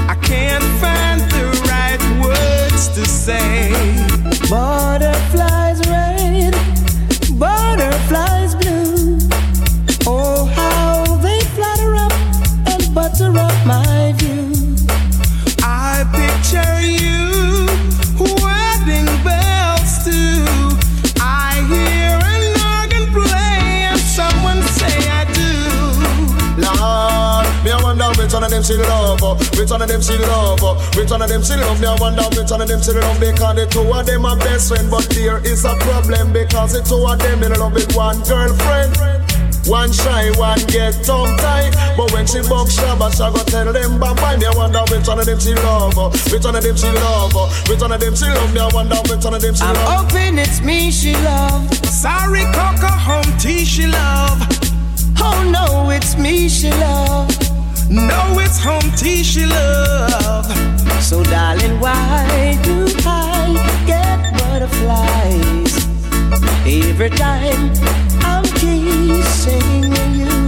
I 0.08 0.16
can't 0.22 0.64
find 0.80 1.20
the 1.36 1.44
right 1.70 2.02
words 2.24 2.88
to 2.96 3.04
say. 3.04 3.68
Butterflies 4.48 5.80
red, 5.92 6.54
butterflies 7.38 8.43
them 28.54 28.62
she 28.62 28.76
love, 28.76 29.20
which 29.58 29.70
one 29.70 29.82
of 29.82 29.88
them 29.88 30.00
she 30.00 30.16
love, 30.16 30.62
which 30.94 31.10
one 31.10 31.22
of 31.22 31.28
them 31.28 31.42
she 31.42 31.54
love. 31.56 31.80
Me 31.80 31.86
I 31.86 31.96
wonder 31.98 32.22
which 32.38 32.50
one 32.50 32.62
of 32.62 32.68
them 32.68 32.80
she 32.80 32.92
love 32.92 33.18
because 33.18 33.56
the 33.56 33.66
two 33.66 33.82
of 33.82 34.06
them 34.06 34.24
are 34.24 34.36
best 34.38 34.68
friend, 34.68 34.90
but 34.90 35.06
there 35.10 35.38
is 35.42 35.64
a 35.64 35.74
problem 35.82 36.32
because 36.32 36.72
the 36.72 36.82
two 36.86 37.02
of 37.02 37.18
them 37.18 37.42
in 37.42 37.52
love 37.58 37.74
with 37.74 37.90
one 37.96 38.22
girlfriend. 38.22 38.94
One 39.66 39.90
shy, 39.90 40.30
one 40.36 40.60
get 40.68 40.92
tongue 41.02 41.34
tied. 41.38 41.72
But 41.96 42.12
when 42.12 42.26
she 42.26 42.44
buck 42.46 42.68
Shabba, 42.68 43.10
she 43.10 43.24
go 43.24 43.42
tell 43.48 43.72
them 43.72 43.98
bye 43.98 44.14
bye. 44.14 44.36
Me 44.36 44.46
I 44.46 44.52
wonder 44.54 44.84
which 44.92 45.08
one 45.08 45.18
of 45.18 45.26
them 45.26 45.40
she 45.40 45.54
love, 45.54 45.96
which 46.30 46.44
one 46.44 46.54
of 46.54 46.62
them 46.62 46.76
she 46.76 46.90
love, 46.92 47.34
which 47.66 47.80
one 47.80 47.90
of 47.90 47.98
them 47.98 48.14
she 48.14 48.28
love. 48.28 48.54
Me 48.54 48.60
I 48.60 48.68
wonder 48.72 49.00
which 49.08 49.24
one 49.24 49.34
of 49.34 49.42
them 49.42 49.54
she 49.54 49.64
love. 49.64 49.76
I'm 49.78 50.04
hoping 50.06 50.38
it's 50.38 50.60
me 50.60 50.92
she 50.92 51.14
love. 51.26 51.74
Sorry, 51.90 52.44
Cocoa, 52.54 52.86
Home 52.86 53.38
T 53.38 53.64
she 53.64 53.86
love. 53.88 54.38
Oh 55.18 55.42
no, 55.50 55.90
it's 55.90 56.14
me 56.16 56.48
she 56.48 56.70
love. 56.70 57.32
No, 57.90 58.38
it's 58.38 58.58
Home 58.64 58.90
T 58.96 59.22
she 59.22 59.46
love. 59.46 60.46
So 61.02 61.22
darling, 61.22 61.80
why 61.80 62.58
do 62.62 62.86
I 63.06 63.54
get 63.86 64.38
butterflies 64.38 65.86
every 66.66 67.10
time 67.10 67.70
I'm 68.22 68.44
kissing 68.44 69.92
you? 70.18 70.43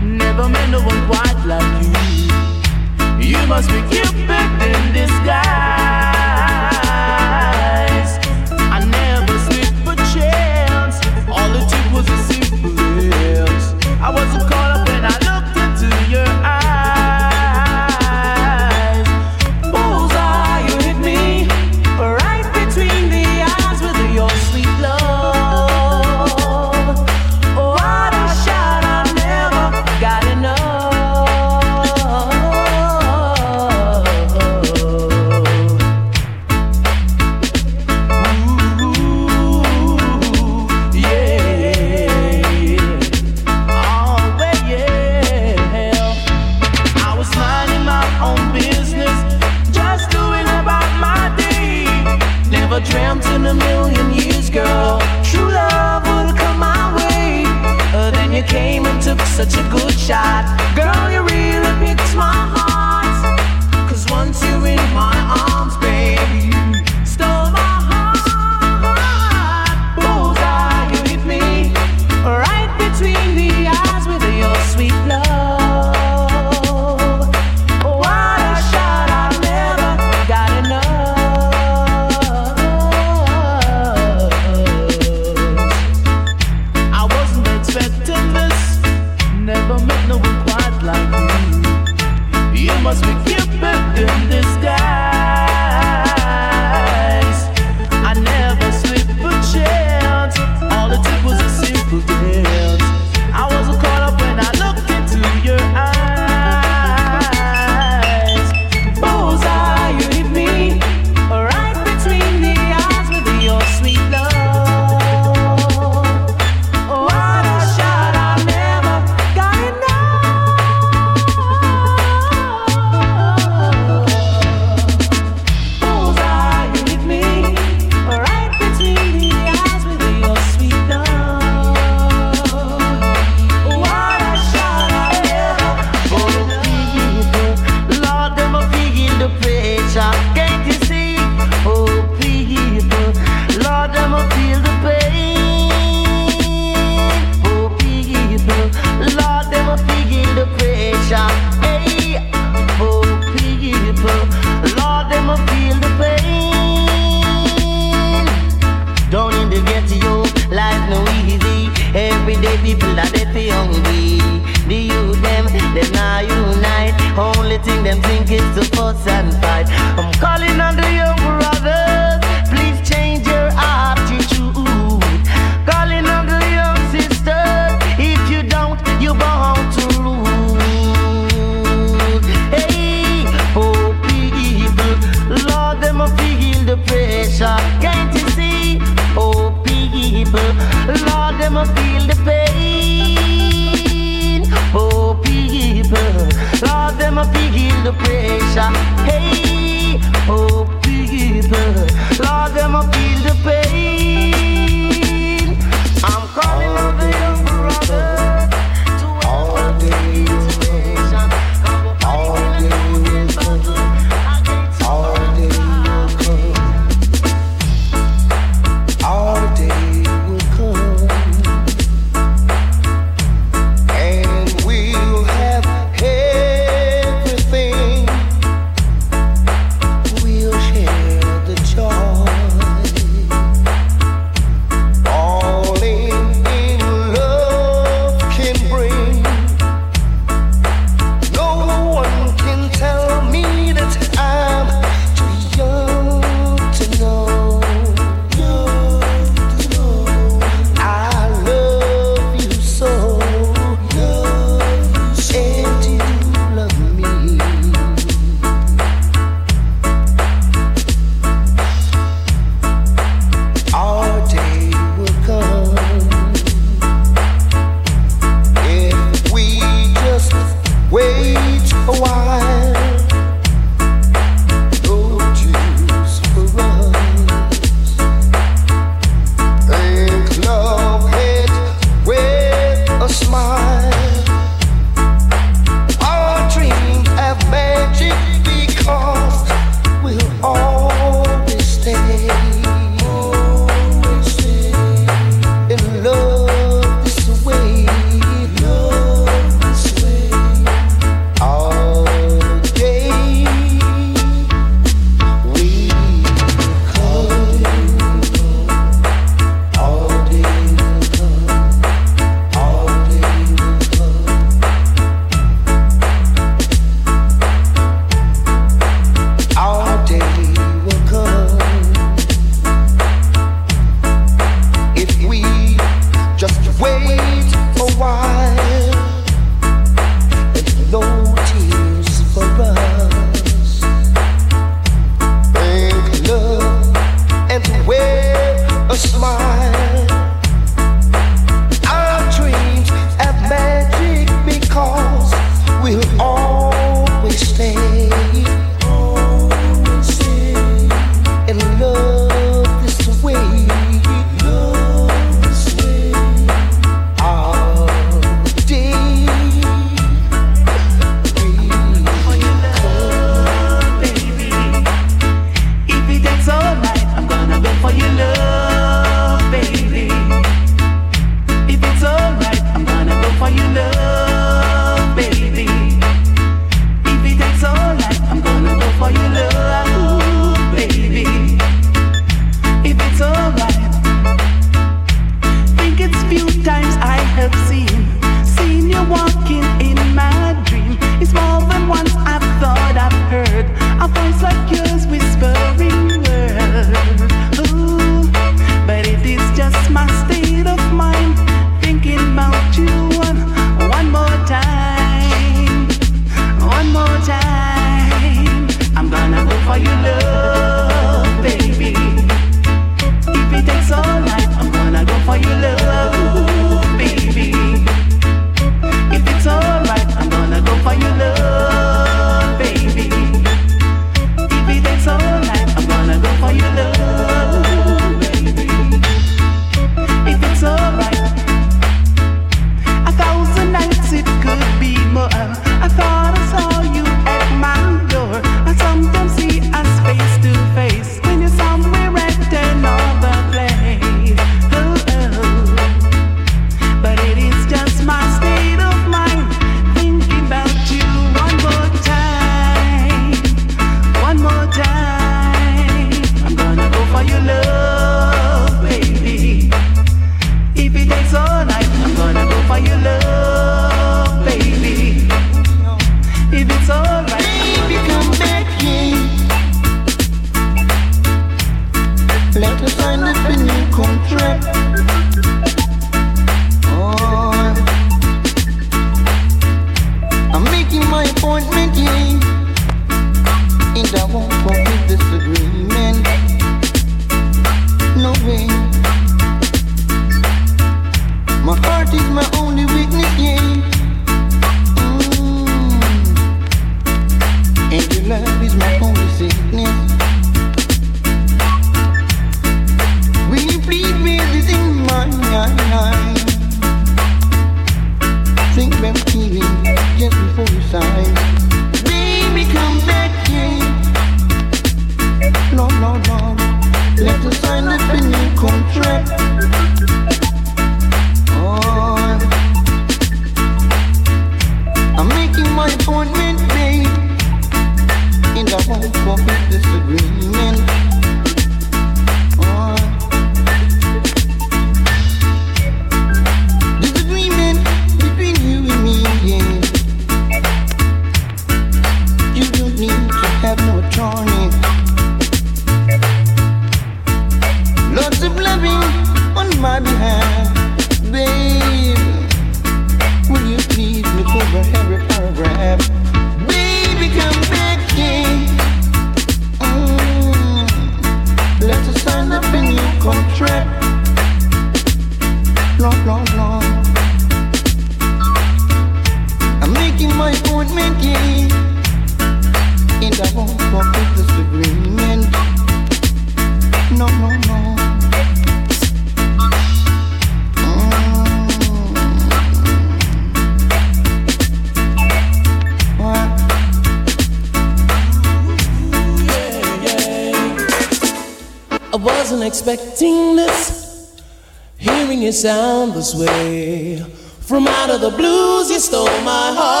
sound 595.60 596.14
this 596.14 596.34
way. 596.34 597.22
From 597.60 597.86
out 597.86 598.08
of 598.08 598.22
the 598.22 598.30
blues, 598.30 598.90
you 598.90 598.98
stole 598.98 599.26
my 599.42 599.74
heart. 599.76 600.00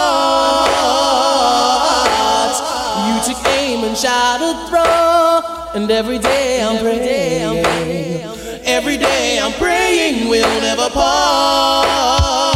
You 3.06 3.20
took 3.28 3.46
aim 3.48 3.84
and 3.84 3.94
shot 3.96 4.40
a 4.40 4.54
throw. 4.68 5.42
And 5.74 5.90
every 5.90 6.18
day 6.18 6.62
I'm 6.62 6.76
every 6.76 6.96
praying. 6.96 7.04
Day 7.04 7.44
I'm 7.44 7.62
praying. 7.62 8.20
Every 8.64 8.96
day 8.96 9.38
I'm 9.38 9.52
praying 9.52 10.28
we'll 10.30 10.60
never 10.62 10.88
part. 10.88 12.49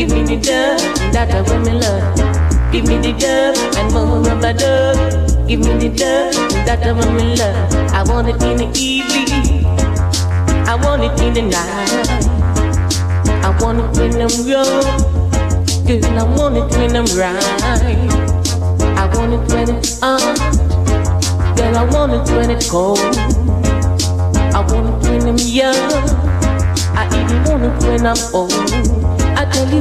Give 0.00 0.12
me 0.12 0.24
the 0.24 0.36
dub, 0.40 1.12
that 1.12 1.28
will 1.46 1.60
me 1.60 1.72
love. 1.72 2.72
Give 2.72 2.86
me 2.86 2.96
the 2.96 3.12
dub 3.20 3.54
and 3.76 3.92
more 3.92 4.32
of 4.32 4.42
a 4.42 4.54
dub. 4.54 5.46
Give 5.46 5.60
me 5.60 5.76
the 5.76 5.90
dub, 5.90 6.32
that 6.64 6.80
will 6.96 7.12
me 7.12 7.36
love. 7.36 7.74
I 7.92 8.02
want 8.04 8.28
it 8.28 8.42
in 8.42 8.56
the 8.56 8.78
evening. 8.80 9.66
I 10.66 10.74
want 10.74 11.02
it 11.04 11.20
in 11.20 11.34
the 11.34 11.42
night. 11.52 12.08
I 13.44 13.54
want 13.60 13.80
it 13.80 14.00
when 14.00 14.22
I'm 14.22 14.48
young. 14.48 14.88
Girl, 15.84 16.18
I 16.18 16.24
want 16.34 16.56
it 16.56 16.78
when 16.78 16.96
I'm 16.96 17.04
right. 17.20 17.44
I 18.96 19.04
want 19.14 19.34
it 19.34 19.52
when 19.52 19.68
it's 19.68 20.02
on. 20.02 20.34
Girl, 21.56 21.76
I 21.76 21.84
want 21.92 22.12
it 22.14 22.34
when 22.34 22.50
it's 22.50 22.70
cold. 22.70 22.98
I 24.56 24.64
want 24.66 25.04
it 25.04 25.10
when 25.10 25.28
I'm 25.28 25.36
young. 25.36 25.76
I 26.96 27.04
even 27.20 27.44
want 27.44 27.64
it 27.64 27.86
when 27.86 28.06
I'm 28.06 28.16
old. 28.34 29.19
I 29.40 29.44
tell 29.46 29.64
you, 29.72 29.80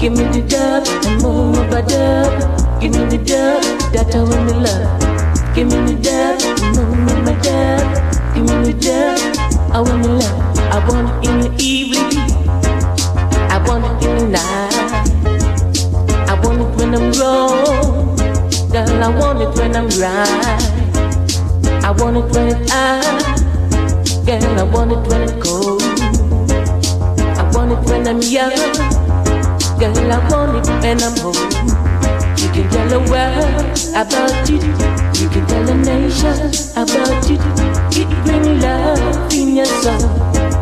give 0.00 0.12
me 0.18 0.24
the 0.34 0.42
dub 0.48 0.82
and 1.06 1.22
more 1.22 1.54
of 1.54 1.70
a 1.72 1.82
dub. 1.86 2.80
Give 2.80 2.90
me 2.90 3.04
the 3.06 3.18
dub, 3.18 3.62
that's 3.92 4.12
how 4.12 4.24
me 4.26 4.54
love. 4.54 5.54
Give 5.54 5.68
me 5.68 5.78
the 5.86 5.94
dub 6.02 6.42
and 6.42 6.74
more 6.74 7.14
of 7.14 7.28
a 7.28 7.34
dub. 7.40 7.86
Give 8.34 8.42
me 8.42 8.72
the 8.72 8.74
dub, 8.74 9.14
I 9.70 9.78
want 9.80 10.00
me 10.02 10.08
love. 10.18 10.38
I 10.74 10.78
want 10.88 11.24
it 11.24 11.30
in 11.30 11.38
the 11.42 11.50
evening. 11.62 12.10
I 13.54 13.62
want 13.68 13.84
it 13.86 14.02
in 14.04 14.16
the 14.18 14.26
night. 14.34 14.74
I 16.28 16.34
want 16.42 16.60
it 16.60 16.70
when 16.76 16.90
I'm 16.96 17.12
wrong. 17.20 18.16
Girl, 18.72 19.04
I 19.04 19.08
want 19.16 19.42
it 19.42 19.50
when 19.56 19.76
I'm 19.76 19.88
right. 20.02 20.62
I 21.84 21.90
want 21.92 22.16
it 22.16 22.26
when 22.34 22.48
it's 22.48 22.68
high. 22.68 23.02
Girl, 24.26 24.58
I 24.58 24.62
want 24.64 24.90
it 24.90 25.06
when 25.08 25.22
it's 25.22 25.34
cold. 25.46 25.67
Want 27.68 27.84
it 27.84 27.90
when 27.90 28.08
I'm 28.08 28.22
young. 28.22 28.50
Girl, 29.78 30.12
I 30.12 30.18
want 30.30 30.56
it 30.56 30.68
when 30.80 31.02
I'm 31.02 31.12
old. 31.20 31.36
You 32.40 32.48
can 32.48 32.70
tell 32.70 32.88
the 32.88 33.00
world 33.10 33.76
about 33.92 34.48
it. 34.48 34.62
You 35.20 35.28
can 35.28 35.46
tell 35.46 35.64
the 35.64 35.74
nation 35.74 36.48
about 36.72 37.28
it. 37.28 37.40
It 37.94 38.08
bring 38.24 38.60
love 38.60 39.32
in 39.34 39.56
your 39.56 39.66
soul. 39.66 40.00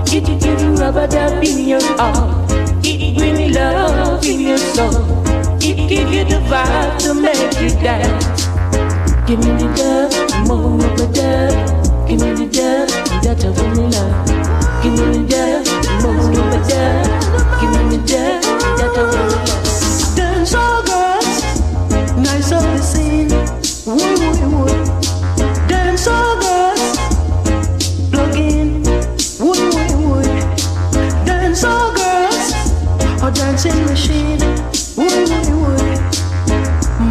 It 0.08 0.26
give 0.40 0.60
you 0.60 0.74
rub-a-dub 0.74 1.44
in 1.44 1.68
your 1.68 1.82
heart. 1.96 2.50
It 2.84 3.16
bring 3.16 3.52
love 3.52 4.24
in 4.24 4.40
your 4.40 4.58
soul. 4.58 5.06
It 5.60 5.88
give 5.88 6.12
you 6.12 6.24
the 6.24 6.40
vibe 6.50 6.98
to 7.02 7.14
make 7.14 7.60
you 7.60 7.70
dance. 7.82 8.46
Give 9.26 9.38
me 9.38 9.52
the 9.62 9.68
dub, 9.76 10.48
more 10.48 10.80
a 10.80 11.06
dub. 11.12 12.08
Give 12.08 12.20
me 12.20 12.32
the 12.34 12.46
dub, 12.50 12.88
that's 13.22 13.44
a 13.44 13.52
woman 13.52 13.90
love. 13.92 14.26
Give 14.82 14.92
me 14.92 15.18
the 15.18 15.28
dub, 15.28 15.75
more 16.02 16.16
of 16.16 16.36
a 16.36 16.60
dub. 16.68 17.06
Give 17.60 17.72
me 17.88 17.96
that's 18.06 18.46
a 18.46 19.04
woman 19.04 19.28
love. 19.30 20.16
Dance 20.16 20.54
all 20.54 20.82
girls, 20.82 21.36
nice 22.16 22.52
of 22.52 22.62
the 22.62 22.80
scene. 22.82 23.30
Woo 23.86 23.96
woo 23.96 24.48
woo. 24.52 24.74
Dance 25.68 26.06
all 26.08 26.40
girls, 26.40 26.96
plug 28.10 28.36
in. 28.36 28.82
Woo 29.40 29.52
woo 29.52 29.96
woo. 30.08 30.22
Dance 31.24 31.64
all 31.64 31.94
girls, 31.94 32.46
a 33.22 33.30
dancing 33.32 33.84
machine. 33.86 34.40
Woo 34.96 35.06
woo 35.06 35.56
woo. 35.62 35.76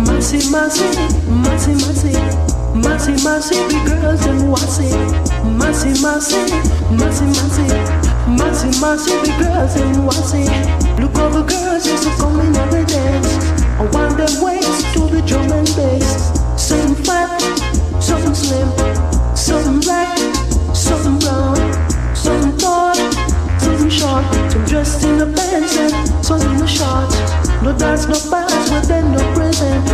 Massy 0.05 0.39
massy, 0.51 0.89
massy 1.29 1.73
massy, 1.73 2.13
massy 2.75 3.13
massy, 3.23 3.57
the 3.69 3.79
girls 3.87 4.21
them 4.25 4.47
wassy. 4.49 4.91
Massy 5.45 5.91
massy, 6.01 6.41
massy 6.91 7.25
massy, 7.25 8.04
massy, 8.27 9.11
the 9.21 9.33
girls 9.39 9.75
them 9.75 10.05
wassy. 10.05 10.45
Look 11.01 11.13
the 11.13 11.43
girls 11.43 11.85
just 11.85 12.07
coming 12.19 12.55
every 12.55 12.85
dance. 12.85 13.27
I 13.79 13.85
want 13.91 14.17
them 14.17 14.41
waist 14.41 14.93
to 14.93 15.07
the 15.07 15.21
drum 15.21 15.51
and 15.51 15.67
bass. 15.75 16.31
Some 16.57 16.95
fat, 16.95 17.39
some 18.01 18.33
slim, 18.33 18.69
some 19.35 19.79
black, 19.79 20.17
some 20.73 21.19
brown, 21.19 21.57
some 22.15 22.57
tall, 22.57 22.95
some 23.59 23.89
short, 23.89 24.25
some 24.51 24.65
dressed 24.65 25.03
in 25.03 25.17
the 25.17 25.27
pants 25.27 25.77
and 25.77 26.25
some 26.25 26.41
in 26.41 26.57
the 26.57 26.67
shorts. 26.67 27.15
No 27.61 27.77
dance, 27.77 28.07
no 28.07 28.17
pass, 28.31 28.69
but 28.69 28.87
then 28.87 29.11
no 29.11 29.19
present. 29.33 29.85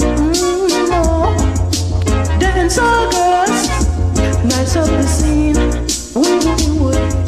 Mm, 0.00 0.88
no. 0.88 2.38
Dance 2.38 2.78
all 2.78 3.10
girls, 3.10 3.68
nice 4.44 4.76
of 4.76 4.88
the 4.88 5.02
scene. 5.02 5.56
Woo, 6.14 6.38
woo, 6.40 6.92
woo. 6.92 7.27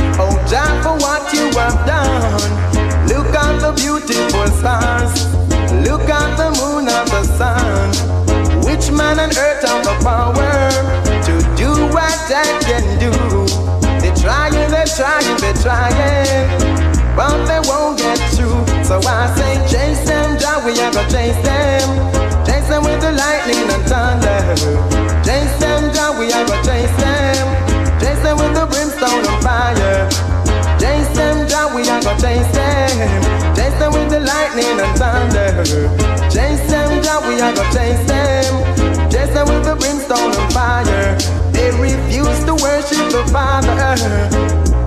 Oh, 0.53 0.81
for 0.83 0.95
what 0.99 1.31
you 1.31 1.47
have 1.55 1.79
done. 1.87 2.51
Look 3.07 3.31
at 3.31 3.63
the 3.63 3.71
beautiful 3.71 4.47
stars. 4.59 5.23
Look 5.87 6.11
at 6.11 6.35
the 6.35 6.51
moon 6.59 6.91
and 6.91 7.07
the 7.07 7.23
sun. 7.39 7.87
Which 8.67 8.91
man 8.91 9.19
on 9.19 9.31
earth 9.31 9.63
have 9.63 9.85
the 9.87 9.95
power 10.03 10.35
to 11.23 11.33
do 11.55 11.71
what 11.95 12.19
I 12.27 12.43
can 12.67 12.83
do? 12.99 13.15
They 14.03 14.11
trying, 14.19 14.67
they 14.67 14.83
trying, 14.91 15.39
they 15.39 15.55
trying, 15.63 16.51
but 17.15 17.47
they 17.47 17.63
won't 17.63 17.97
get 17.97 18.19
through. 18.35 18.59
So 18.83 18.99
I 19.07 19.31
say, 19.39 19.55
chase 19.71 20.03
them, 20.03 20.37
Jah, 20.37 20.59
we 20.65 20.75
are 20.83 20.91
gonna 20.91 21.07
chase 21.07 21.39
them. 21.47 21.87
Chase 22.43 22.67
them 22.67 22.83
with 22.83 22.99
the 22.99 23.13
lightning 23.15 23.71
and 23.71 23.83
thunder. 23.87 24.41
Chase 25.23 25.55
them, 25.63 25.93
Jah, 25.95 26.11
we 26.19 26.27
gonna 26.27 26.59
chase 26.59 26.95
them. 26.99 27.47
Chase 28.03 28.19
them 28.19 28.35
with 28.35 28.53
the 28.53 28.67
brimstone 28.67 29.23
and 29.23 29.43
fire. 29.43 30.30
Them, 31.21 31.47
Jah, 31.47 31.69
we 31.75 31.81
are 31.87 32.01
gonna 32.01 32.17
chase 32.19 32.49
them. 32.49 32.97
Chase 33.53 33.77
them 33.77 33.93
with 33.93 34.09
the 34.09 34.21
lightning 34.21 34.79
and 34.81 34.93
thunder. 34.97 35.53
Chase 36.33 36.65
them, 36.65 36.89
Jah, 37.03 37.21
we 37.27 37.39
are 37.39 37.53
gonna 37.53 37.77
chase 37.77 38.03
them. 38.09 38.49
Chase 39.11 39.29
them 39.29 39.45
with 39.45 39.63
the 39.63 39.75
brimstone 39.77 40.33
and 40.33 40.51
fire. 40.51 41.13
They 41.53 41.69
refuse 41.77 42.41
to 42.49 42.55
worship 42.57 43.05
the 43.13 43.21
Father. 43.29 43.93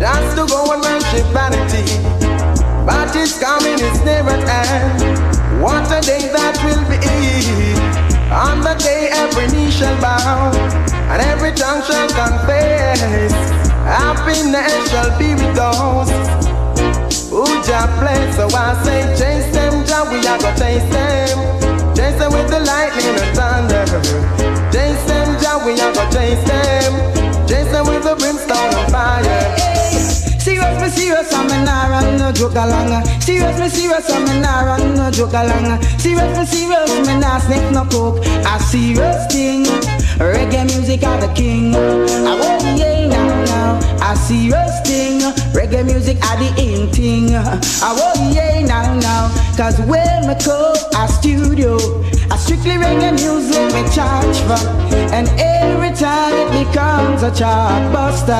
Just 0.02 0.31
to 0.35 0.43
go 0.51 0.74
and 0.74 0.82
worship 0.82 1.27
vanity. 1.31 1.86
But 2.85 3.15
it's 3.15 3.39
coming, 3.39 3.78
it's 3.78 4.02
near 4.02 4.27
at 4.27 4.43
hand. 4.43 5.62
What 5.62 5.86
a 5.94 6.01
day 6.02 6.27
that 6.35 6.59
will 6.66 6.82
be. 6.90 6.98
On 8.35 8.59
the 8.61 8.74
day 8.82 9.11
every 9.23 9.47
knee 9.55 9.70
shall 9.70 9.94
bow 10.01 10.51
and 10.51 11.23
every 11.31 11.52
tongue 11.52 11.82
shall 11.86 12.09
confess. 12.09 13.63
Happiness 13.85 14.90
shall 14.90 15.12
be 15.19 15.35
with 15.35 15.55
those 15.55 16.11
who 17.28 17.44
Jah 17.66 17.86
bless. 18.01 18.36
So 18.36 18.48
I 18.48 18.73
say, 18.82 19.02
chase 19.19 19.52
them, 19.52 19.85
Jah, 19.85 20.09
we 20.11 20.19
are 20.27 20.39
gonna 20.39 20.56
chase 20.56 20.89
them. 20.89 21.36
Chase 21.94 22.19
them 22.19 22.32
with 22.32 22.48
the 22.48 22.61
lightning 22.61 23.15
and 23.15 23.36
thunder. 23.36 23.85
Chase 24.73 25.05
them, 25.05 25.28
Jah, 25.43 25.61
we 25.65 25.73
are 25.81 25.93
gonna 25.93 26.11
chase 26.11 26.43
them. 26.48 26.93
Chase 27.47 27.70
them 27.73 27.86
with 27.86 28.05
the 28.05 28.16
brimstone 28.16 28.73
and 28.73 28.90
fire. 28.90 29.74
Serious 30.39 30.81
me 30.81 30.89
serious 30.90 31.32
me 31.32 31.65
nah 31.65 31.89
run 31.89 32.19
no 32.19 32.31
joke 32.31 32.52
along 32.52 33.02
Serious 33.20 33.59
me 33.59 33.69
serious 33.69 34.09
me 34.11 34.40
nah 34.40 34.61
run 34.61 34.94
no 34.94 35.11
joke 35.11 35.32
along 35.32 35.81
Serious 35.98 36.39
me 36.39 36.44
serious 36.44 37.06
me 37.06 37.19
nah 37.19 37.39
sniff 37.39 37.73
no 37.73 37.85
coke 37.86 38.23
A 38.44 38.61
serious 38.61 39.24
thing 39.32 39.65
Reggae 40.20 40.66
music 40.66 41.02
are 41.02 41.19
the 41.19 41.32
king 41.32 41.74
I 41.74 42.39
won't 42.39 42.78
yeah 42.78 42.93
now 43.55 43.78
A 44.10 44.16
serious 44.16 44.74
thing 44.86 45.20
Reggae 45.56 45.85
music 45.85 46.18
are 46.28 46.39
the 46.39 46.51
in 46.59 46.90
thing 46.90 47.35
I 47.35 47.90
won't 47.98 48.35
yeah 48.35 48.60
now 48.66 48.94
now 48.98 49.24
Cause 49.56 49.78
when 49.90 50.26
me 50.28 50.35
come 50.44 50.76
a 51.01 51.09
studio 51.09 51.76
I 52.31 52.36
strictly 52.36 52.76
reggae 52.85 53.12
music 53.14 53.66
me 53.74 53.82
charge 53.94 54.39
for 54.48 54.60
And 55.16 55.28
every 55.39 55.93
time 55.94 56.35
it 56.35 56.51
becomes 56.66 57.22
a 57.22 57.31
chartbuster. 57.31 58.36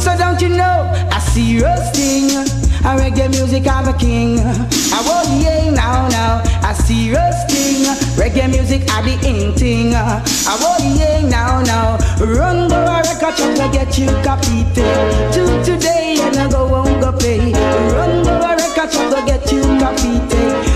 So 0.00 0.16
don't 0.16 0.40
you 0.40 0.50
know 0.50 0.78
a 1.16 1.20
serious 1.20 1.90
thing? 1.96 2.47
A 2.84 2.96
reggae 2.96 3.28
music 3.30 3.64
have 3.64 3.88
a 3.88 3.92
king. 3.98 4.38
I 4.40 5.02
won't 5.06 5.42
yeah 5.42 5.70
now 5.70 6.08
now 6.08 6.42
a 6.68 6.74
serious 6.74 7.36
thing. 7.50 7.84
Reggae 8.16 8.48
music 8.48 8.82
are 8.94 9.02
the 9.02 9.14
in 9.26 9.52
thing. 9.54 9.94
I 9.94 10.22
won't 10.60 10.84
yeah 10.98 11.20
now 11.28 11.60
now. 11.62 11.98
Run 12.20 12.68
go 12.68 12.76
a 12.76 13.02
record 13.02 13.36
shop 13.36 13.54
to 13.56 13.68
get 13.72 13.98
you 13.98 14.08
copy. 14.22 14.64
To 14.74 15.64
today 15.64 16.18
and 16.20 16.36
I 16.36 16.48
go 16.50 16.66
won't 16.68 17.00
go 17.00 17.12
pay. 17.12 17.52
Run 17.92 18.24
go 18.24 18.34
a 18.36 18.56
record 18.56 18.92
shop 18.92 19.14
to 19.14 19.26
get 19.26 19.52
you 19.52 19.62
copy. 19.78 20.67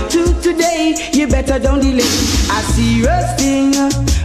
You 0.83 1.27
better 1.27 1.59
don't 1.59 1.79
delay. 1.79 2.03
A 2.03 2.59
serious 2.75 3.31
thing. 3.39 3.71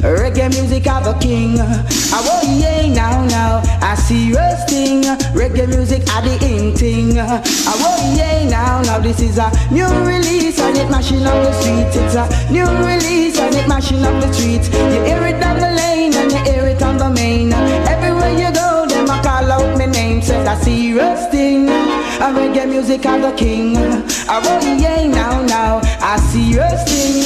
Reggae 0.02 0.50
music 0.50 0.86
have 0.86 1.06
a 1.06 1.16
king. 1.20 1.60
I 1.60 2.18
won't 2.26 2.58
yeah 2.58 2.88
now 2.92 3.24
now 3.26 3.62
a 3.80 3.96
serious 3.96 4.64
thing. 4.64 5.04
Reggae 5.38 5.68
music 5.68 6.02
are 6.14 6.22
the 6.22 6.34
in 6.44 6.74
thing. 6.74 7.18
I 7.18 7.40
won't 7.78 8.16
yeah 8.18 8.48
now 8.48 8.82
now 8.82 8.98
this 8.98 9.20
is 9.20 9.38
a 9.38 9.50
new 9.70 9.86
release 10.04 10.58
and 10.58 10.76
it 10.76 10.90
mashing 10.90 11.24
up 11.24 11.38
the 11.44 11.52
streets. 11.60 11.96
It's 11.96 12.14
a 12.16 12.26
new 12.52 12.66
release 12.66 13.38
and 13.38 13.54
it 13.54 13.68
mashing 13.68 14.02
up 14.02 14.20
the 14.20 14.32
streets. 14.32 14.68
You 14.68 15.04
hear 15.04 15.22
it 15.30 15.38
down 15.40 15.60
the 15.60 15.70
lane 15.70 16.12
and 16.14 16.32
you 16.32 16.38
hear 16.38 16.66
it 16.66 16.82
on 16.82 16.96
the 16.98 17.08
main. 17.10 17.52
Everywhere 17.52 18.32
you 18.32 18.52
go, 18.52 18.77
call 19.38 19.52
out 19.52 19.78
my 19.78 19.86
name. 19.86 20.20
Said 20.22 20.46
a 20.46 20.56
serious 20.62 21.26
thing. 21.28 21.68
A 21.68 22.28
reggae 22.36 22.68
music 22.68 23.06
are 23.06 23.20
the 23.20 23.32
king. 23.36 23.76
I 23.76 24.40
won't 24.44 24.64
oh, 24.64 24.76
yeah 24.82 25.06
now 25.06 25.42
now 25.42 25.78
a 26.02 26.18
serious 26.18 26.82
thing. 26.88 27.22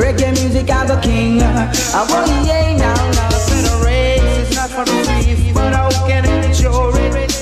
Reggae 0.00 0.32
music 0.40 0.70
are 0.70 0.86
the 0.86 1.00
king. 1.00 1.42
I 1.42 2.06
won't 2.08 2.28
oh, 2.28 2.44
yeah 2.46 2.76
now 2.76 3.10
now. 3.18 3.30
Said 3.30 3.64
The 3.64 3.84
race 3.84 4.48
is 4.48 4.56
not 4.56 4.70
for 4.70 4.84
the 4.84 4.96
swift, 5.04 5.54
but 5.54 5.72
how 5.74 5.90
can 6.06 6.24
endure 6.26 6.92
it? 7.16 7.32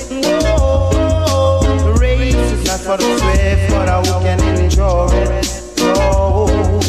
Whoa, 0.45 1.95
race 1.99 2.35
is 2.35 2.65
not 2.65 2.79
for 2.79 2.97
the 2.97 3.09
swift, 3.19 3.71
but 3.71 3.87
how 3.89 4.19
can 4.21 4.39
endure 4.39 5.09
it? 5.11 5.47
No, 5.79 6.79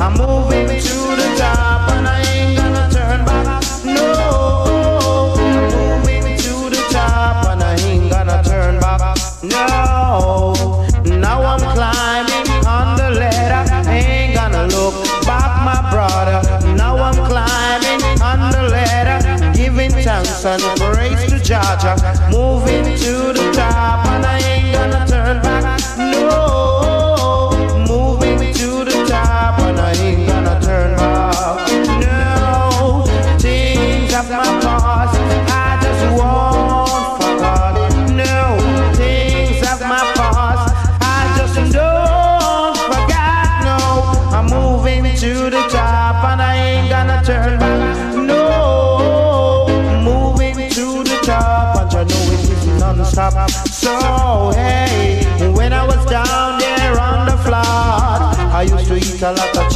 I'm 0.00 0.14
moving 0.14 0.81
and 20.06 20.62
praise 20.80 21.30
to 21.30 21.38
Georgia. 21.38 21.94
Moving 22.30 22.84
to 22.96 23.32
the 23.32 23.52
top 23.54 24.06
and 24.06 24.26
I 24.26 24.51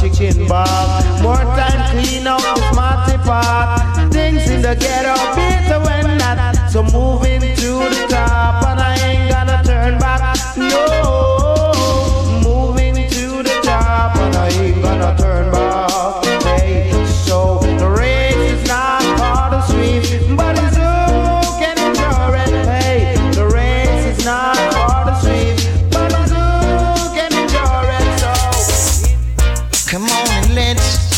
chicken 0.09 0.47
bob. 0.47 1.21
More 1.21 1.35
time 1.35 1.91
clean 1.91 2.27
up 2.27 2.41
the 2.41 2.71
smarty 2.71 3.17
pot. 3.23 4.09
Things 4.11 4.49
in 4.49 4.61
the 4.61 4.75
ghetto 4.75 5.15
better 5.35 5.66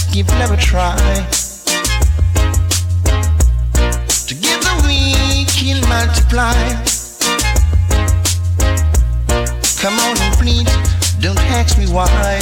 let's 0.09 0.15
give 0.15 0.27
love 0.39 0.51
a 0.51 0.57
try. 0.57 0.95
Together 4.27 4.73
we 4.85 5.45
can 5.45 5.81
multiply. 5.87 6.53
Come 9.79 9.99
on 9.99 10.17
and 10.17 10.35
please, 10.37 10.65
don't 11.19 11.39
ask 11.51 11.77
me 11.77 11.85
why. 11.87 12.39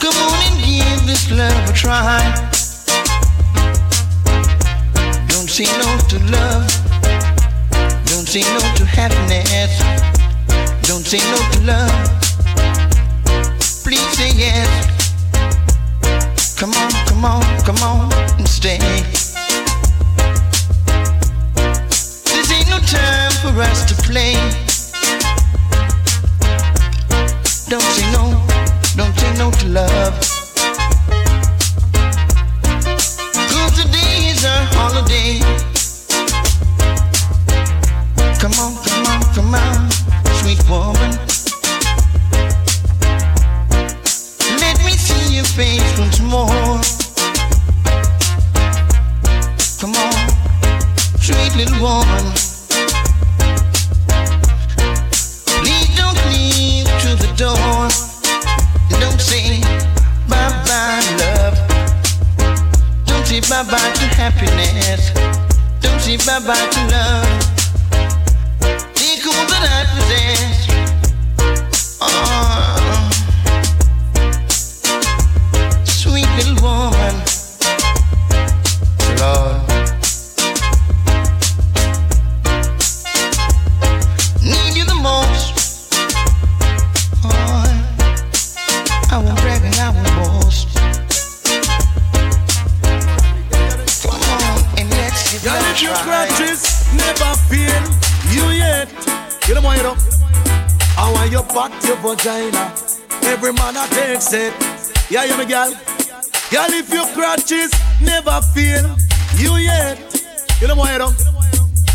Come 0.00 0.16
on 0.16 0.38
and 0.46 0.64
give 0.64 1.06
this 1.06 1.30
love 1.30 1.68
a 1.68 1.72
try. 1.72 2.20
Don't 5.28 5.48
say 5.48 5.64
no 5.64 5.98
to 6.08 6.18
love. 6.30 6.66
Don't 8.06 8.26
say 8.26 8.42
no 8.42 8.60
to 8.76 8.84
happiness. 8.84 9.78
Don't 10.88 11.06
say 11.06 11.18
no 11.18 11.50
to 11.52 11.60
love. 11.66 12.27
Please 13.88 14.18
say 14.18 14.32
yes. 14.36 14.68
Come 16.58 16.74
on, 16.74 16.90
come 17.06 17.24
on, 17.24 17.42
come 17.64 17.78
on 17.78 18.12
and 18.36 18.46
stay. 18.46 18.76
This 22.26 22.52
ain't 22.52 22.68
no 22.68 22.80
time 22.80 23.32
for 23.40 23.58
us 23.62 23.86
to 23.86 23.94
play. 24.02 24.34
Don't 27.70 27.88
say 27.96 28.04
no, 28.12 28.44
don't 28.94 29.14
say 29.18 29.32
no 29.38 29.50
to 29.52 29.68
love. 29.68 30.14
Cause 33.48 33.72
today 33.82 34.28
is 34.28 34.44
our 34.44 34.64
holiday. 34.76 35.40
Come 38.38 38.52
on, 38.60 38.76
come 38.84 39.06
on, 39.06 39.22
come 39.34 39.54
on, 39.54 39.90
sweet 40.42 40.60
woman. 40.68 41.37
Your 45.38 45.46
face 45.54 45.98
once 46.00 46.18
more. 46.20 46.80
Come 49.78 49.94
on, 49.94 50.14
sweet 51.22 51.54
little 51.54 51.78
woman. 51.80 52.24
Please 55.62 55.88
don't 55.94 56.18
leave 56.34 56.90
to 57.04 57.10
the 57.22 57.30
door. 57.36 57.86
Don't 58.98 59.20
say 59.20 59.60
bye 60.26 60.50
bye, 60.66 61.06
love. 61.22 61.56
Don't 63.06 63.24
say 63.24 63.38
bye 63.42 63.62
bye 63.70 63.92
to 63.98 64.06
happiness. 64.18 65.12
Don't 65.80 66.00
say 66.00 66.16
bye 66.26 66.40
bye 66.48 66.68
to 66.74 66.80
love. 66.94 67.30
Take 68.98 69.24
all 69.24 69.44
that 69.50 69.62
I 69.70 69.84
possess. 69.94 70.57
Vagina. 102.08 102.72
Every 103.24 103.52
man 103.52 103.76
I 103.76 103.86
takes 103.88 104.32
it. 104.32 104.54
Yeah, 105.10 105.24
you 105.24 105.36
me 105.36 105.44
girl. 105.44 105.70
Girl, 106.50 106.72
if 106.72 106.88
your 106.92 107.04
scratches 107.04 107.70
never 108.00 108.40
feel 108.54 108.84
you 109.36 109.56
yet, 109.56 109.98
you 110.60 110.68
know 110.68 110.74
what 110.74 110.96
know. 110.96 111.12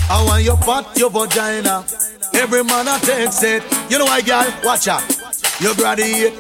I 0.10 0.24
want 0.26 0.44
your 0.44 0.58
butt, 0.58 0.96
your 0.98 1.10
vagina. 1.10 1.84
Every 2.36 2.64
man 2.64 2.88
I 2.88 3.00
takes 3.00 3.42
it. 3.42 3.64
You 3.90 3.98
know 3.98 4.06
why, 4.06 4.22
girl? 4.22 4.46
Watch 4.64 4.88
out. 4.88 5.04
You 5.60 5.74
graduate. 5.76 6.34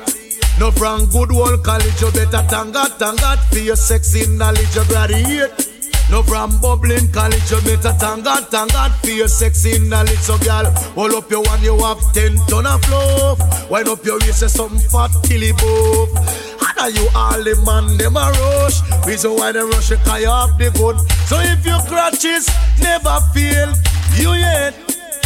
No 0.59 0.69
from 0.69 1.07
good 1.07 1.31
old 1.31 1.63
college, 1.63 1.99
you 1.99 2.11
better 2.11 2.43
thank 2.47 2.73
God, 2.73 2.91
thank 2.99 3.19
God 3.19 3.39
for 3.49 3.57
your 3.57 3.75
sexy 3.75 4.27
knowledge, 4.37 4.75
you 4.75 4.85
graduate. 4.85 5.72
No 6.09 6.21
from 6.21 6.59
bubbling 6.61 7.11
college, 7.11 7.49
you 7.49 7.61
better 7.61 7.93
thank 7.93 8.23
God, 8.23 8.47
thank 8.49 8.71
God 8.73 8.91
for 9.01 9.09
your 9.09 9.27
sexy 9.27 9.80
knowledge. 9.80 10.19
So, 10.19 10.38
girl, 10.39 10.65
hold 10.95 11.13
up 11.13 11.30
your 11.31 11.43
one, 11.43 11.61
you 11.63 11.77
have 11.80 12.01
ten 12.13 12.35
ton 12.47 12.65
of 12.65 12.88
love. 12.89 13.39
Wind 13.69 13.88
up 13.89 14.03
your 14.05 14.19
waist, 14.19 14.47
something 14.49 14.80
fat 14.89 15.11
it 15.31 15.57
buff. 15.57 16.53
And 16.84 16.97
you 16.97 17.07
all 17.15 17.41
the 17.41 17.55
man, 17.65 17.97
them 17.97 18.17
a 18.17 18.30
rush. 18.30 18.81
Reason 19.07 19.31
why 19.31 19.53
they 19.53 19.61
rush, 19.61 19.89
you 19.89 19.95
you 19.95 20.30
have 20.30 20.57
the 20.57 20.69
good. 20.75 20.99
So 21.27 21.39
if 21.39 21.65
your 21.65 21.80
crutches 21.88 22.49
never 22.81 23.19
feel, 23.34 23.71
you 24.19 24.34
yet. 24.34 24.75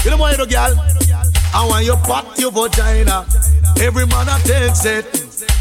You 0.05 0.11
know 0.11 0.17
why 0.17 0.31
you 0.31 0.37
do, 0.37 0.45
girl? 0.45 0.77
I 1.53 1.65
want 1.65 1.85
you 1.85 1.95
pat 2.05 2.37
your 2.37 2.51
vagina. 2.51 3.25
Every 3.81 4.05
man 4.05 4.27
a 4.29 4.37
takes 4.45 4.85
it. 4.85 5.05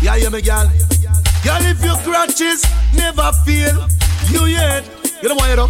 Yeah, 0.03 0.17
yeah, 0.17 0.29
me, 0.29 0.43
girl. 0.43 0.69
Girl, 1.43 1.63
if 1.65 1.83
your 1.83 1.97
crutches 2.05 2.63
never 2.95 3.33
feel, 3.47 3.89
you 4.29 4.53
yet. 4.53 4.85
You 5.23 5.29
know 5.31 5.35
why 5.35 5.51
you 5.51 5.57
do? 5.57 5.69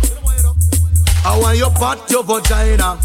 I 1.24 1.38
want 1.40 1.58
your 1.58 1.70
butt, 1.70 2.10
your 2.10 2.24
vagina. 2.24 2.98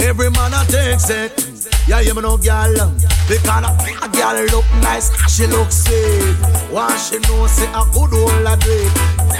Every 0.00 0.30
man 0.30 0.52
a 0.54 0.64
takes 0.66 1.10
it. 1.10 1.68
Yeah, 1.86 2.00
you 2.00 2.14
know, 2.14 2.36
girl. 2.36 2.94
Because 3.28 3.64
a, 3.64 4.04
a 4.04 4.08
girl 4.08 4.44
look 4.52 4.64
nice, 4.82 5.08
she 5.28 5.46
look 5.46 5.70
sweet. 5.72 6.36
Why 6.70 6.96
she 6.96 7.18
know 7.28 7.46
say 7.46 7.68
a 7.72 7.84
good 7.92 8.12
old 8.12 8.46
a 8.46 8.56
do. 8.56 8.90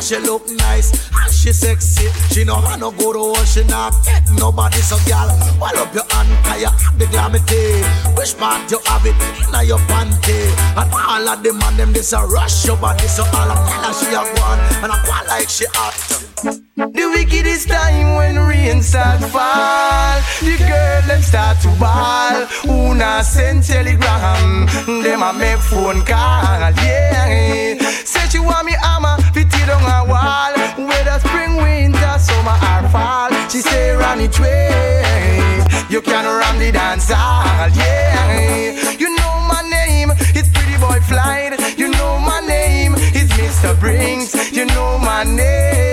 She 0.01 0.16
look 0.18 0.48
nice, 0.51 0.93
and 0.93 1.32
she 1.32 1.52
sexy. 1.52 2.09
She 2.32 2.44
know 2.44 2.56
how 2.56 2.76
no 2.76 2.90
good 2.90 3.16
old, 3.16 3.47
she 3.47 3.64
not 3.64 3.94
get 4.05 4.22
nobody. 4.36 4.78
So, 4.78 4.97
girl, 5.09 5.28
hold 5.60 5.76
up 5.76 5.94
your 5.94 6.05
hand, 6.10 6.44
cause 6.44 6.60
you 6.60 6.68
have 6.68 6.98
the 6.98 7.06
glamity. 7.06 7.82
Which 8.16 8.36
part 8.39 8.70
you 8.70 8.78
have 8.86 9.05
it 9.05 9.16
in 9.48 9.66
your 9.66 9.78
panty? 9.90 10.39
And 10.76 10.93
all 10.93 11.28
of 11.28 11.43
the 11.43 11.52
man, 11.52 11.76
them 11.76 11.93
this 11.93 12.12
a 12.12 12.24
rush 12.24 12.66
your 12.66 12.76
body. 12.76 13.06
So, 13.09 13.24
all 13.24 13.51
of 13.51 13.59
them 13.59 13.93
she 13.93 14.14
a 14.14 14.20
one, 14.40 14.60
and 14.82 14.93
I 14.93 15.05
go 15.05 15.28
like 15.28 15.48
she 15.48 15.66
hot. 15.72 16.68
The 16.78 17.10
wickedest 17.12 17.68
time 17.68 18.14
when 18.14 18.38
rain 18.38 18.82
start 18.84 19.18
fall. 19.34 20.14
The 20.38 20.56
girl 20.62 21.02
them 21.09 21.22
start 21.22 21.59
to 21.62 21.68
ball. 21.74 22.46
Who 22.70 22.94
send 23.24 23.64
telegram. 23.64 24.66
Them 24.86 25.24
a 25.24 25.32
make 25.32 25.59
phone 25.59 26.06
call 26.06 26.70
Yeah. 26.78 27.82
Say 28.05 28.28
she 28.30 28.38
want 28.38 28.64
me 28.66 28.74
hammer 28.80 29.16
Fit 29.34 29.48
it 29.50 29.68
on 29.68 29.82
a 29.82 30.06
wall. 30.09 30.86
Whether 30.86 31.18
spring, 31.18 31.56
winter, 31.56 32.14
summer 32.20 32.55
or 32.55 32.88
fall. 32.90 33.30
She 33.50 33.59
say 33.59 33.96
run 33.96 34.20
it 34.20 34.38
way. 34.38 35.66
You 35.90 36.00
can 36.00 36.26
run 36.26 36.60
the 36.60 36.70
dance 36.70 37.10
hall 37.10 37.70
Yeah. 37.74 38.94
You 38.96 39.16
know 39.16 39.34
my 39.50 39.68
name 39.68 40.12
It's 40.32 40.48
Pretty 40.50 40.78
Boy 40.78 41.00
Flight. 41.00 41.59
You 41.76 41.88
know 41.88 42.20
my 42.20 42.38
name 42.46 42.94
It's 42.96 43.32
Mr. 43.32 43.76
Brinks 43.80 44.52
You 44.52 44.64
know 44.66 44.96
my 44.98 45.24
name 45.24 45.88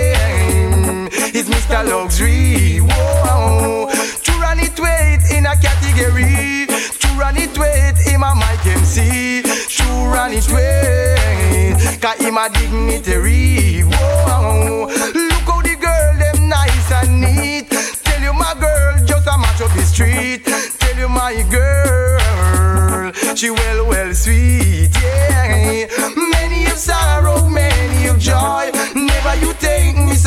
It's 1.48 1.66
Mr. 1.66 1.88
Luxury. 1.88 2.78
Whoa. 2.80 3.88
To 3.88 4.32
run 4.40 4.58
it 4.58 4.78
weight 4.80 5.22
in 5.30 5.46
a 5.46 5.54
category. 5.54 6.66
To 6.66 7.08
run 7.14 7.36
it 7.36 7.56
weight 7.56 7.94
in 8.12 8.18
my 8.20 8.34
mic 8.34 8.66
MC 8.66 9.42
To 9.42 9.84
run 10.10 10.32
it 10.32 10.48
weight 10.50 12.00
Cause 12.02 12.18
him 12.18 12.36
a 12.36 12.48
dignitary. 12.50 13.82
Whoa. 13.82 14.86
Look 15.14 15.46
how 15.46 15.62
the 15.62 15.76
girl 15.78 16.18
them 16.18 16.48
nice 16.48 16.90
and 16.90 17.20
neat. 17.20 17.70
Tell 17.70 18.22
you 18.22 18.32
my 18.32 18.54
girl 18.58 19.06
just 19.06 19.28
a 19.28 19.38
match 19.38 19.60
up 19.60 19.70
the 19.70 19.82
street. 19.82 20.44
Tell 20.44 20.96
you 20.98 21.08
my 21.08 21.42
girl 21.48 23.12
She 23.36 23.50
well 23.50 23.86
well 23.86 24.12
sweet 24.14 24.90
yeah. 25.00 25.86
Many 26.16 26.66
of 26.66 26.78
sorrow 26.78 27.48
many 27.48 28.08
of 28.08 28.18
joy. 28.18 28.70
Never 28.94 29.34
you 29.36 29.52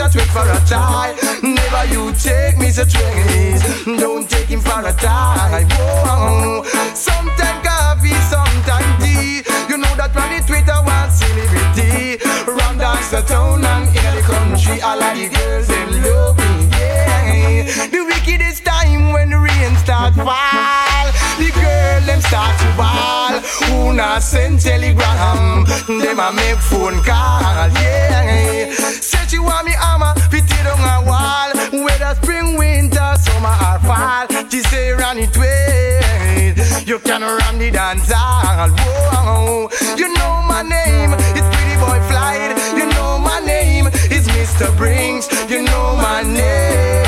such 0.10 0.22
wait 0.22 0.30
for 0.30 0.50
a 0.50 0.60
tie 0.68 1.16
Never 1.44 1.94
you 1.94 2.14
take 2.14 2.58
me 2.58 2.70
such 2.72 2.96
ways 2.96 3.86
Don't 3.86 4.30
take 4.30 4.48
him 4.48 4.62
for 4.62 4.80
a 4.86 4.94
tie 4.94 5.66
Whoa. 5.70 6.64
Sometime 6.94 7.62
coffee, 7.64 8.14
sometime 8.30 8.90
tea. 9.00 9.44
You 9.70 9.78
know 9.78 9.94
that 9.96 10.12
when 10.16 10.30
the 10.34 10.46
Twitter 10.46 10.80
was 10.84 11.20
celebrity. 11.20 12.18
Ram 12.48 12.78
dance 12.78 13.10
the 13.10 13.22
town 13.22 13.64
and 13.64 13.88
in 13.88 14.16
the 14.16 14.22
country 14.22 14.82
All 14.82 15.02
of 15.02 15.16
the 15.16 15.30
girls 15.30 15.68
them 15.68 15.90
love 16.04 16.38
me. 16.38 16.68
Yeah. 16.78 17.88
The 17.88 18.02
wickedest 18.04 18.66
time 18.66 19.12
when 19.12 19.30
the 19.30 19.40
rain 19.40 19.76
start 19.78 20.16
fall. 20.16 21.08
The 21.38 21.52
girl 21.54 22.02
them 22.06 22.22
start 22.22 22.58
to 22.60 22.70
ball. 22.76 23.40
Who 23.68 23.94
not 23.94 24.24
send 24.24 24.60
telegram? 24.60 25.66
Them 25.88 26.20
a 26.20 26.34
make 26.34 26.58
phone 26.58 27.02
call. 27.04 27.70
Yeah. 27.80 29.00
She 29.30 29.38
want 29.38 29.68
me 29.68 29.74
hammer 29.74 30.16
Fit 30.32 30.44
it 30.44 30.66
on 30.66 30.82
a 30.82 31.06
wall 31.06 31.86
Whether 31.86 32.16
spring, 32.16 32.58
winter, 32.58 33.14
summer 33.22 33.54
or 33.62 33.78
fall 33.86 34.26
She 34.50 34.62
say 34.64 34.92
run 34.92 35.20
it 35.20 35.38
way 35.38 36.56
You 36.84 36.98
can 36.98 37.22
run 37.22 37.60
the 37.60 37.70
dance 37.70 38.12
hall 38.12 38.70
Whoa. 38.74 39.70
You 39.96 40.12
know 40.16 40.42
my 40.48 40.64
name 40.64 41.14
It's 41.38 41.46
Pretty 41.54 41.78
Boy 41.78 42.02
Flight 42.10 42.58
You 42.74 42.90
know 42.90 43.20
my 43.20 43.40
name 43.46 43.86
It's 44.10 44.28
Mr. 44.30 44.76
Brinks 44.76 45.30
You 45.48 45.62
know 45.62 45.96
my 45.96 46.24
name 46.24 47.06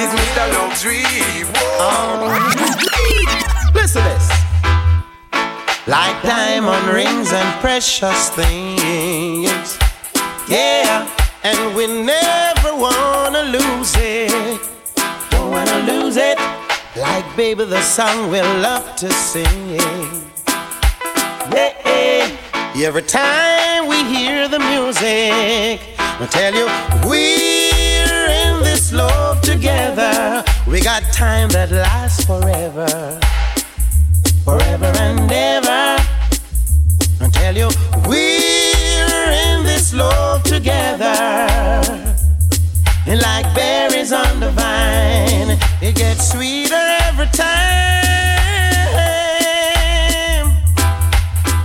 It's 0.00 0.14
Mr. 0.16 0.44
Luxury 0.56 1.04
Whoa. 1.52 2.32
Listen 3.74 4.02
to 4.02 4.08
this 4.08 4.30
like 5.86 6.22
diamond 6.22 6.86
rings 6.94 7.30
and 7.30 7.60
precious 7.60 8.30
things. 8.30 9.83
Yeah, 10.48 11.08
and 11.42 11.74
we 11.74 11.86
never 11.86 12.76
wanna 12.76 13.42
lose 13.44 13.94
it. 13.96 14.60
Don't 15.30 15.50
wanna 15.50 15.78
lose 15.90 16.16
it. 16.16 16.38
Like 16.96 17.24
baby, 17.36 17.64
the 17.64 17.80
song 17.80 18.30
we 18.30 18.40
love 18.40 18.96
to 18.96 19.12
sing. 19.12 19.80
Yeah, 22.74 22.88
every 22.88 23.02
time 23.02 23.86
we 23.86 24.02
hear 24.04 24.48
the 24.48 24.58
music, 24.58 25.80
I 25.98 26.26
tell 26.30 26.54
you 26.54 26.66
we're 27.08 28.28
in 28.44 28.62
this 28.62 28.92
love 28.92 29.40
together. 29.40 30.44
We 30.66 30.80
got 30.80 31.02
time 31.12 31.48
that 31.50 31.70
lasts 31.70 32.24
forever 32.24 33.20
forever 34.44 34.92
and 34.98 35.32
ever. 35.32 35.96
I 37.20 37.28
tell 37.32 37.56
you, 37.56 37.70
this 38.06 38.53
love 39.94 40.42
together. 40.42 41.04
And 43.06 43.20
like 43.20 43.54
berries 43.54 44.12
on 44.12 44.40
the 44.40 44.50
vine, 44.50 45.58
it 45.80 45.94
gets 45.94 46.32
sweeter 46.32 46.74
every 46.74 47.26
time. 47.26 47.54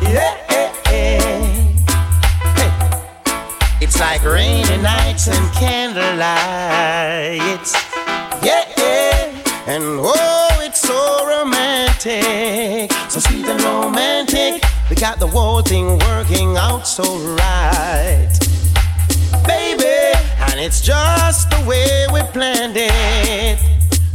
Yeah. 0.01 0.35
Hey. 0.85 1.75
It's 3.81 3.99
like 3.99 4.23
rainy 4.23 4.77
nights 4.77 5.27
and 5.27 5.53
candlelight. 5.53 6.19
Yeah. 8.43 8.65
And 9.67 9.83
oh, 10.01 10.61
it's 10.61 10.81
so 10.81 11.27
romantic, 11.27 12.91
so 13.09 13.19
sweet 13.19 13.45
and 13.45 13.61
romantic. 13.61 14.68
We 14.89 14.95
got 14.95 15.19
the 15.19 15.27
whole 15.27 15.61
thing 15.61 15.99
working 15.99 16.57
out 16.57 16.87
so 16.87 17.03
right, 17.37 18.27
baby. 19.45 20.17
And 20.49 20.59
it's 20.59 20.81
just 20.81 21.49
the 21.51 21.63
way 21.67 22.07
we 22.11 22.21
planned 22.33 22.75
it. 22.75 23.59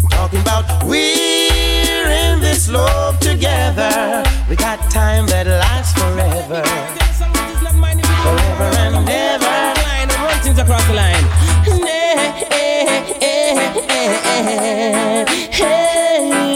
I'm 0.02 0.08
talking 0.10 0.40
about 0.40 0.82
we're 0.82 2.08
in 2.10 2.40
this 2.40 2.68
love 2.68 3.20
together. 3.20 4.24
We 4.50 4.56
got 4.56 4.90
time 4.90 5.26
that 5.28 5.46
lasts 5.46 5.96
forever, 5.96 6.64
forever 8.24 8.76
and 8.82 9.08
ever. 9.08 9.44
Run 10.24 10.38
things 10.42 10.58
across 10.58 10.84
the 10.88 10.94
line. 10.94 11.24
A 15.66 16.53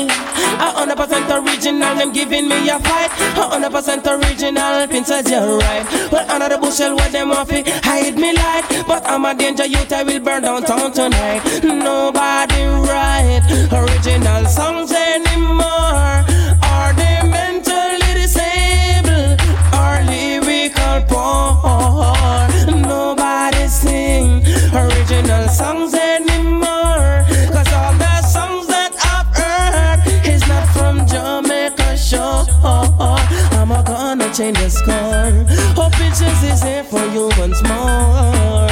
hundred 0.59 0.97
percent 0.97 1.30
original, 1.30 1.94
them 1.94 2.12
giving 2.12 2.48
me 2.48 2.68
a 2.68 2.78
fight. 2.80 3.10
Hundred 3.39 3.70
percent 3.72 4.06
original, 4.06 4.86
princess, 4.89 5.28
you're 5.30 5.59
right. 5.59 5.86
Well, 6.12 6.30
under 6.30 6.48
the 6.48 6.59
bushel, 6.59 6.94
what 6.94 7.12
them 7.12 7.28
want 7.30 7.48
fi 7.48 7.62
hide 7.82 8.16
me 8.16 8.32
like. 8.32 8.86
But 8.86 9.06
I'm 9.06 9.24
a 9.24 9.35
danger 9.35 9.66
youth, 9.66 9.93
I 9.93 10.02
will 10.02 10.20
burn 10.20 10.43
down 10.43 10.62
town 10.62 10.93
tonight. 10.93 11.43
Nobody 11.62 12.62
right, 12.89 13.43
original 13.72 14.47
songs 14.47 14.93
anymore. 14.93 16.24
Are 16.62 16.93
they 16.94 17.20
mentally 17.24 18.12
disabled? 18.14 19.40
Or 19.72 20.02
lyrical 20.05 21.02
poor? 21.09 22.48
Nobody 22.76 23.66
sing 23.68 24.43
original 24.74 25.48
songs 25.48 25.94
change 34.39 34.60
your 34.60 34.70
score. 34.70 35.35
Hope 35.74 35.98
it 35.98 36.15
just 36.15 36.44
is 36.44 36.62
here 36.62 36.85
for 36.85 37.05
you 37.06 37.28
once 37.39 37.60
more. 37.65 38.69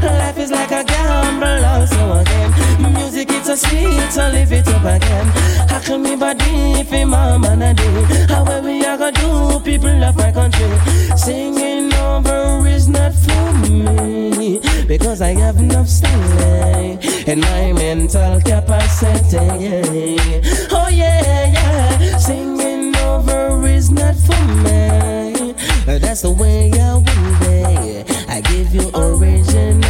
Life 0.00 0.38
is 0.38 0.50
like 0.50 0.70
a 0.70 0.82
gamble, 0.82 1.86
so 1.86 2.12
again. 2.20 2.50
Music 2.94 3.28
it's 3.30 3.50
a 3.50 3.56
sweet, 3.56 4.10
so 4.10 4.28
live 4.30 4.50
it 4.50 4.66
up 4.68 4.82
again. 4.82 5.26
can 5.84 6.02
me 6.02 6.16
body 6.16 6.84
for 6.84 7.04
mom 7.04 7.42
mama 7.42 7.66
a 7.66 7.74
day. 7.74 8.24
How 8.32 8.44
will 8.44 8.62
we 8.62 8.82
are 8.86 8.96
gonna 8.96 9.12
do, 9.12 9.60
people 9.60 10.02
of 10.02 10.16
my 10.16 10.32
country? 10.32 10.70
Singing 11.16 11.92
over 11.94 12.66
is 12.66 12.88
not 12.88 13.12
for 13.12 13.52
me. 13.68 14.60
Because 14.88 15.20
I 15.20 15.32
have 15.34 15.58
enough 15.58 15.88
style 15.88 16.98
and 17.26 17.40
my 17.42 17.72
mental 17.72 18.40
capacity. 18.40 20.16
Oh 20.72 20.88
yeah, 20.88 21.52
yeah. 21.52 22.16
Singing 22.16 22.96
over 22.96 23.59
not 23.92 24.16
for 24.16 24.42
me. 24.64 25.54
That's 25.98 26.22
the 26.22 26.30
way 26.30 26.70
I 26.72 26.94
will 26.94 27.02
be. 27.02 28.04
I 28.28 28.40
give 28.40 28.74
you 28.74 28.90
original. 28.94 29.84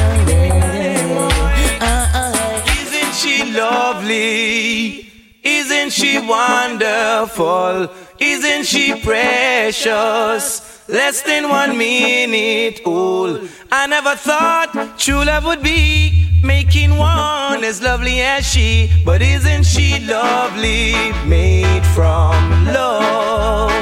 Uh-uh. 1.80 2.62
Isn't 2.82 3.14
she 3.14 3.52
lovely? 3.52 5.10
Isn't 5.42 5.90
she 5.90 6.18
wonderful? 6.18 7.88
Isn't 8.18 8.64
she 8.64 9.00
precious? 9.00 10.88
Less 10.88 11.22
than 11.22 11.48
one 11.48 11.78
minute 11.78 12.80
old. 12.84 13.48
I 13.70 13.86
never 13.86 14.16
thought 14.16 14.98
true 14.98 15.24
love 15.24 15.44
would 15.44 15.62
be 15.62 16.09
making 16.42 16.96
one 16.96 17.64
as 17.64 17.82
lovely 17.82 18.20
as 18.20 18.46
she. 18.46 18.90
But 19.04 19.22
isn't 19.22 19.64
she 19.64 19.98
lovely? 20.06 21.12
Made 21.26 21.84
from 21.94 22.66
love. 22.66 23.72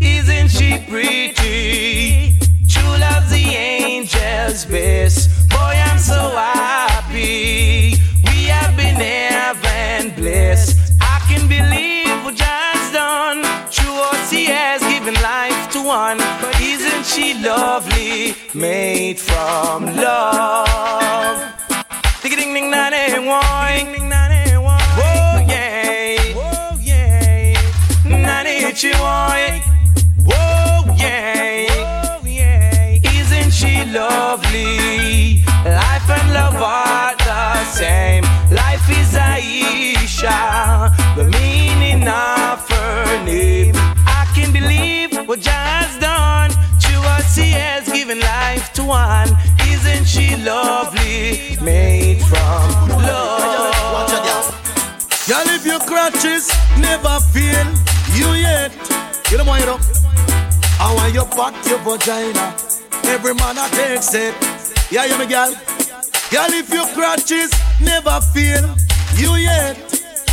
Isn't 0.00 0.48
she 0.48 0.78
pretty? 0.88 2.38
True 2.68 2.96
love's 2.98 3.30
the 3.30 3.44
angel's 3.56 4.64
best. 4.64 5.48
Boy, 5.48 5.74
I'm 5.86 5.98
so 5.98 6.20
happy. 6.36 7.94
We 8.24 8.44
have 8.44 8.76
been 8.76 8.96
heaven 8.96 10.14
blessed. 10.14 10.76
I 11.00 11.20
can 11.28 11.48
believe 11.48 12.24
what 12.24 12.38
God's 12.38 12.92
done. 12.92 13.42
True 13.70 14.00
us, 14.12 14.30
He 14.30 14.46
has 14.46 14.82
given 14.82 15.14
life 15.22 15.70
to 15.72 15.82
one. 15.82 16.18
But 16.40 16.60
isn't 16.60 17.06
she 17.06 17.34
lovely? 17.42 18.34
Made 18.54 19.18
from 19.18 19.96
love. 19.96 21.57
Ding 22.22 22.36
ding 22.36 22.52
ding 22.54 22.70
na 22.70 22.90
ding 22.90 23.26
wine. 23.26 23.94
Oh 25.00 25.46
yeah. 25.48 26.16
Oh 26.36 26.76
yeah. 26.80 27.54
Na 28.04 28.42
ding 28.42 28.74
chi 28.74 28.90
wine. 29.00 29.62
Whoa, 30.26 30.94
yeah. 30.96 32.98
Isn't 33.20 33.52
she 33.52 33.84
lovely? 33.84 35.42
Life 35.64 36.10
and 36.10 36.32
love 36.34 36.56
are 36.60 37.14
the 37.16 37.64
same. 37.66 38.24
Life 38.50 38.88
is 38.90 39.14
Aisha, 39.14 40.28
ah, 40.28 41.14
the 41.16 41.24
meaning 41.24 42.06
of 42.08 42.68
her 42.68 43.24
name. 43.24 43.74
I 44.06 44.26
can 44.34 44.52
believe 44.52 45.16
what 45.28 45.44
has 45.46 45.96
done. 46.00 46.50
To 46.80 46.94
us, 47.16 47.36
He 47.36 47.50
has 47.52 47.88
given 47.88 48.18
life 48.20 48.72
to 48.74 48.84
one. 48.84 49.28
Isn't 49.72 50.06
she 50.06 50.36
lovely? 50.36 51.56
Made 51.62 52.20
from 52.22 52.88
love. 52.88 53.38
Girl, 55.28 55.44
if 55.48 55.66
your 55.66 55.80
crutches 55.80 56.48
never 56.78 57.20
fail 57.34 57.66
you 58.16 58.32
yet, 58.40 58.72
you 59.30 59.36
know 59.36 59.44
what 59.44 59.60
you 59.60 59.66
know? 59.66 59.78
I 60.80 60.94
want 60.94 61.12
you 61.12 61.24
back 61.36 61.54
your 61.66 61.78
vagina. 61.80 62.54
Every 63.04 63.34
man 63.34 63.58
I 63.58 63.68
takes 63.68 64.14
it. 64.14 64.34
Yeah, 64.90 65.04
yeah, 65.04 65.18
me 65.18 65.26
girl. 65.26 65.52
Girl, 66.30 66.52
if 66.52 66.72
your 66.72 66.86
crutches 66.94 67.50
never 67.80 68.20
fail 68.32 68.74
you 69.16 69.34
yet, 69.36 69.76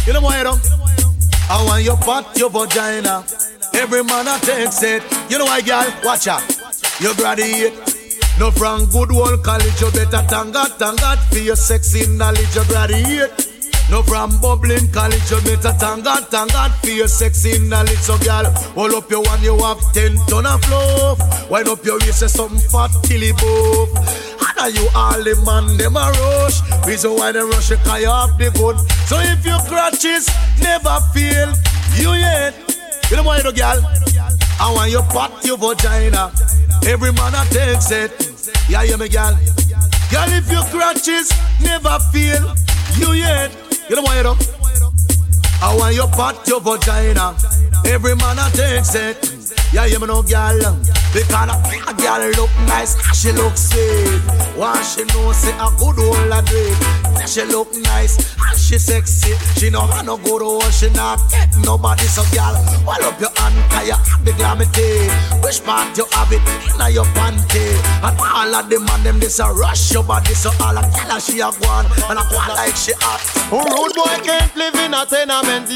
you 0.07 0.13
know 0.13 0.21
what 0.21 0.37
you 0.37 0.45
know? 0.45 0.57
I 1.49 1.63
want 1.65 1.83
you 1.83 1.95
back 2.05 2.37
your 2.37 2.49
vagina. 2.49 3.25
Every 3.73 4.03
man 4.03 4.27
I 4.29 4.39
takes 4.39 4.81
it. 4.81 5.03
You 5.29 5.39
know 5.39 5.45
why, 5.45 5.59
girl? 5.59 5.85
Watch 6.05 6.27
out. 6.27 6.43
You 7.01 7.13
graduate. 7.15 7.94
No 8.37 8.51
from 8.51 8.85
good 8.87 9.11
old 9.11 9.43
college, 9.43 9.79
you 9.79 9.89
better 9.91 10.21
thank 10.27 10.53
God, 10.53 10.71
thank 10.73 10.99
God 10.99 11.19
for 11.31 11.37
your 11.39 11.55
sexy 11.55 12.05
knowledge, 12.17 12.53
you 12.53 12.65
graduate. 12.65 13.31
No 13.89 14.03
from 14.03 14.41
bubbling 14.41 14.91
college, 14.91 15.31
you 15.31 15.39
better 15.41 15.71
thank 15.71 16.03
God, 16.03 16.27
thank 16.27 16.51
God 16.51 16.71
for 16.81 16.89
your 16.89 17.07
sexy 17.07 17.59
knowledge. 17.59 17.99
So, 17.99 18.17
girl, 18.17 18.45
hold 18.75 18.93
up 18.93 19.09
your 19.09 19.21
one, 19.23 19.41
you 19.41 19.57
have 19.63 19.79
ten 19.93 20.17
ton 20.27 20.45
of 20.45 20.69
love. 20.69 21.49
Wind 21.49 21.69
up 21.69 21.85
your 21.85 21.97
waist, 21.99 22.19
say 22.19 22.27
something 22.27 22.59
fat 22.69 22.91
till 23.03 23.33
buff. 23.35 23.89
And 24.41 24.59
are 24.59 24.69
you 24.69 24.87
all 24.93 25.23
the 25.23 25.35
man, 25.45 25.77
them 25.77 25.95
a 25.95 26.11
rush. 26.11 26.59
Reason 26.85 27.11
why 27.15 27.31
they 27.31 27.39
rush, 27.39 27.69
you 27.69 27.77
cause 27.77 28.01
you 28.01 28.09
have 28.09 28.37
the 28.37 28.51
good. 28.51 28.77
So 29.07 29.17
if 29.19 29.45
your 29.45 29.59
crutches 29.59 30.27
never 30.59 30.99
feel 31.13 31.53
you 31.95 32.11
yet, 32.19 32.53
you 33.09 33.15
know 33.15 33.23
what 33.23 33.41
you 33.41 33.51
do, 33.51 33.55
girl? 33.57 33.79
I 34.59 34.71
want 34.73 34.91
your 34.91 35.03
pat 35.03 35.45
your 35.45 35.57
vagina. 35.57 36.31
Every 36.87 37.11
man 37.13 37.33
a 37.35 37.43
takes 37.49 37.91
it. 37.91 38.11
Yeah, 38.69 38.83
yeah, 38.83 38.95
me 38.95 39.09
girl. 39.09 39.37
Girl, 40.11 40.29
if 40.29 40.51
your 40.51 40.63
crutches 40.65 41.31
never 41.61 41.99
feel 42.11 42.53
you 42.97 43.13
yet, 43.13 43.51
you 43.89 43.95
know 43.95 44.01
what 44.03 44.17
you 44.17 44.23
do? 44.23 44.35
I 45.61 45.75
want 45.77 45.95
your 45.95 46.07
pat 46.07 46.47
your 46.47 46.61
vagina. 46.61 47.35
Every 47.85 48.15
man 48.15 48.37
a 48.39 48.49
takes 48.51 48.95
it. 48.95 49.34
Yeah, 49.71 49.85
yeah, 49.85 49.99
me 49.99 50.07
know, 50.07 50.23
girl. 50.23 50.57
Because 51.13 51.49
a 51.87 51.93
girl 51.93 52.23
look 52.35 52.49
nice, 52.67 52.97
she 53.15 53.31
look 53.31 53.55
sweet. 53.55 54.19
One 54.57 54.83
she 54.83 55.03
know 55.13 55.31
say 55.31 55.53
a 55.55 55.69
good 55.77 55.99
old 55.99 56.31
a 56.31 56.41
drink. 56.41 56.75
She 57.27 57.43
look 57.43 57.71
nice 57.75 58.17
and 58.17 58.59
she 58.59 58.77
sexy. 58.77 59.35
She 59.59 59.69
know 59.69 59.81
how 59.81 60.01
no 60.01 60.17
good 60.17 60.41
old, 60.41 60.63
she 60.73 60.89
not 60.91 61.19
get 61.29 61.49
nobody. 61.63 62.03
So 62.03 62.23
girl, 62.35 62.55
hold 62.83 63.03
up 63.05 63.19
your 63.19 63.31
hand, 63.37 63.87
you 63.87 63.93
have 63.93 64.25
the 64.25 64.33
glamity. 64.33 65.07
Which 65.43 65.63
part 65.63 65.95
you 65.97 66.05
have 66.11 66.31
it 66.31 66.43
in 66.75 66.93
your 66.93 67.05
panty? 67.15 67.63
And 68.03 68.17
all 68.19 68.55
of 68.55 68.69
them 68.69 68.87
and 68.89 69.03
them 69.03 69.19
this 69.19 69.39
a 69.39 69.51
rush 69.51 69.93
your 69.93 70.03
body. 70.03 70.33
So 70.33 70.51
all 70.59 70.77
of 70.77 70.85
girl 70.91 71.19
she 71.19 71.39
a 71.39 71.51
gone 71.61 71.85
and 72.09 72.19
a 72.19 72.23
go 72.29 72.37
like 72.55 72.75
she 72.75 72.93
hot. 72.99 73.21
Oh, 73.51 73.63
rude 73.63 73.95
boy 73.95 74.19
can't 74.25 74.55
live 74.55 74.75
in 74.75 74.93
a 74.93 75.05
tenement. 75.05 75.69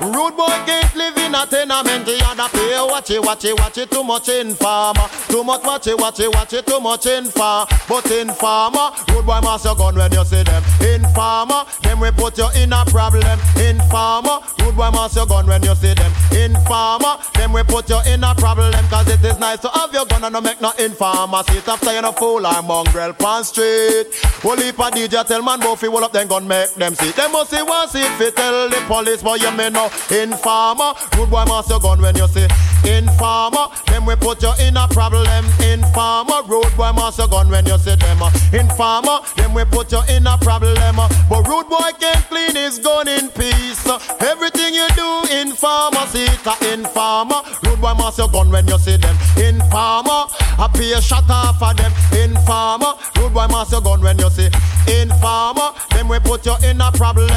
Rude 0.00 0.36
boy 0.36 0.58
can't 0.66 0.94
live 0.96 1.16
in 1.18 1.34
a 1.34 1.46
tenement 1.46 2.08
yard. 2.08 2.40
I 2.40 2.48
pay 2.48 2.80
watch 2.82 3.01
it, 3.10 3.24
watch 3.24 3.44
it, 3.44 3.58
watch 3.58 3.78
it 3.78 3.90
too 3.90 4.02
much 4.04 4.28
in 4.28 4.54
farmer. 4.54 5.08
Too 5.28 5.42
much 5.42 5.62
watch 5.64 5.86
it, 5.86 5.98
watch 5.98 6.20
it, 6.20 6.34
watch 6.34 6.52
it 6.52 6.66
too 6.66 6.80
much 6.80 7.06
in 7.06 7.24
farm. 7.24 7.66
But 7.88 8.10
in 8.10 8.28
farmer, 8.28 8.90
rude 9.08 9.26
boy 9.26 9.40
must 9.40 9.64
your 9.64 9.74
gun 9.76 9.96
when 9.96 10.12
you 10.12 10.24
see 10.24 10.42
them. 10.42 10.62
In 10.80 11.02
farmer, 11.14 11.64
them 11.82 12.00
we 12.00 12.10
put 12.10 12.38
you 12.38 12.48
in 12.56 12.72
a 12.72 12.84
problem. 12.86 13.38
In 13.58 13.78
farmer, 13.90 14.38
rude 14.60 14.76
boy 14.76 14.90
must 14.90 15.16
your 15.16 15.26
gun 15.26 15.46
when 15.46 15.62
you 15.62 15.74
see 15.74 15.94
them. 15.94 16.12
In 16.32 16.54
farmer, 16.66 17.16
them 17.34 17.52
we 17.52 17.62
put 17.62 17.88
you 17.88 17.98
in 18.06 18.22
a 18.24 18.34
problem. 18.34 18.72
Cause 18.90 19.08
it 19.08 19.24
is 19.24 19.38
nice 19.38 19.60
to 19.60 19.68
have 19.68 19.92
your 19.92 20.06
gun 20.06 20.24
and 20.24 20.32
no 20.32 20.40
make 20.40 20.60
no 20.60 20.72
informer. 20.78 21.42
Sit 21.44 21.66
after 21.68 21.92
you 21.92 22.02
no 22.02 22.12
fool 22.12 22.46
or 22.46 22.62
mongrel 22.62 23.12
pan 23.14 23.44
street. 23.44 24.06
Holy 24.42 24.72
pa 24.72 24.90
DJ 24.90 25.26
tell 25.26 25.42
man 25.42 25.60
Buffy 25.60 25.88
roll 25.88 26.04
up 26.04 26.12
then 26.12 26.28
gun 26.28 26.46
make 26.46 26.74
them 26.74 26.94
see. 26.94 27.10
Them 27.12 27.32
must 27.32 27.50
see 27.50 27.62
once 27.62 27.94
if 27.94 28.20
it 28.20 28.36
tell 28.36 28.68
the 28.68 28.84
police 28.86 29.22
but 29.22 29.40
you 29.40 29.50
may 29.52 29.70
know. 29.70 29.90
Informer, 30.10 30.92
rude 31.16 31.30
boy 31.30 31.44
must 31.46 31.70
your 31.70 31.80
gun 31.80 32.00
when 32.00 32.16
you 32.16 32.28
see. 32.28 32.46
Informer, 32.92 33.66
them 33.86 34.04
we 34.04 34.14
put 34.16 34.42
you 34.42 34.52
in 34.60 34.76
a 34.76 34.86
problem. 34.88 35.26
Informer, 35.64 36.42
rude 36.46 36.76
boy 36.76 36.92
must 36.92 37.18
your 37.18 37.28
gun 37.28 37.48
when 37.48 37.64
you 37.64 37.78
see 37.78 37.96
them. 37.96 38.22
Uh. 38.22 38.30
Informer, 38.52 39.20
them 39.36 39.54
we 39.54 39.64
put 39.64 39.90
you 39.92 40.02
in 40.08 40.26
a 40.26 40.36
problem. 40.38 40.76
Uh. 40.98 41.08
But 41.28 41.48
rude 41.48 41.68
boy 41.68 41.90
can't 41.98 42.22
clean 42.28 42.54
his 42.54 42.78
gun 42.78 43.08
in 43.08 43.30
peace. 43.30 43.86
Uh. 43.86 43.98
Everything 44.20 44.74
you 44.74 44.86
do, 44.94 45.08
informer, 45.32 46.04
see 46.12 46.24
it 46.24 46.46
a 46.46 46.54
informer. 46.72 47.40
Rude 47.64 47.80
boy 47.80 47.94
must 47.94 48.18
your 48.18 48.28
gun 48.28 48.50
when 48.50 48.68
you 48.68 48.78
see 48.78 48.98
them. 48.98 49.16
Informer, 49.40 50.28
I 50.60 50.68
pay 50.74 50.92
a 50.92 51.00
shot 51.00 51.28
off 51.30 51.62
of 51.62 51.76
them. 51.76 51.92
Informer, 52.12 52.92
rude 53.16 53.32
boy 53.32 53.46
must 53.48 53.72
your 53.72 53.80
gun 53.80 54.02
when 54.02 54.18
you 54.18 54.28
see. 54.28 54.50
Informer, 54.86 55.72
them 55.90 56.08
we 56.08 56.18
put 56.20 56.44
you 56.44 56.56
in 56.62 56.80
a 56.80 56.92
problem. 56.92 57.28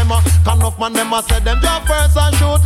Can 0.43 0.65
enough 0.65 0.79
man 0.79 0.93
them 0.93 1.13
a 1.13 1.21
say 1.23 1.39
them 1.39 1.59
draw 1.59 1.79
first 1.85 2.17
and 2.17 2.35
shoot. 2.35 2.64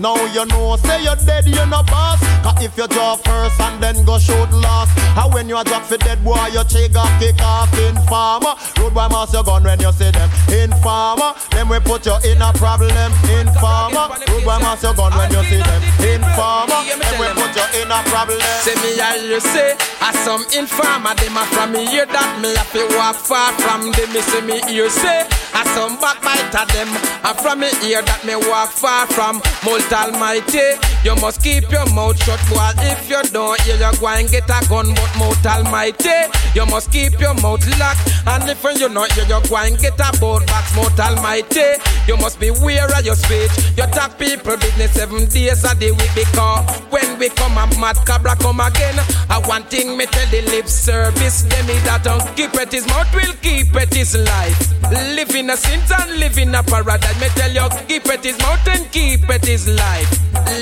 Now 0.00 0.16
you 0.32 0.46
know, 0.46 0.76
say 0.76 1.04
you're 1.04 1.14
dead, 1.28 1.44
you 1.44 1.60
no 1.68 1.84
boss. 1.84 2.24
Cause 2.40 2.64
if 2.64 2.72
you 2.74 2.88
draw 2.88 3.16
first 3.16 3.60
and 3.60 3.82
then 3.82 4.02
go 4.06 4.18
shoot 4.18 4.48
last. 4.48 4.96
How 5.12 5.28
when 5.28 5.46
you 5.46 5.58
a 5.58 5.62
drop 5.62 5.82
for 5.84 5.98
dead 5.98 6.24
boy, 6.24 6.40
you 6.56 6.64
take 6.64 6.96
a 6.96 7.04
kick 7.20 7.36
off. 7.44 7.68
in 7.76 8.00
Informer, 8.00 8.56
rude 8.80 8.94
boy 8.94 9.08
must 9.12 9.34
your 9.34 9.44
gun 9.44 9.62
when 9.62 9.78
you 9.78 9.92
see 9.92 10.08
them. 10.10 10.30
Informer, 10.48 11.36
them 11.52 11.68
we 11.68 11.78
put 11.84 12.06
you 12.06 12.16
in 12.24 12.40
a 12.40 12.48
problem. 12.56 12.88
Informer, 13.28 14.08
rude 14.32 14.40
boy 14.40 14.56
must 14.64 14.82
your 14.82 14.94
gun 14.96 15.12
when 15.12 15.28
you 15.36 15.44
see 15.52 15.60
them. 15.60 15.80
Informer, 16.00 16.80
them 16.80 17.16
we 17.20 17.28
put 17.36 17.52
you 17.52 17.66
in 17.84 17.92
a 17.92 18.00
problem. 18.08 18.40
Say 18.64 18.72
me 18.80 18.96
I 19.04 19.20
you 19.20 19.40
say, 19.40 19.76
as 20.00 20.16
some 20.24 20.40
informer, 20.56 21.12
them 21.12 21.36
a 21.36 21.44
from 21.52 21.76
me 21.76 21.84
hear 21.84 22.06
that 22.08 22.40
me 22.40 22.56
have 22.56 22.72
to 22.72 22.88
walk 22.96 23.20
far 23.20 23.52
from 23.60 23.92
them. 23.92 24.08
Me 24.16 24.24
say 24.24 24.40
me 24.48 24.64
hear 24.64 24.88
say, 24.88 25.28
as 25.52 25.68
some 25.76 26.00
backbiter 26.00 26.64
them, 26.72 26.88
a 27.20 27.36
from 27.36 27.60
me 27.60 27.68
hear 27.84 28.00
that 28.00 28.24
me 28.24 28.32
walk 28.48 28.72
far 28.72 29.04
from 29.12 29.44
Mult 29.90 30.06
Almighty. 30.06 30.78
You 31.02 31.16
must 31.16 31.42
keep 31.42 31.70
your 31.70 31.86
mouth 31.94 32.22
shut, 32.22 32.38
boy. 32.48 32.70
If 32.78 33.08
you 33.10 33.22
don't, 33.32 33.58
you 33.66 33.76
go 33.78 34.06
and 34.08 34.28
get 34.30 34.44
a 34.44 34.68
gun, 34.68 34.94
but 34.94 35.18
mouth 35.18 35.46
almighty. 35.46 36.30
You 36.54 36.66
must 36.66 36.92
keep 36.92 37.18
your 37.18 37.34
mouth 37.34 37.64
locked. 37.78 38.06
And 38.26 38.48
if 38.48 38.62
you 38.62 38.88
not, 38.88 39.16
you 39.16 39.24
go 39.26 39.40
and 39.56 39.78
get 39.78 39.98
a 39.98 40.16
boat 40.20 40.46
box, 40.46 40.76
mouth 40.76 41.00
almighty. 41.00 41.80
You 42.06 42.16
must 42.18 42.38
be 42.38 42.48
aware 42.48 42.86
of 42.86 43.04
your 43.04 43.16
speech. 43.16 43.50
You 43.76 43.86
talk 43.86 44.18
people 44.18 44.56
business 44.58 44.92
seven 44.92 45.26
days 45.26 45.64
a 45.64 45.74
day 45.74 45.90
week 45.90 46.10
because 46.14 46.68
when 46.90 47.18
we 47.18 47.28
come 47.30 47.58
a 47.58 47.66
mad 47.80 47.96
cabra 48.06 48.36
come 48.36 48.60
again. 48.60 48.94
I 49.28 49.40
one 49.46 49.64
thing 49.64 49.96
me 49.96 50.06
tell 50.06 50.26
the 50.30 50.42
lip 50.50 50.68
service, 50.68 51.42
them 51.42 51.66
me 51.66 51.74
that 51.88 52.04
don't 52.04 52.24
keep 52.36 52.54
it 52.54 52.72
his 52.72 52.86
mouth 52.86 53.12
will 53.14 53.34
keep 53.42 53.74
it 53.74 53.94
his 53.94 54.14
life. 54.14 54.70
Live 55.16 55.34
in 55.34 55.50
a 55.50 55.56
sins 55.56 55.90
and 55.90 56.18
live 56.18 56.36
in 56.36 56.54
a 56.54 56.62
paradise. 56.62 57.20
Me 57.20 57.28
tell 57.28 57.50
you 57.50 57.68
keep 57.88 58.06
it 58.06 58.24
his 58.24 58.38
mouth 58.38 58.68
and 58.68 58.90
keep 58.92 59.28
it 59.30 59.44
his 59.44 59.66
life. 59.68 59.79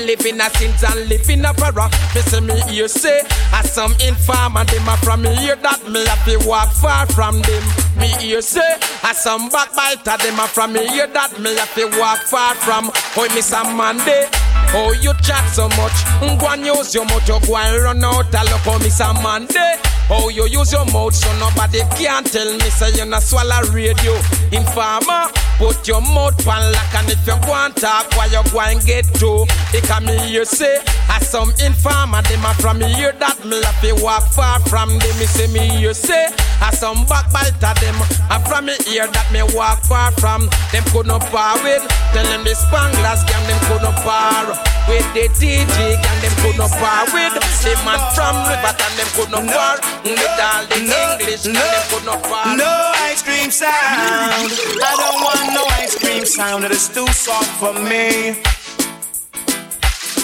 Live 0.05 0.25
in 0.25 0.41
a 0.41 0.49
sins 0.49 0.83
and 0.83 1.09
living 1.09 1.39
in 1.39 1.45
a 1.45 1.53
para. 1.53 1.89
Me 2.15 2.21
say 2.21 2.39
me 2.39 2.55
you 2.73 2.87
say, 2.87 3.21
as 3.53 3.71
some 3.71 3.93
informer 4.01 4.63
them 4.65 4.87
a 4.87 4.97
from 4.97 5.21
me 5.21 5.35
hear 5.35 5.55
that 5.57 5.81
me 5.87 6.05
have 6.05 6.25
to 6.25 6.37
walk 6.47 6.71
far 6.71 7.05
from 7.07 7.41
them. 7.41 7.63
Me 7.97 8.07
hear 8.17 8.41
say, 8.41 8.77
as 9.03 9.21
some 9.21 9.49
backbiter 9.49 10.17
them 10.17 10.39
a 10.39 10.47
from 10.47 10.73
me 10.73 10.87
hear 10.87 11.07
that 11.07 11.37
me 11.39 11.53
have 11.55 11.73
to 11.75 11.85
walk 11.99 12.21
far 12.25 12.55
from. 12.55 12.89
Oh, 13.17 13.27
Miss 13.35 13.51
Monday. 13.51 14.25
Oh, 14.73 14.93
you 15.01 15.13
chat 15.21 15.45
so 15.49 15.67
much. 15.77 15.97
Go 16.39 16.47
and 16.47 16.65
use 16.65 16.93
your 16.93 17.05
mouth, 17.05 17.27
you 17.27 17.39
go 17.45 17.57
and 17.57 17.83
run 17.83 18.03
out 18.03 18.33
a 18.33 18.41
look 18.49 18.67
on 18.67 19.23
Monday. 19.23 19.75
Oh, 20.09 20.29
you 20.29 20.45
use 20.47 20.71
your 20.71 20.85
mouth 20.85 21.13
so 21.13 21.29
nobody 21.37 21.81
can 21.97 22.23
tell 22.23 22.51
me 22.53 22.69
say 22.73 22.89
you 22.97 23.05
not 23.05 23.21
swallow 23.21 23.61
radio. 23.73 24.13
Informer, 24.51 25.29
put 25.59 25.85
your 25.87 26.01
mouth 26.01 26.39
pan 26.47 26.63
lock 26.71 26.95
and 26.95 27.11
if 27.11 27.27
you 27.27 27.35
and 27.35 27.75
talk, 27.75 28.07
why 28.15 28.25
you 28.31 28.41
go 28.49 28.63
and 28.63 28.79
get 28.87 29.05
to? 29.19 29.45
It 29.75 29.83
Because 29.83 30.01
me 30.01 30.17
hear 30.31 30.45
say, 30.45 30.79
as 31.11 31.27
some 31.27 31.51
informer, 31.59 32.23
them 32.23 32.45
a 32.47 32.53
from 32.55 32.79
me 32.79 32.87
hear 32.95 33.11
that 33.19 33.37
me 33.43 33.59
have 33.61 33.81
to 33.83 33.91
walk 34.01 34.23
far 34.31 34.59
from 34.71 34.89
them. 34.89 35.15
Me 35.19 35.27
say 35.27 35.51
me 35.51 35.67
hear 35.77 35.93
say, 35.93 36.31
as 36.63 36.79
some 36.79 37.05
backbiter 37.05 37.75
them, 37.83 37.97
a 38.31 38.39
from 38.47 38.65
me 38.71 38.75
hear 38.87 39.05
that 39.05 39.27
me 39.35 39.43
walk 39.53 39.83
far 39.83 40.15
from. 40.17 40.47
Them 40.71 40.83
could 40.95 41.05
not 41.05 41.21
par 41.29 41.59
with, 41.61 41.83
tell 42.15 42.23
them 42.23 42.47
the 42.47 42.55
Spanglers 42.55 43.27
gang, 43.27 43.43
them 43.51 43.59
could 43.67 43.83
not 43.83 43.99
par 44.01 44.47
with 44.87 45.05
the 45.13 45.27
TG 45.35 45.67
gang, 45.67 46.19
them 46.23 46.33
could 46.41 46.57
not 46.57 46.71
par 46.79 47.05
with. 47.11 47.35
The 47.59 47.73
man 47.83 47.99
from 48.15 48.35
Riverton, 48.47 48.91
them 48.95 49.09
could 49.13 49.31
not 49.33 49.45
par 49.51 49.75
with 50.07 50.39
all 50.39 50.63
the 50.71 50.79
English 50.79 51.43
gang, 51.43 51.59
them 51.59 51.83
could 51.91 52.05
not 52.05 52.23
par. 52.23 52.55
No 52.55 52.71
ice 53.09 53.21
cream 53.21 53.51
sound. 53.51 53.73
I 53.73 54.91
don't 54.95 55.19
want 55.21 55.48
no 55.53 55.63
ice 55.77 55.97
cream 55.97 56.25
sound. 56.25 56.63
It 56.63 56.71
is 56.71 56.89
too 56.89 57.07
soft 57.07 57.51
for 57.59 57.73
me. 57.73 58.35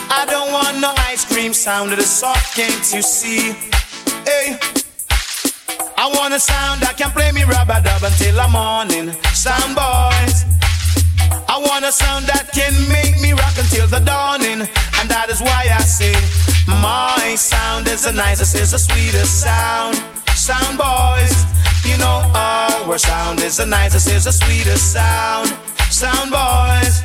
I 0.10 0.26
don't 0.30 0.52
want 0.52 0.80
no 0.80 0.94
ice 1.10 1.26
cream 1.26 1.54
sound. 1.54 1.92
It 1.92 2.00
is 2.00 2.10
soft, 2.10 2.56
can't 2.56 2.94
you 2.94 3.02
see? 3.02 3.54
Hey. 4.26 4.58
I 5.98 6.08
want 6.14 6.34
a 6.34 6.40
sound 6.40 6.82
that 6.82 6.98
can 6.98 7.10
play 7.12 7.32
me 7.32 7.44
rub-a-dub 7.44 8.04
until 8.04 8.36
the 8.36 8.48
morning. 8.50 9.14
Sound 9.34 9.76
boys. 9.76 10.46
I 11.48 11.58
want 11.58 11.86
a 11.86 11.92
sound 11.92 12.26
that 12.26 12.52
can 12.54 12.74
make 12.90 13.20
me 13.22 13.32
rock 13.34 13.58
until 13.58 13.88
the 13.88 14.00
dawning. 14.00 14.62
And 15.00 15.06
that 15.10 15.30
is 15.30 15.42
why 15.42 15.68
I 15.72 15.82
say, 15.82 16.14
my 16.68 17.36
sound 17.36 17.88
is 17.88 18.04
the 18.04 18.12
nicest, 18.12 18.56
is 18.56 18.72
the 18.72 18.80
sweetest 18.80 19.42
sound. 19.42 19.96
Sound 20.36 20.78
boys. 20.78 21.46
You 21.86 21.98
know 21.98 22.18
our 22.34 22.98
sound 22.98 23.42
is 23.42 23.58
the 23.58 23.66
nicest, 23.66 24.10
is 24.10 24.24
the 24.26 24.32
sweetest 24.32 24.94
sound. 24.94 25.48
Sound 25.92 26.32
boys. 26.32 26.96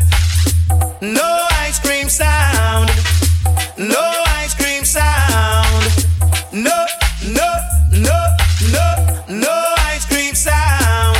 No 1.02 1.46
ice 1.64 1.78
cream 1.78 2.08
sound. 2.08 2.88
No 3.76 4.04
ice 4.40 4.54
cream 4.54 4.84
sound. 4.84 5.84
No, 6.52 6.78
no, 7.38 7.50
no, 7.92 8.18
no, 8.72 8.86
no 9.28 9.56
ice 9.92 10.06
cream 10.06 10.34
sound. 10.34 11.16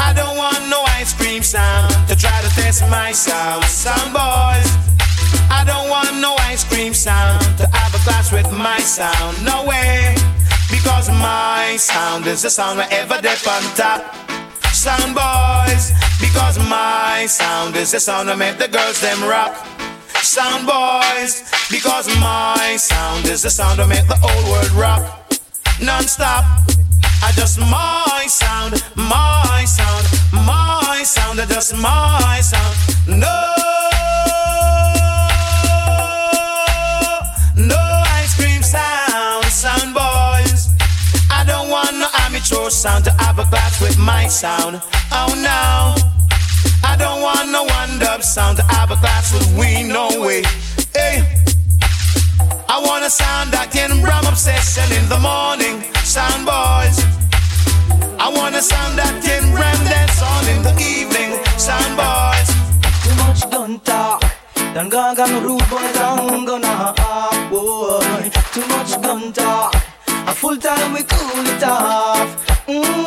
I 0.00 0.12
don't 0.14 0.36
want 0.36 0.68
no 0.68 0.82
ice 0.98 1.14
cream 1.14 1.42
sound 1.42 1.92
to 2.08 2.16
try 2.16 2.36
to 2.42 2.50
test 2.56 2.82
my 2.90 3.12
sound. 3.12 3.64
Sound 3.64 4.12
boys. 4.12 4.70
I 5.50 5.62
don't 5.64 5.88
want 5.88 6.20
no 6.20 6.34
ice 6.50 6.64
cream 6.64 6.94
sound 6.94 7.40
to 7.58 7.66
have 7.68 7.94
a 7.94 7.98
class 7.98 8.32
with 8.32 8.50
my 8.52 8.78
sound. 8.80 9.44
No 9.44 9.64
way. 9.64 10.16
Because 10.70 11.08
my 11.08 11.53
sound 11.78 12.26
is 12.26 12.42
the 12.42 12.50
sound 12.50 12.78
wherever 12.78 13.20
they 13.20 13.28
on 13.28 13.62
top. 13.74 14.02
Sound 14.72 15.14
boys, 15.14 15.92
because 16.20 16.58
my 16.68 17.26
sound 17.26 17.74
is 17.76 17.92
the 17.92 18.00
sound 18.00 18.28
that 18.28 18.38
make 18.38 18.58
the 18.58 18.68
girls 18.68 19.00
them 19.00 19.22
rock. 19.28 19.54
Sound 20.22 20.66
boys, 20.66 21.50
because 21.70 22.06
my 22.20 22.76
sound 22.78 23.26
is 23.26 23.42
the 23.42 23.50
sound 23.50 23.78
that 23.78 23.88
make 23.88 24.06
the 24.08 24.16
whole 24.16 24.52
world 24.52 24.70
rock. 24.72 25.02
Non-stop. 25.80 26.44
I 27.22 27.32
just 27.32 27.58
my 27.58 28.24
sound, 28.28 28.84
my 28.94 29.64
sound, 29.66 30.06
my 30.32 31.02
sound, 31.04 31.40
I 31.40 31.46
just 31.46 31.74
my 31.76 32.40
sound. 32.42 33.20
No 33.20 34.03
no 42.50 42.68
sound 42.68 43.04
to 43.04 43.10
have 43.12 43.38
a 43.38 43.44
class 43.44 43.80
with 43.80 43.98
my 43.98 44.26
sound. 44.26 44.80
Oh 45.12 45.32
no, 45.36 45.94
I 46.86 46.96
don't 46.96 47.22
want 47.22 47.50
no 47.50 47.64
one 47.64 47.98
dub 47.98 48.22
sound 48.22 48.58
to 48.58 48.64
have 48.64 48.90
a 48.90 48.96
class 48.96 49.32
with 49.32 49.46
we 49.58 49.82
no 49.82 50.08
way. 50.20 50.42
Hey. 50.94 51.22
I 52.68 52.80
want 52.80 53.04
a 53.04 53.10
sound 53.10 53.52
that 53.52 53.70
can 53.70 54.02
ram 54.02 54.26
obsession 54.26 54.90
in 54.98 55.08
the 55.08 55.18
morning, 55.18 55.82
sound 56.02 56.44
boys. 56.44 56.98
I 58.18 58.28
want 58.34 58.54
a 58.56 58.62
sound 58.62 58.98
that 58.98 59.22
can 59.22 59.44
ram 59.54 59.78
dance 59.86 60.20
on 60.20 60.42
in 60.48 60.60
the 60.66 60.74
evening, 60.82 61.38
sound 61.56 61.94
boys. 61.94 62.48
Too 63.04 63.14
much 63.22 63.40
gun 63.50 63.78
talk, 63.80 64.22
done 64.74 64.88
gaga 64.88 65.26
no 65.28 65.40
rude 65.40 65.68
boys 65.70 65.96
I'm 65.96 66.44
gonna 66.44 66.94
hop, 66.98 67.50
boy. 67.50 68.30
Too 68.52 68.66
much 68.66 69.00
gun 69.00 69.32
talk, 69.32 69.73
a 70.26 70.34
full 70.34 70.56
time 70.56 70.92
we 70.92 71.02
cool 71.02 71.46
it 71.46 71.62
off. 71.64 72.28
Mm, 72.66 73.03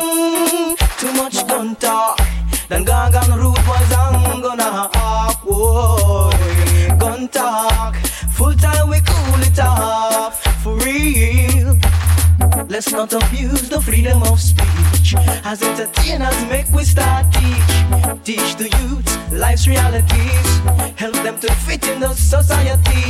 Let's 12.78 12.92
not 12.92 13.12
abuse 13.12 13.68
the 13.68 13.80
freedom 13.80 14.22
of 14.22 14.38
speech. 14.38 15.16
As 15.42 15.60
entertainers, 15.64 16.38
make 16.48 16.70
we 16.70 16.84
start 16.84 17.26
teach. 17.32 17.74
Teach 18.22 18.54
the 18.54 18.70
youth 18.78 19.32
life's 19.32 19.66
realities. 19.66 20.48
Help 20.94 21.16
them 21.26 21.40
to 21.40 21.52
fit 21.66 21.88
in 21.88 21.98
the 21.98 22.14
society. 22.14 23.02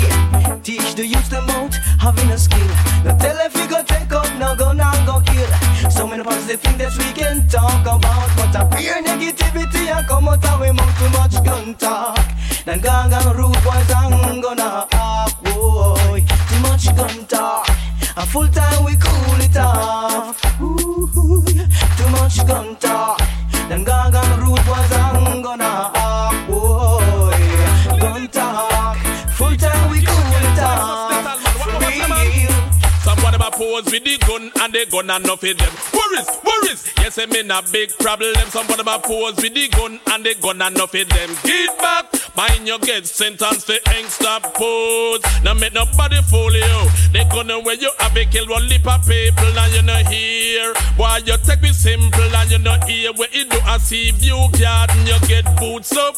Teach 0.63 0.95
the 0.95 1.05
youth 1.05 1.29
the 1.29 1.43
mouth 1.43 1.75
having 2.01 2.31
a 2.31 2.39
skill. 2.39 2.67
No 3.05 3.15
tell 3.19 3.37
if 3.45 3.55
we 3.57 3.67
go 3.67 3.83
take 3.85 4.11
up, 4.11 4.25
no 4.39 4.57
go 4.57 4.73
now 4.73 4.97
go 5.05 5.21
kill. 5.21 5.91
So 5.91 6.07
many 6.07 6.25
positive 6.25 6.63
things 6.63 6.79
that 6.79 6.97
we 6.97 7.13
can 7.13 7.47
talk 7.49 7.83
about. 7.83 8.29
But 8.41 8.57
a 8.57 8.65
pure 8.75 9.03
negativity 9.03 9.85
and 9.95 10.09
come 10.09 10.29
out 10.29 10.43
of 10.47 10.61
we 10.63 10.73
mouth 10.73 10.99
too 10.99 11.11
much 11.11 11.45
gun 11.45 11.75
talk. 11.75 12.27
Then 12.65 12.81
gang 12.81 13.13
and 13.13 13.37
rude 13.37 13.63
boys 13.63 13.91
I'm 13.95 14.41
gonna 14.41 14.89
boy. 15.45 16.25
Too 16.49 16.61
much 16.63 16.97
gun 16.97 17.27
talk. 17.27 17.78
A 18.19 18.27
full 18.27 18.49
time 18.49 18.85
we 18.85 18.97
cool 18.97 19.41
it 19.41 19.57
off. 19.57 20.43
Ooh, 20.61 21.09
too 21.97 22.09
much 22.11 22.45
gun 22.49 22.75
talk. 22.77 23.21
Them 23.69 23.85
gang 23.85 24.13
and 24.13 24.43
rude 24.43 24.67
boys 24.67 24.93
I'm 24.93 25.41
gonna 25.41 26.28
pose 33.59 33.91
with 33.91 34.05
the 34.05 34.17
gun 34.19 34.53
and 34.63 34.73
the 34.73 34.87
gun 34.87 35.11
and 35.11 35.29
of 35.29 35.41
them. 35.41 35.59
Worries, 35.91 36.31
worries. 36.47 36.95
Yes, 36.99 37.19
I 37.19 37.27
mean 37.27 37.51
a 37.51 37.61
big 37.73 37.91
problem. 37.99 38.35
Some 38.55 38.71
of 38.71 38.77
them 38.77 39.01
pose 39.03 39.35
with 39.37 39.53
the 39.53 39.67
gun 39.69 39.99
and 40.15 40.25
the 40.25 40.35
gun 40.41 40.63
and 40.63 40.79
of 40.79 40.93
them. 40.93 41.31
Get 41.43 41.79
back. 41.79 42.07
Mind 42.37 42.69
you 42.69 42.79
get 42.79 43.05
sentenced 43.05 43.67
to 43.67 43.81
stop 44.07 44.55
pose. 44.55 45.21
Now 45.43 45.55
make 45.55 45.75
nobody 45.75 46.23
fool 46.23 46.55
you. 46.55 46.79
They 47.13 47.25
gonna 47.25 47.59
where 47.59 47.75
you 47.75 47.91
have 47.99 48.17
a 48.17 48.25
kill 48.27 48.47
one 48.47 48.69
lip 48.69 48.87
of 48.87 49.03
people 49.03 49.59
and 49.59 49.75
you 49.75 49.83
not 49.83 50.07
hear. 50.07 50.73
Why 50.97 51.19
you 51.27 51.37
take 51.43 51.63
me 51.63 51.73
simple 51.73 52.23
and 52.23 52.51
you 52.51 52.59
not 52.59 52.85
hear 52.89 53.13
where 53.15 53.29
you 53.33 53.45
do 53.45 53.59
a 53.67 53.81
see 53.81 54.13
view 54.13 54.39
garden 54.61 55.05
you 55.05 55.19
get 55.27 55.45
boots 55.59 55.97
up. 55.97 56.15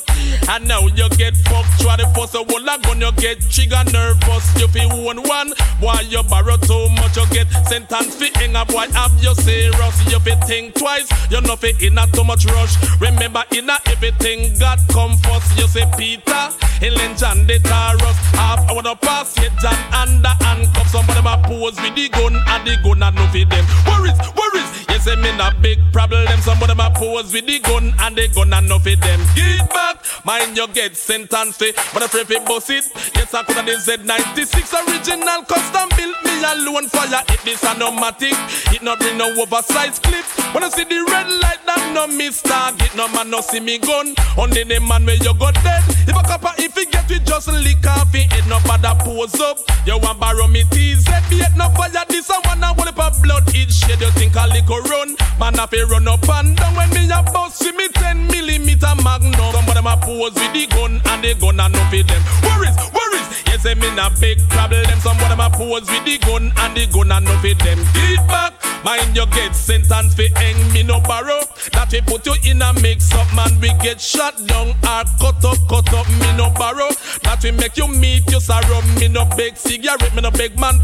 And 0.50 0.68
now 0.68 0.84
you 0.88 1.08
get 1.16 1.36
fucked. 1.48 1.80
Try 1.80 1.96
to 1.96 2.06
force 2.12 2.34
a 2.34 2.42
wall 2.42 2.68
gun 2.82 3.00
you 3.00 3.12
get 3.12 3.40
trigger 3.48 3.84
nervous. 3.90 4.44
You 4.60 4.68
feel 4.68 4.90
one 5.02 5.22
one. 5.22 5.54
Why 5.80 6.02
you 6.02 6.22
borrow 6.24 6.58
too 6.58 6.88
much 7.00 7.16
you 7.16 7.24
get 7.30 7.48
sentenced 7.66 8.18
for 8.18 8.38
hang 8.38 8.56
up. 8.56 8.72
Why 8.72 8.86
have 8.88 9.12
you 9.22 9.34
serious? 9.34 9.96
You 10.10 10.20
feel 10.20 10.40
think 10.46 10.74
twice. 10.74 11.08
You 11.30 11.40
know 11.40 11.56
fi 11.56 11.72
in 11.80 11.98
a 11.98 12.06
too 12.08 12.24
much 12.24 12.44
rush. 12.46 12.74
Remember 13.00 13.44
in 13.52 13.70
a 13.70 13.78
everything 13.86 14.58
God 14.58 14.78
come 14.90 15.16
first. 15.18 15.58
You 15.58 15.66
say 15.68 15.86
Peter, 15.96 16.44
Ellen 16.82 17.16
John 17.16 17.46
the 17.46 17.58
Taurus. 17.60 18.16
Half 18.34 18.68
I 18.68 18.72
wanna 18.72 18.96
pass 18.96 19.36
it 19.38 19.52
John 19.62 19.78
under 19.92 20.34
handcuffs. 20.44 20.92
Somebody 20.92 21.22
ma 21.22 21.36
pose 21.42 21.76
with 21.80 21.94
the 21.94 22.08
gun 22.08 22.34
and 22.34 22.66
the 22.66 22.76
gun 22.82 23.02
and 23.02 23.16
no 23.16 23.26
for 23.28 23.44
them. 23.44 23.64
Worries, 23.86 24.18
worries. 24.36 24.89
Yes, 25.00 25.16
I'm 25.16 25.24
in 25.24 25.40
a 25.40 25.50
big 25.62 25.78
problem. 25.92 26.26
Some 26.42 26.60
Somebody 26.60 26.74
ma 26.74 26.90
pose 26.90 27.32
with 27.32 27.46
the 27.46 27.58
gun 27.60 27.94
and 28.00 28.16
the 28.16 28.28
gun 28.28 28.52
and 28.52 28.68
no 28.68 28.78
for 28.78 28.94
them. 28.96 29.20
Get 29.34 29.64
back, 29.70 30.04
mind 30.26 30.58
you 30.58 30.68
get 30.68 30.94
sentenced. 30.94 31.64
But 31.94 32.02
if 32.02 32.28
you 32.28 32.40
bust 32.40 32.68
it, 32.68 32.84
yes 33.14 33.32
I 33.32 33.42
coulda 33.44 33.64
the 33.64 33.80
Z96 33.80 34.76
original 34.76 35.40
custom 35.48 35.88
built 35.96 36.20
me 36.20 36.44
alone 36.44 36.88
fire. 36.88 37.24
It 37.32 37.40
this 37.44 37.64
anomatic. 37.64 38.36
It 38.76 38.82
not 38.82 38.98
bring 39.00 39.16
no 39.16 39.32
oversized 39.40 40.02
clip. 40.02 40.24
When 40.52 40.64
I 40.64 40.68
see 40.68 40.84
the 40.84 41.00
red 41.08 41.32
light, 41.32 41.64
that 41.64 41.92
no 41.94 42.06
miss 42.06 42.42
target. 42.42 42.94
No 42.94 43.08
man 43.08 43.30
no 43.30 43.40
see 43.40 43.60
me 43.60 43.78
gun. 43.78 44.12
Only 44.36 44.64
the 44.64 44.80
man 44.80 45.06
where 45.06 45.16
you 45.16 45.32
got 45.32 45.54
dead. 45.64 45.80
If 46.04 46.12
a 46.12 46.22
copper, 46.28 46.52
if 46.58 46.76
he 46.76 46.84
get 46.84 47.10
it, 47.10 47.24
just 47.24 47.48
lick 47.48 47.86
off 47.86 48.12
it. 48.12 48.30
Head 48.32 48.44
no 48.52 48.60
bother 48.68 48.92
pose 49.00 49.40
up. 49.40 49.64
You 49.86 49.96
want 49.96 50.20
borrow 50.20 50.46
me 50.46 50.64
TZ, 50.68 51.08
be 51.32 51.40
it 51.40 51.56
no 51.56 51.72
fire. 51.72 52.04
This 52.08 52.28
I 52.28 52.36
wanna 52.44 52.76
a 52.76 53.10
blood. 53.22 53.48
It 53.56 53.72
shed. 53.72 54.00
You 54.00 54.10
think 54.12 54.36
I 54.36 54.44
a 54.44 54.48
little 54.48 54.89
run? 54.90 55.16
Man, 55.38 55.58
I 55.58 55.66
fi 55.66 55.82
run 55.82 56.08
up 56.08 56.28
and 56.28 56.56
down 56.56 56.74
when 56.74 56.90
me 56.90 57.08
a 57.08 57.22
bust. 57.22 57.62
See 57.62 57.72
me 57.72 57.88
10 57.88 58.26
millimeter 58.26 58.94
magnum. 59.02 59.52
Some 59.54 59.68
of 59.68 59.74
them 59.74 59.86
a 59.86 59.96
pose 59.96 60.34
with 60.34 60.52
the 60.52 60.66
gun 60.66 61.00
and 61.04 61.22
the 61.24 61.34
gun 61.38 61.60
and 61.60 61.72
no 61.72 61.80
for 61.88 62.02
them. 62.02 62.22
Worries, 62.42 62.76
worries. 62.90 63.28
Yes, 63.46 63.64
I'm 63.64 63.82
in 63.82 63.98
a 63.98 64.10
big 64.20 64.38
problem. 64.50 64.84
Some 65.00 65.16
of 65.16 65.28
them 65.30 65.40
a 65.40 65.48
pose 65.48 65.88
with 65.88 66.04
the 66.04 66.18
gun 66.18 66.52
and 66.56 66.76
the 66.76 66.86
gun 66.90 67.12
and 67.12 67.24
no 67.24 67.34
for 67.38 67.54
them. 67.54 67.78
Get 67.94 68.26
back. 68.26 68.52
Mind 68.84 69.14
you 69.14 69.26
get 69.26 69.54
sentenced 69.54 70.16
for 70.16 70.24
hang 70.38 70.56
me 70.72 70.82
no 70.82 71.00
borrow. 71.00 71.44
That 71.72 71.92
we 71.92 72.00
put 72.00 72.24
you 72.24 72.34
in 72.48 72.62
a 72.62 72.72
mix 72.80 73.12
up, 73.12 73.28
man. 73.36 73.60
We 73.60 73.68
get 73.84 74.00
shot 74.00 74.40
down 74.46 74.68
or 74.68 75.04
cut 75.20 75.44
up, 75.44 75.60
cut 75.68 75.92
up. 75.92 76.08
Me 76.08 76.32
no 76.36 76.48
borrow. 76.50 76.88
That 77.22 77.40
we 77.44 77.52
make 77.52 77.76
you 77.76 77.88
meet 77.88 78.30
your 78.30 78.40
sorrow. 78.40 78.80
Me 78.98 79.08
no 79.08 79.26
big 79.36 79.56
cigarette, 79.56 80.14
me 80.14 80.22
no 80.22 80.30
big 80.30 80.58
man. 80.58 80.80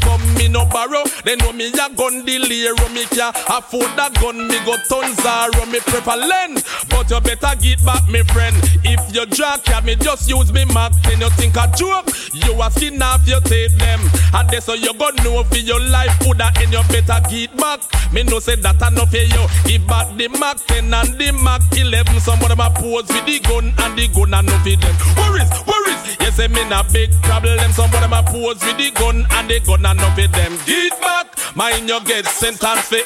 Come 0.00 0.34
me 0.34 0.48
no 0.48 0.64
borrow. 0.64 1.04
They 1.24 1.36
know 1.36 1.52
me 1.52 1.68
a 1.68 1.88
gun 1.92 2.24
delay. 2.24 2.72
Me 2.94 3.04
can 3.06 3.32
afford 3.48 3.90
that 3.96 4.14
gun. 4.20 4.48
Me 4.48 4.58
go 4.64 4.76
tons 4.88 5.16
zero. 5.20 5.66
Me 5.66 5.80
prefer 5.80 6.16
lens. 6.16 6.64
But 6.88 7.10
you 7.10 7.20
better 7.20 7.54
get 7.60 7.84
back, 7.84 8.06
me 8.08 8.22
friend. 8.32 8.56
If 8.84 9.00
you 9.14 9.26
jack 9.26 9.68
at 9.70 9.84
me, 9.84 9.96
just 9.96 10.28
use 10.28 10.52
me 10.52 10.64
mark. 10.66 10.92
Then 11.04 11.20
you 11.20 11.30
think 11.30 11.56
a 11.56 11.70
joke. 11.76 12.08
You 12.32 12.60
a 12.60 12.70
skin 12.70 13.02
off, 13.02 13.26
you 13.26 13.40
take 13.44 13.72
them. 13.78 14.00
And 14.32 14.48
that's 14.50 14.66
so 14.66 14.74
you 14.74 14.92
go 14.94 15.10
know 15.22 15.44
for 15.44 15.56
your 15.58 15.80
life. 15.80 16.12
Put 16.20 16.38
that 16.38 16.60
in 16.62 16.72
your 16.72 16.84
better 16.84 17.20
get 17.28 17.54
back. 17.56 17.80
Me 18.12 18.22
no 18.22 18.38
say 18.38 18.56
that 18.56 18.80
enough 18.80 19.10
for 19.10 19.18
you. 19.18 19.44
Give 19.66 19.86
back 19.86 20.06
the 20.16 20.28
Mac 20.38 20.58
10 20.66 20.92
and 20.92 21.18
the 21.18 21.32
Mac 21.32 21.62
11. 21.76 22.20
Some 22.20 22.40
of 22.42 22.48
them 22.48 22.60
a 22.60 22.70
pose 22.70 23.08
with 23.08 23.26
the 23.26 23.40
gun 23.40 23.74
and 23.76 23.98
the 23.98 24.08
gun 24.08 24.34
enough 24.34 24.62
for 24.62 24.76
them. 24.76 24.94
Worries, 25.18 25.50
worries. 25.66 26.02
Yes, 26.20 26.38
I 26.38 26.46
mean 26.48 26.70
a 26.70 26.84
big 26.92 27.10
problem. 27.22 27.58
Some 27.72 27.92
of 27.92 28.00
them 28.00 28.14
pose 28.30 28.62
with 28.62 28.78
the 28.78 28.90
gun 28.94 29.26
and 29.30 29.50
the 29.50 29.60
gun 29.60 29.84
enough 29.84 30.14
for 30.14 30.28
them. 30.28 30.52
Get 30.66 30.94
back. 31.00 31.26
Mind 31.56 31.88
you 31.88 32.00
get 32.04 32.26
sentenced 32.26 32.90
for. 32.90 33.02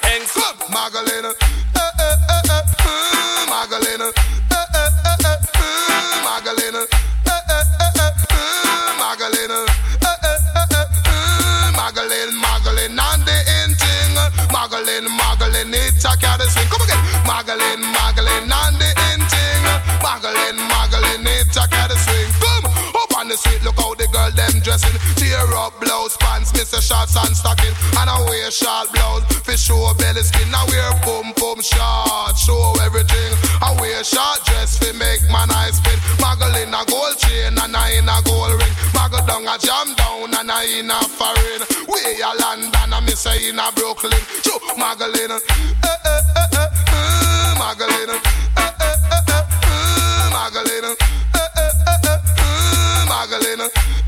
Magdalena. 0.68 1.28
Eh, 1.28 1.80
eh, 1.98 2.16
eh, 2.28 2.52
eh, 2.52 2.62
mm, 2.84 3.48
Magdalena. 3.48 4.05
Eh, 4.05 4.66
eh, 4.74 4.90
eh, 5.05 5.24
eh, 5.24 5.38
mm, 5.56 6.24
Magdalena. 6.24 6.78
Eh, 6.78 7.32
eh, 7.48 7.64
eh, 7.64 7.96
eh, 7.96 8.12
mm, 8.32 8.98
Magdalena. 8.98 9.59
Eh, 9.64 10.16
eh, 10.28 10.38
eh, 10.55 10.66
eh, 10.76 10.86
mm, 11.09 11.76
Magdalene, 11.76 12.32
Magdalene, 12.36 13.00
and 13.00 13.24
the 13.24 13.36
ending. 13.60 14.14
Magdalene, 14.52 15.09
Magdalene, 15.16 15.74
it's 15.74 16.05
a 16.05 16.16
cat. 16.18 16.40
Come 16.70 16.82
again. 16.82 17.00
Magdalene, 17.24 17.80
Magdalene, 17.80 18.52
and 18.52 18.76
the 18.76 18.90
ending. 19.10 19.64
Magdalene, 20.05 20.60
Magdalene, 20.68 21.26
it's 21.40 21.56
a 21.56 21.66
cat. 21.68 21.90
Come 21.90 22.66
up 22.66 23.16
on 23.16 23.28
the 23.28 23.36
street, 23.36 23.64
look 23.64 23.76
them 23.76 23.98
dressing. 24.78 24.98
Tear 25.16 25.55
up 25.55 25.78
blouse, 25.80 26.16
pants, 26.18 26.52
miss 26.52 26.72
a 26.72 26.80
shots 26.82 27.16
and 27.16 27.36
stocking. 27.36 27.74
And 27.98 28.09
I 28.10 28.20
wear 28.26 28.50
short 28.50 28.92
blouse, 28.92 29.24
for 29.42 29.56
show 29.56 29.92
belly 29.98 30.22
skin. 30.22 30.48
I 30.55 30.64
wear 30.70 30.90
boom 31.05 31.32
boom 31.36 31.60
short, 31.60 32.38
show 32.38 32.74
everything. 32.82 33.32
I 33.62 33.74
wear 33.80 34.05
short 34.05 34.44
dress, 34.46 34.78
for 34.78 34.92
make 34.94 35.22
man 35.30 35.50
eyes 35.50 35.76
spin. 35.76 35.98
Maggle 36.22 36.55
in 36.62 36.74
a 36.74 36.82
gold 36.86 37.18
chain 37.18 37.59
and 37.59 37.76
I 37.76 37.98
in 37.98 38.09
a 38.09 38.16
gold 38.24 38.55
ring. 38.55 38.74
Maggle 38.94 39.26
down 39.26 39.46
a 39.46 39.59
jam 39.59 39.94
down 39.94 40.34
and 40.34 40.50
I 40.50 40.64
in 40.78 40.90
a 40.90 41.00
foreign. 41.18 41.62
We 41.90 42.22
a 42.22 42.30
London 42.40 42.92
and 42.92 43.06
me 43.06 43.12
say 43.12 43.48
in 43.48 43.59
a 43.59 43.70
Brooklyn. 43.74 44.22
True, 44.42 44.60
Magdalena. 44.78 45.38
Eh, 45.38 45.59
eh, 45.84 45.98
eh, 46.06 46.22
eh, 46.24 46.48
eh. 46.52 46.68
Eh, 47.59 47.74
eh, 47.78 47.94
eh, 48.56 48.59
eh, 48.59 49.44
eh, 49.60 50.30
Magdalena. 50.30 50.92
Eh, 50.98 51.48
eh, 51.50 51.66
eh, 53.48 53.72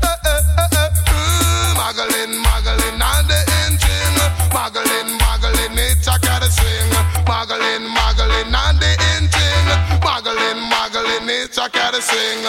cat 11.91 12.03
swing. 12.03 12.43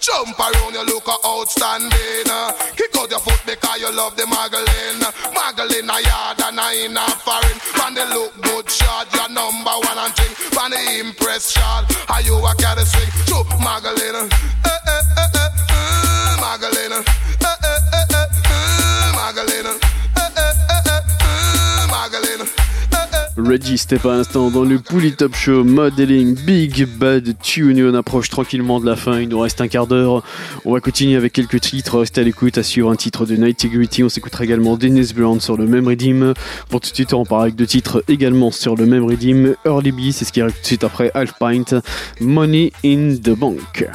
Jump 0.00 0.38
around, 0.38 0.74
you 0.74 0.84
look 0.86 1.08
outstanding. 1.24 2.28
Kick 2.76 2.96
out 2.96 3.10
your 3.10 3.20
foot 3.20 3.40
because 3.46 3.80
you 3.80 3.92
love 3.94 4.16
the 4.16 4.26
Magdalene. 4.26 5.02
Magdalene, 5.34 5.90
a 5.90 5.98
yard 6.02 6.40
and 6.42 6.58
a 6.58 6.84
in 6.84 6.96
a 6.96 7.06
foreign. 7.22 7.58
Man, 7.78 7.94
they 7.94 8.06
look 8.10 8.34
good 8.42 8.70
shot, 8.70 9.06
you're 9.14 9.28
number 9.28 9.70
one 9.70 9.98
and 9.98 10.14
thing. 10.14 10.32
Man, 10.54 10.70
they 10.70 11.00
impress 11.00 11.50
shot. 11.52 11.84
Are 12.10 12.22
you 12.22 12.36
a 12.36 12.54
cat 12.56 12.78
swing? 12.78 13.10
True, 13.26 13.44
Magdalene. 13.62 14.26
Eh, 14.26 14.70
eh, 14.70 15.02
eh, 15.16 15.28
eh, 15.34 15.50
eh, 15.70 16.36
Magdalene. 16.40 16.98
Eh, 16.98 17.46
eh, 17.46 17.78
eh, 17.92 18.06
eh, 18.14 18.26
eh, 18.50 19.12
Magdalene. 19.14 19.72
Eh, 20.16 20.30
eh, 20.36 20.52
eh, 20.70 20.82
eh, 20.86 21.02
eh, 21.20 21.86
Magdalene. 21.90 22.57
Reggie, 23.38 23.78
c'était 23.78 23.98
pas 23.98 24.14
un 24.14 24.20
instant 24.20 24.50
dans 24.50 24.64
le 24.64 24.80
Pouli 24.80 25.14
Top 25.14 25.34
Show 25.34 25.62
Modeling 25.62 26.34
Big 26.34 26.86
Bad 26.86 27.36
Tune. 27.40 27.80
On 27.88 27.94
approche 27.94 28.30
tranquillement 28.30 28.80
de 28.80 28.86
la 28.86 28.96
fin. 28.96 29.20
Il 29.20 29.28
nous 29.28 29.38
reste 29.38 29.60
un 29.60 29.68
quart 29.68 29.86
d'heure. 29.86 30.24
On 30.64 30.72
va 30.72 30.80
continuer 30.80 31.16
avec 31.16 31.32
quelques 31.32 31.60
titres. 31.60 31.98
Restez 32.00 32.20
à 32.20 32.24
l'écoute. 32.24 32.58
À 32.58 32.62
suivre 32.62 32.90
un 32.90 32.96
titre 32.96 33.26
de 33.26 33.36
Night 33.36 33.64
Integrity. 33.64 34.02
On 34.02 34.08
s'écoutera 34.08 34.44
également 34.44 34.76
Dennis 34.76 35.12
Brown 35.14 35.40
sur 35.40 35.56
le 35.56 35.66
même 35.66 35.86
rythme. 35.86 36.34
Pour 36.68 36.80
tout 36.80 36.90
de 36.90 36.94
suite, 36.94 37.12
on 37.12 37.24
part 37.24 37.42
avec 37.42 37.54
deux 37.54 37.66
titres 37.66 38.02
également 38.08 38.50
sur 38.50 38.74
le 38.74 38.86
même 38.86 39.04
rythme. 39.04 39.54
Early 39.64 39.92
B, 39.92 40.10
c'est 40.12 40.24
ce 40.24 40.32
qui 40.32 40.40
arrive 40.40 40.54
tout 40.54 40.62
de 40.62 40.66
suite 40.66 40.84
après 40.84 41.10
Half 41.14 41.34
Pint. 41.38 41.80
Money 42.20 42.72
in 42.84 43.14
the 43.22 43.30
Bank. 43.30 43.86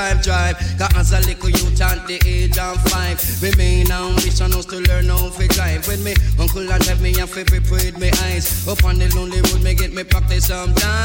time 0.00 0.20
drive. 0.20 0.56
Got 0.78 0.96
as 0.96 1.12
a 1.12 1.20
little 1.28 1.50
youth 1.50 1.80
at 1.80 2.06
the 2.06 2.18
age 2.26 2.58
of 2.58 2.76
five, 2.90 3.18
we 3.42 3.50
main 3.56 3.90
ambition 3.92 4.52
us 4.54 4.66
to 4.66 4.78
learn 4.88 5.08
how 5.08 5.28
to 5.28 5.48
drive. 5.48 5.86
With 5.86 6.02
me, 6.04 6.14
uncle 6.38 6.70
and 6.72 6.82
help 6.84 7.00
me 7.00 7.12
and 7.20 7.28
fi 7.28 7.44
prepared 7.44 7.98
me 7.98 8.10
eyes. 8.24 8.66
Up 8.66 8.84
on 8.84 8.98
the 8.98 9.08
lonely 9.14 9.40
road, 9.48 9.62
me 9.62 9.74
get 9.74 9.92
me 9.92 10.04
practice 10.04 10.46
sometimes. 10.46 10.99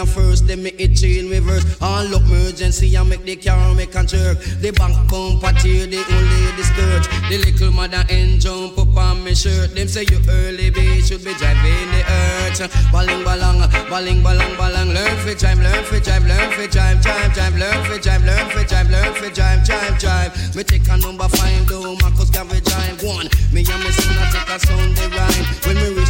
a 0.00 0.06
first, 0.06 0.46
then 0.46 0.62
me 0.62 0.70
it 0.78 0.96
chain 0.96 1.28
reverse. 1.28 1.64
All 1.80 2.14
up 2.14 2.22
emergency 2.22 2.96
I 2.96 3.02
make 3.02 3.24
the 3.24 3.36
car 3.36 3.74
make 3.74 3.94
a 3.94 4.02
jerk. 4.04 4.38
The 4.60 4.72
bank 4.72 4.96
come 5.10 5.38
party, 5.40 5.84
the 5.86 6.00
only 6.00 6.42
the 6.56 6.64
scourge. 6.64 7.06
The 7.28 7.36
little 7.44 7.72
mother 7.72 8.04
and 8.08 8.40
jump 8.40 8.78
up 8.78 8.96
on 8.96 9.24
me 9.24 9.34
shirt. 9.34 9.74
Them 9.74 9.88
say 9.88 10.06
you 10.08 10.20
Early 10.28 10.70
B 10.70 11.00
should 11.02 11.24
be 11.24 11.34
driving 11.34 11.88
the 11.92 12.02
earth. 12.08 12.60
Balling 12.92 13.22
balang, 13.24 13.60
balling 13.88 14.22
balang 14.22 14.54
balang. 14.56 14.94
Learn 14.94 15.16
for 15.20 15.34
time, 15.34 15.60
learn 15.60 15.84
for 15.84 16.00
time, 16.00 16.24
learn 16.26 16.50
for 16.52 16.66
time, 16.66 17.00
time, 17.00 17.30
drive, 17.32 17.56
learn 17.56 17.84
for 17.84 17.98
time, 17.98 18.24
learn 18.24 18.50
for 18.50 18.64
time, 18.64 18.88
learn 18.90 19.14
for 19.14 19.30
drive, 19.30 19.64
drive, 19.64 19.98
drive. 19.98 20.56
Me 20.56 20.62
take 20.64 20.88
a 20.88 20.96
number 20.96 21.28
five, 21.28 21.66
though, 21.68 21.94
Marcus 22.00 22.30
Garage, 22.30 22.72
I'm 22.72 22.96
one. 23.04 23.28
Me 23.52 23.64
and 23.68 23.80
me 23.84 23.90
son, 23.92 24.16
I 24.16 24.30
take 24.32 24.48
a 24.48 24.58
Sunday 24.58 25.08
rhyme. 25.12 25.44
When 25.64 25.76
me 25.76 25.88
reach 25.94 26.09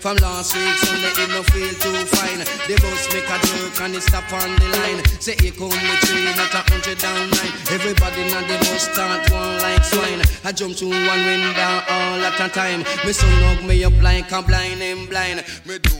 from 0.00 0.16
last 0.16 0.56
week, 0.56 0.78
Sunday, 0.78 1.12
it 1.12 1.28
no 1.28 1.42
feel 1.42 1.68
too 1.76 1.92
fine. 2.16 2.38
The 2.38 2.80
bus 2.80 3.04
make 3.12 3.28
a 3.28 3.36
jerk 3.46 3.80
and 3.82 3.94
it 3.94 4.00
stop 4.00 4.32
on 4.32 4.56
the 4.56 4.68
line. 4.80 5.04
Say 5.20 5.34
it 5.34 5.54
come 5.58 5.68
the 5.68 5.96
three, 6.08 6.24
not 6.24 6.54
a 6.56 6.64
hundred 6.72 6.96
down 6.96 7.28
nine. 7.28 7.52
Everybody 7.68 8.24
now 8.32 8.40
the 8.48 8.56
bus 8.64 8.88
start 8.88 9.30
one 9.30 9.58
like 9.58 9.84
swine. 9.84 10.22
I 10.42 10.52
jump 10.52 10.76
to 10.78 10.88
one 10.88 11.24
window 11.28 11.82
all 11.92 12.24
at 12.24 12.40
a 12.40 12.48
time. 12.48 12.80
Me 13.04 13.12
son 13.12 13.28
hug 13.44 13.62
me 13.68 13.84
up 13.84 13.92
like 14.00 14.32
a 14.32 14.40
blind 14.40 14.80
and 14.80 15.06
blind. 15.06 15.44
Me 15.66 15.78
do 15.78 15.99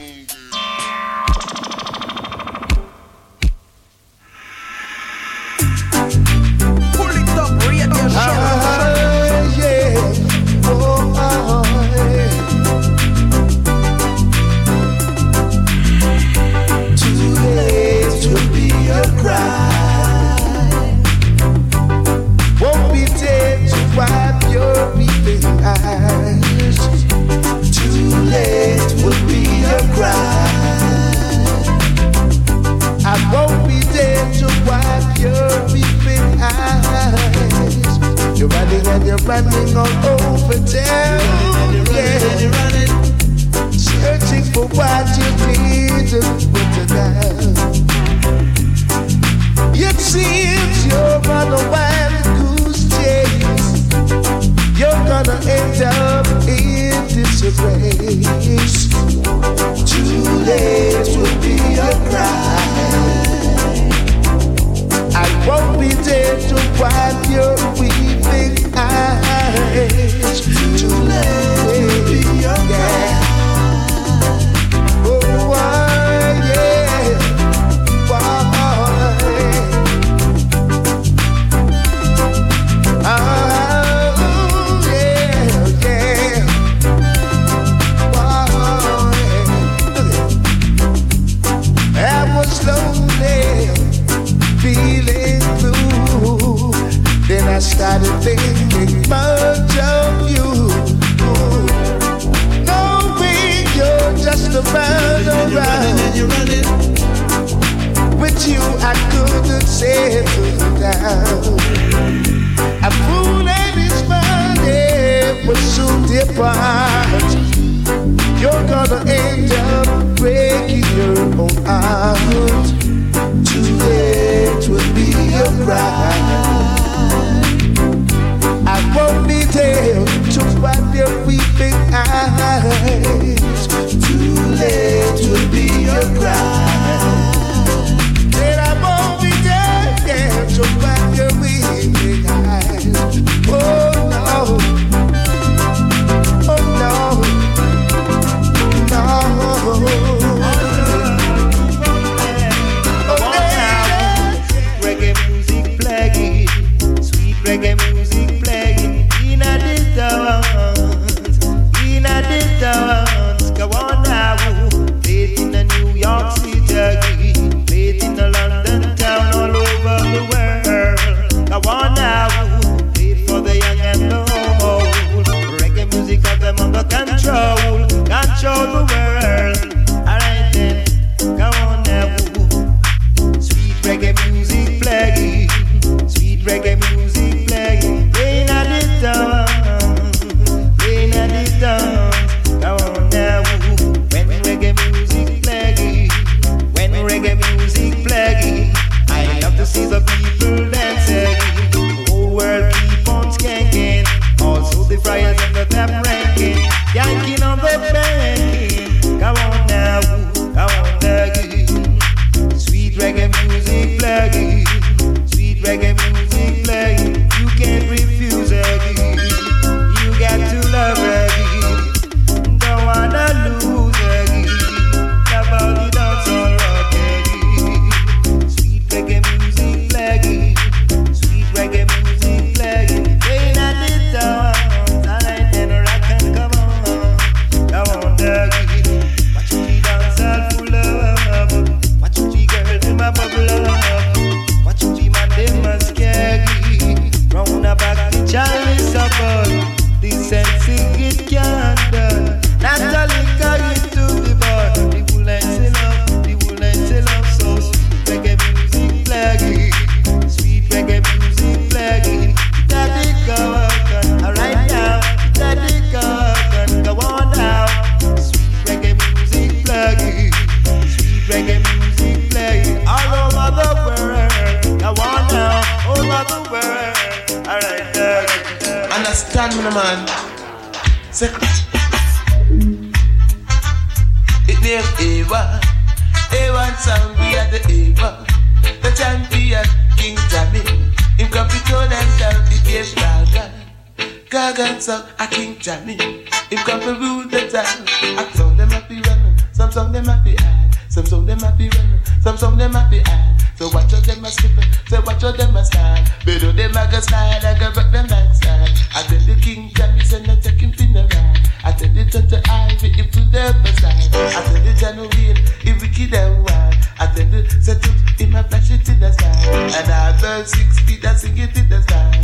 a 305.81 306.05
slide. 306.05 306.25
Below 306.25 306.51
them 306.51 306.71
a 306.77 306.91
go 306.91 306.99
slide. 306.99 307.43
I 307.43 307.57
go 307.59 307.71
back 307.73 307.91
them 307.91 308.07
backside. 308.07 308.69
I 308.93 309.03
tell 309.03 309.19
the 309.19 309.35
King 309.41 309.71
Jammy 309.73 310.03
send 310.03 310.27
a 310.27 310.35
take 310.35 310.59
him 310.59 310.71
ride. 310.93 311.49
I 311.63 311.71
tell 311.71 311.93
the 311.93 312.05
Tante 312.05 312.37
Ivy 312.49 312.89
if 312.99 313.15
you 313.15 313.25
never 313.31 313.71
side. 313.79 314.09
I 314.13 314.41
tell 314.45 314.63
the 314.63 314.73
January 314.77 315.35
if 315.65 315.81
we 315.81 315.89
kid 315.89 316.11
them 316.11 316.43
wild. 316.43 316.75
I 316.99 317.07
tell 317.13 317.25
the 317.29 317.49
settle 317.61 317.93
in 318.19 318.31
my 318.31 318.43
flash 318.43 318.71
it 318.71 318.87
in 318.89 318.99
the 318.99 319.11
sky. 319.11 319.29
And 319.77 319.91
I 319.91 320.19
burn 320.21 320.45
six 320.45 320.79
feet 320.79 321.03
and 321.03 321.17
sing 321.17 321.37
it 321.37 321.57
in 321.57 321.69
the 321.69 321.81
sky. 321.81 322.21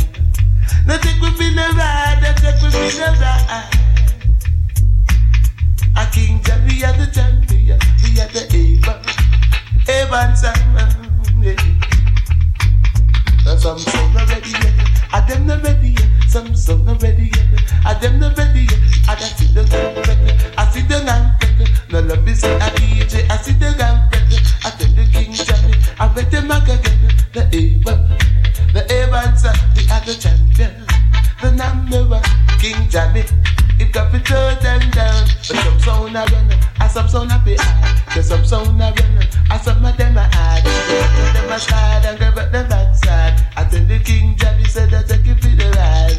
No 0.86 0.96
take 0.98 1.20
we 1.20 1.30
fin 1.32 1.56
ride. 1.56 2.20
No 2.22 2.32
take 2.38 2.60
we 2.62 2.70
fin 2.70 3.12
ride. 3.20 3.74
A 5.96 6.06
King 6.12 6.42
Jammy 6.42 6.74
we 6.78 6.84
are 6.84 6.92
the 6.92 7.10
champion. 7.12 7.78
We 8.04 8.20
are 8.20 8.28
the. 8.28 8.68
Ava 9.88 10.16
and 10.16 10.38
Simon. 10.38 11.08
Yeah. 11.40 11.97
Some 13.56 13.78
song 13.78 14.12
not 14.12 14.28
ready 14.28 14.50
yet. 14.50 14.74
Are 15.10 15.26
them 15.26 15.46
not 15.46 15.62
ready 15.64 15.88
yet? 15.88 16.08
Some 16.28 16.54
song 16.54 16.84
not 16.84 17.02
ready 17.02 17.30
yet. 17.34 17.62
Are 17.86 17.98
them 17.98 18.20
not 18.20 18.36
ready 18.36 18.60
yet? 18.60 18.78
I 19.08 19.14
just 19.14 19.38
see 19.38 19.46
the 19.46 19.64
gun 19.64 19.94
better. 19.94 20.52
I 20.58 20.70
see 20.70 20.82
the 20.82 21.02
gun 21.02 21.34
better. 21.40 21.72
No 21.90 22.00
love 22.00 22.28
is 22.28 22.44
a 22.44 22.58
DJ. 22.76 23.28
I 23.30 23.36
see 23.38 23.52
the 23.52 23.74
gun 23.78 24.08
better. 24.10 24.38
I 24.64 24.70
tell 24.76 24.92
the 24.92 25.08
King 25.10 25.32
Jammy. 25.32 25.74
I 25.98 26.08
bet 26.08 26.30
the 26.30 26.42
maga 26.42 26.76
get 26.76 26.92
the 27.32 27.56
Ava. 27.56 28.06
The 28.74 28.84
Ava 28.92 29.16
and 29.26 29.38
son. 29.38 29.56
We 29.74 29.88
are 29.88 30.04
champion. 30.04 31.07
The 31.40 31.52
number. 31.52 32.20
King 32.58 32.88
Jammy. 32.88 33.24
If 33.78 33.92
got 33.92 34.10
to 34.10 34.18
throw 34.18 34.54
them 34.60 34.90
down. 34.90 35.28
But 35.46 35.56
some 35.62 35.78
sound 35.78 36.16
a 36.16 36.26
runner. 36.26 36.58
And 36.80 36.90
some 36.90 37.08
sound 37.08 37.30
a 37.30 37.40
be 37.44 37.54
hard. 37.56 38.06
Cause 38.10 38.26
some 38.28 38.44
sound 38.44 38.80
a 38.80 38.90
runner. 38.90 39.26
And 39.50 39.62
some 39.62 39.84
of 39.84 39.96
them 39.96 40.18
are 40.18 40.28
hard. 40.32 40.64
Them 40.64 41.52
are 41.52 41.58
slide 41.58 42.04
and 42.06 42.18
grab 42.18 42.38
at 42.38 42.50
the 42.50 42.66
backside. 42.68 43.40
I 43.56 43.64
tell 43.64 43.84
the 43.84 43.98
King 44.00 44.34
Jammy 44.36 44.64
said 44.64 44.90
that 44.90 45.06
take 45.06 45.26
it 45.26 45.40
for 45.40 45.48
the 45.48 45.70
ride. 45.78 46.18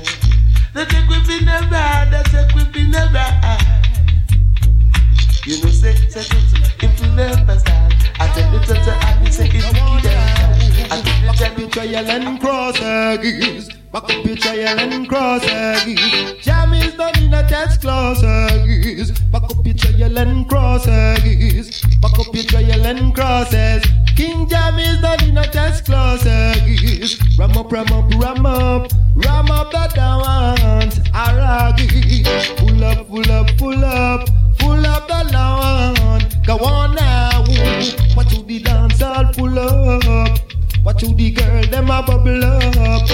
The 0.73 0.85
take 0.85 1.09
we 1.09 1.15
in 1.35 1.45
the 1.45 1.67
ride. 1.69 2.11
The 2.11 2.23
take 2.31 2.55
we 2.55 2.81
in 2.81 2.91
the 2.91 3.09
ride. 3.13 3.79
You 5.45 5.63
know 5.63 5.69
say, 5.71 5.95
say, 6.07 6.23
you 6.81 7.15
never 7.15 7.59
stand. 7.59 7.93
I 8.19 8.27
tell 8.27 8.51
the 8.51 8.59
Tata 8.65 8.97
I 9.01 9.23
be 9.23 9.31
say 9.31 9.49
keep 9.49 9.63
them. 9.63 9.73
I 10.91 11.01
tell 11.35 11.55
the 11.55 11.67
Johnny 11.67 11.67
trial 11.69 12.09
and 12.09 12.39
cross 12.39 12.79
eggs. 12.81 13.78
Back 13.91 14.03
up 14.03 14.23
your 14.23 14.35
trial 14.35 14.79
and 14.79 15.09
cross 15.09 15.43
eggs. 15.45 16.45
Jammy's 16.45 16.93
done 16.93 17.17
in 17.23 17.33
a 17.33 17.41
test 17.49 17.81
class 17.81 18.21
eggs. 18.23 19.19
Back 19.31 19.45
up 19.45 19.65
your 19.65 19.73
trial 19.73 20.17
and 20.19 20.47
cross 20.47 20.87
eggs. 20.87 21.81
Back 21.99 22.19
up 22.19 22.27
your 22.31 22.43
trial 22.43 22.85
and 22.85 23.15
crosses. 23.15 23.83
King 24.15 24.47
Jammy's 24.47 25.01
done 25.01 25.23
in 25.23 25.37
a 25.39 25.43
test 25.47 25.85
class 25.85 26.23
eggs. 26.23 27.19
Ram 27.39 27.57
up, 27.57 27.71
ram 27.71 27.91
up, 27.91 28.13
ram 28.21 28.45
up. 28.45 28.91
Ram 29.15 29.49
up 29.49 29.71
the 29.71 29.91
dance. 29.95 30.99
Aragi. 31.09 32.23
Pull 32.57 32.83
up, 32.83 33.07
pull 33.07 33.31
up, 33.31 33.47
pull 33.57 33.83
up. 33.83 34.29
Full 34.59 34.85
up 34.85 35.07
the 35.07 35.33
lawn. 35.33 36.21
Go 36.45 36.57
on 36.63 36.93
now. 36.93 37.43
What 38.13 38.29
to 38.29 38.43
the 38.43 38.59
dance 38.59 39.01
all 39.01 39.33
full 39.33 39.57
up. 39.57 39.88
What 40.83 40.99
to 40.99 41.13
the 41.13 41.31
girl, 41.31 41.63
them 41.65 41.89
a 41.89 42.01
bubble 42.01 42.43
up. 42.43 43.09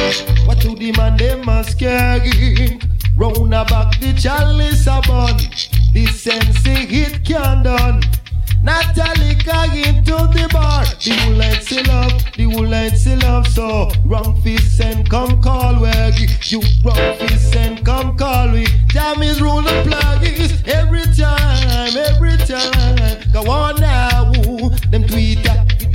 What 0.48 0.62
to 0.62 0.76
the 0.76 0.94
man, 0.98 1.18
them 1.18 1.48
a 1.50 1.64
scary. 1.64 2.80
Round 3.18 3.54
about 3.54 4.00
the 4.00 4.14
chalice 4.14 4.88
a 4.88 5.02
bun. 5.08 5.38
The 5.94 6.06
sense 6.08 6.66
hit 6.66 7.26
can 7.26 7.64
done. 7.64 8.02
Natalie 8.66 9.36
into 9.88 10.18
the 10.34 10.50
bar. 10.52 10.84
The 10.86 11.12
whole 11.22 11.34
light 11.34 11.62
still 11.62 11.92
up, 11.92 12.12
the 12.34 12.46
whole 12.46 12.66
still 12.98 13.24
up. 13.26 13.46
So 13.48 13.92
wrong 14.06 14.42
fist 14.42 14.82
and 14.82 15.08
come 15.08 15.42
call 15.42 15.80
where 15.80 16.12
you 16.42 16.62
wrong 16.84 17.18
fist 17.20 17.56
and 17.56 17.86
come 17.86 18.18
call 18.18 18.52
we. 18.52 18.66
Jammy's 18.88 19.40
rule 19.40 19.62
the 19.62 19.84
pluggies 19.86 20.68
every 20.68 21.06
time, 21.16 21.96
every 21.96 22.38
time. 22.38 23.32
Go 23.32 23.52
on 23.52 23.80
now, 23.80 24.15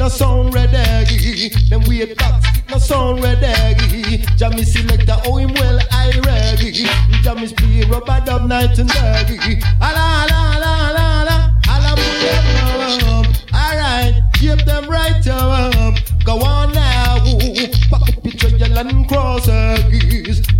no 0.00 0.08
sound 0.08 0.54
ready. 0.54 1.50
Them 1.68 1.82
weird 1.86 2.16
box 2.16 2.46
no 2.70 2.78
sound 2.78 3.22
ready. 3.22 4.24
Jammy's 4.38 4.72
selector 4.72 5.16
oh 5.26 5.36
him 5.36 5.52
well 5.54 5.78
I 5.92 6.10
ready. 6.24 6.86
Jammy's 7.22 7.52
play 7.52 7.82
rub-a-dub 7.82 8.48
night 8.48 8.78
and 8.78 8.88
day. 8.88 9.60
Ala 9.82 10.24
ala 10.24 10.38
ala 10.56 10.72
ala 10.88 11.04
ala. 11.20 11.36
Ala 11.68 11.90
pull 12.00 12.24
up. 13.10 13.26
Alright, 13.52 14.22
keep 14.34 14.64
them 14.64 14.88
right 14.88 15.26
up. 15.28 15.94
Go 16.24 16.40
on 16.40 16.72
now. 16.72 17.22
Back 17.90 18.08
up 18.08 18.24
your 18.24 18.78
and 18.78 19.06
cross 19.06 19.48
eggs. 19.48 20.40
Back 20.40 20.59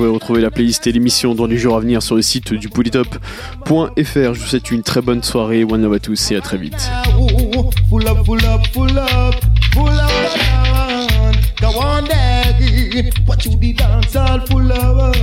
pouvez 0.00 0.14
retrouver 0.14 0.40
la 0.40 0.50
playlist 0.50 0.86
et 0.86 0.92
l'émission 0.92 1.34
dans 1.34 1.44
les 1.44 1.58
jours 1.58 1.76
à 1.76 1.80
venir 1.80 2.02
sur 2.02 2.16
le 2.16 2.22
site 2.22 2.54
du 2.54 2.70
polytop.fr. 2.70 3.20
Je 3.66 4.28
vous 4.30 4.46
souhaite 4.46 4.70
une 4.70 4.82
très 4.82 5.02
bonne 5.02 5.22
soirée. 5.22 5.62
One 5.62 5.82
love 5.82 5.92
à 5.92 5.98
tous 5.98 6.30
et 6.30 6.36
à 6.36 6.40
très 6.40 6.56
vite. 6.56 6.90
Ooh, 7.18 7.68
Full 7.90 8.08
up, 8.08 8.24
full 8.24 8.42
up, 8.46 8.66
full 8.72 8.98
up, 8.98 9.34
full 9.74 9.88
up, 9.90 10.10
on. 10.56 11.32
Go 11.60 11.78
on, 11.78 12.04
daggy. 12.04 13.10
What 13.26 13.44
you 13.44 13.54
the 13.56 13.74
dance 13.74 14.16
all 14.16 14.40
full 14.46 14.72
up? 14.72 15.14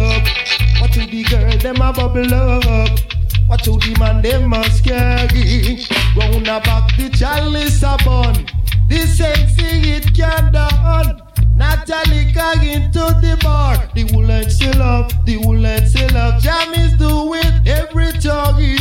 What 0.79 0.95
you 0.95 1.07
the 1.07 1.23
girl 1.23 1.57
them 1.57 1.81
a 1.81 1.91
bubble 1.91 2.31
up? 2.31 2.99
What 3.47 3.65
you 3.65 3.79
the 3.79 3.95
man 3.99 4.21
them 4.21 4.53
a 4.53 4.63
scaggy? 4.69 5.87
Round 6.15 6.47
a 6.47 6.59
back 6.59 6.95
the 6.97 7.09
chalice 7.17 7.81
a 7.81 7.97
bun. 8.05 8.45
This 8.87 9.17
sexy 9.17 9.95
it 9.95 10.13
can 10.13 10.51
done. 10.51 11.26
Natalie 11.57 12.31
Coggin 12.33 12.91
to 12.91 13.05
the 13.19 13.37
bar. 13.41 13.77
The 13.95 14.03
woollen 14.13 14.49
still 14.49 14.81
up, 14.81 15.11
the 15.25 15.37
woollen 15.37 15.87
still 15.87 16.15
up. 16.15 16.39
Jammy's 16.39 16.93
do 16.97 17.33
it 17.33 17.67
every 17.67 18.11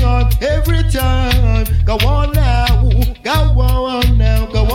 on 0.05 0.31
every 0.43 0.83
time. 0.91 1.67
Go 1.87 1.97
on 2.07 2.33
now, 2.33 2.91
go 3.23 3.33
on 3.61 4.19
now, 4.19 4.45
go 4.47 4.66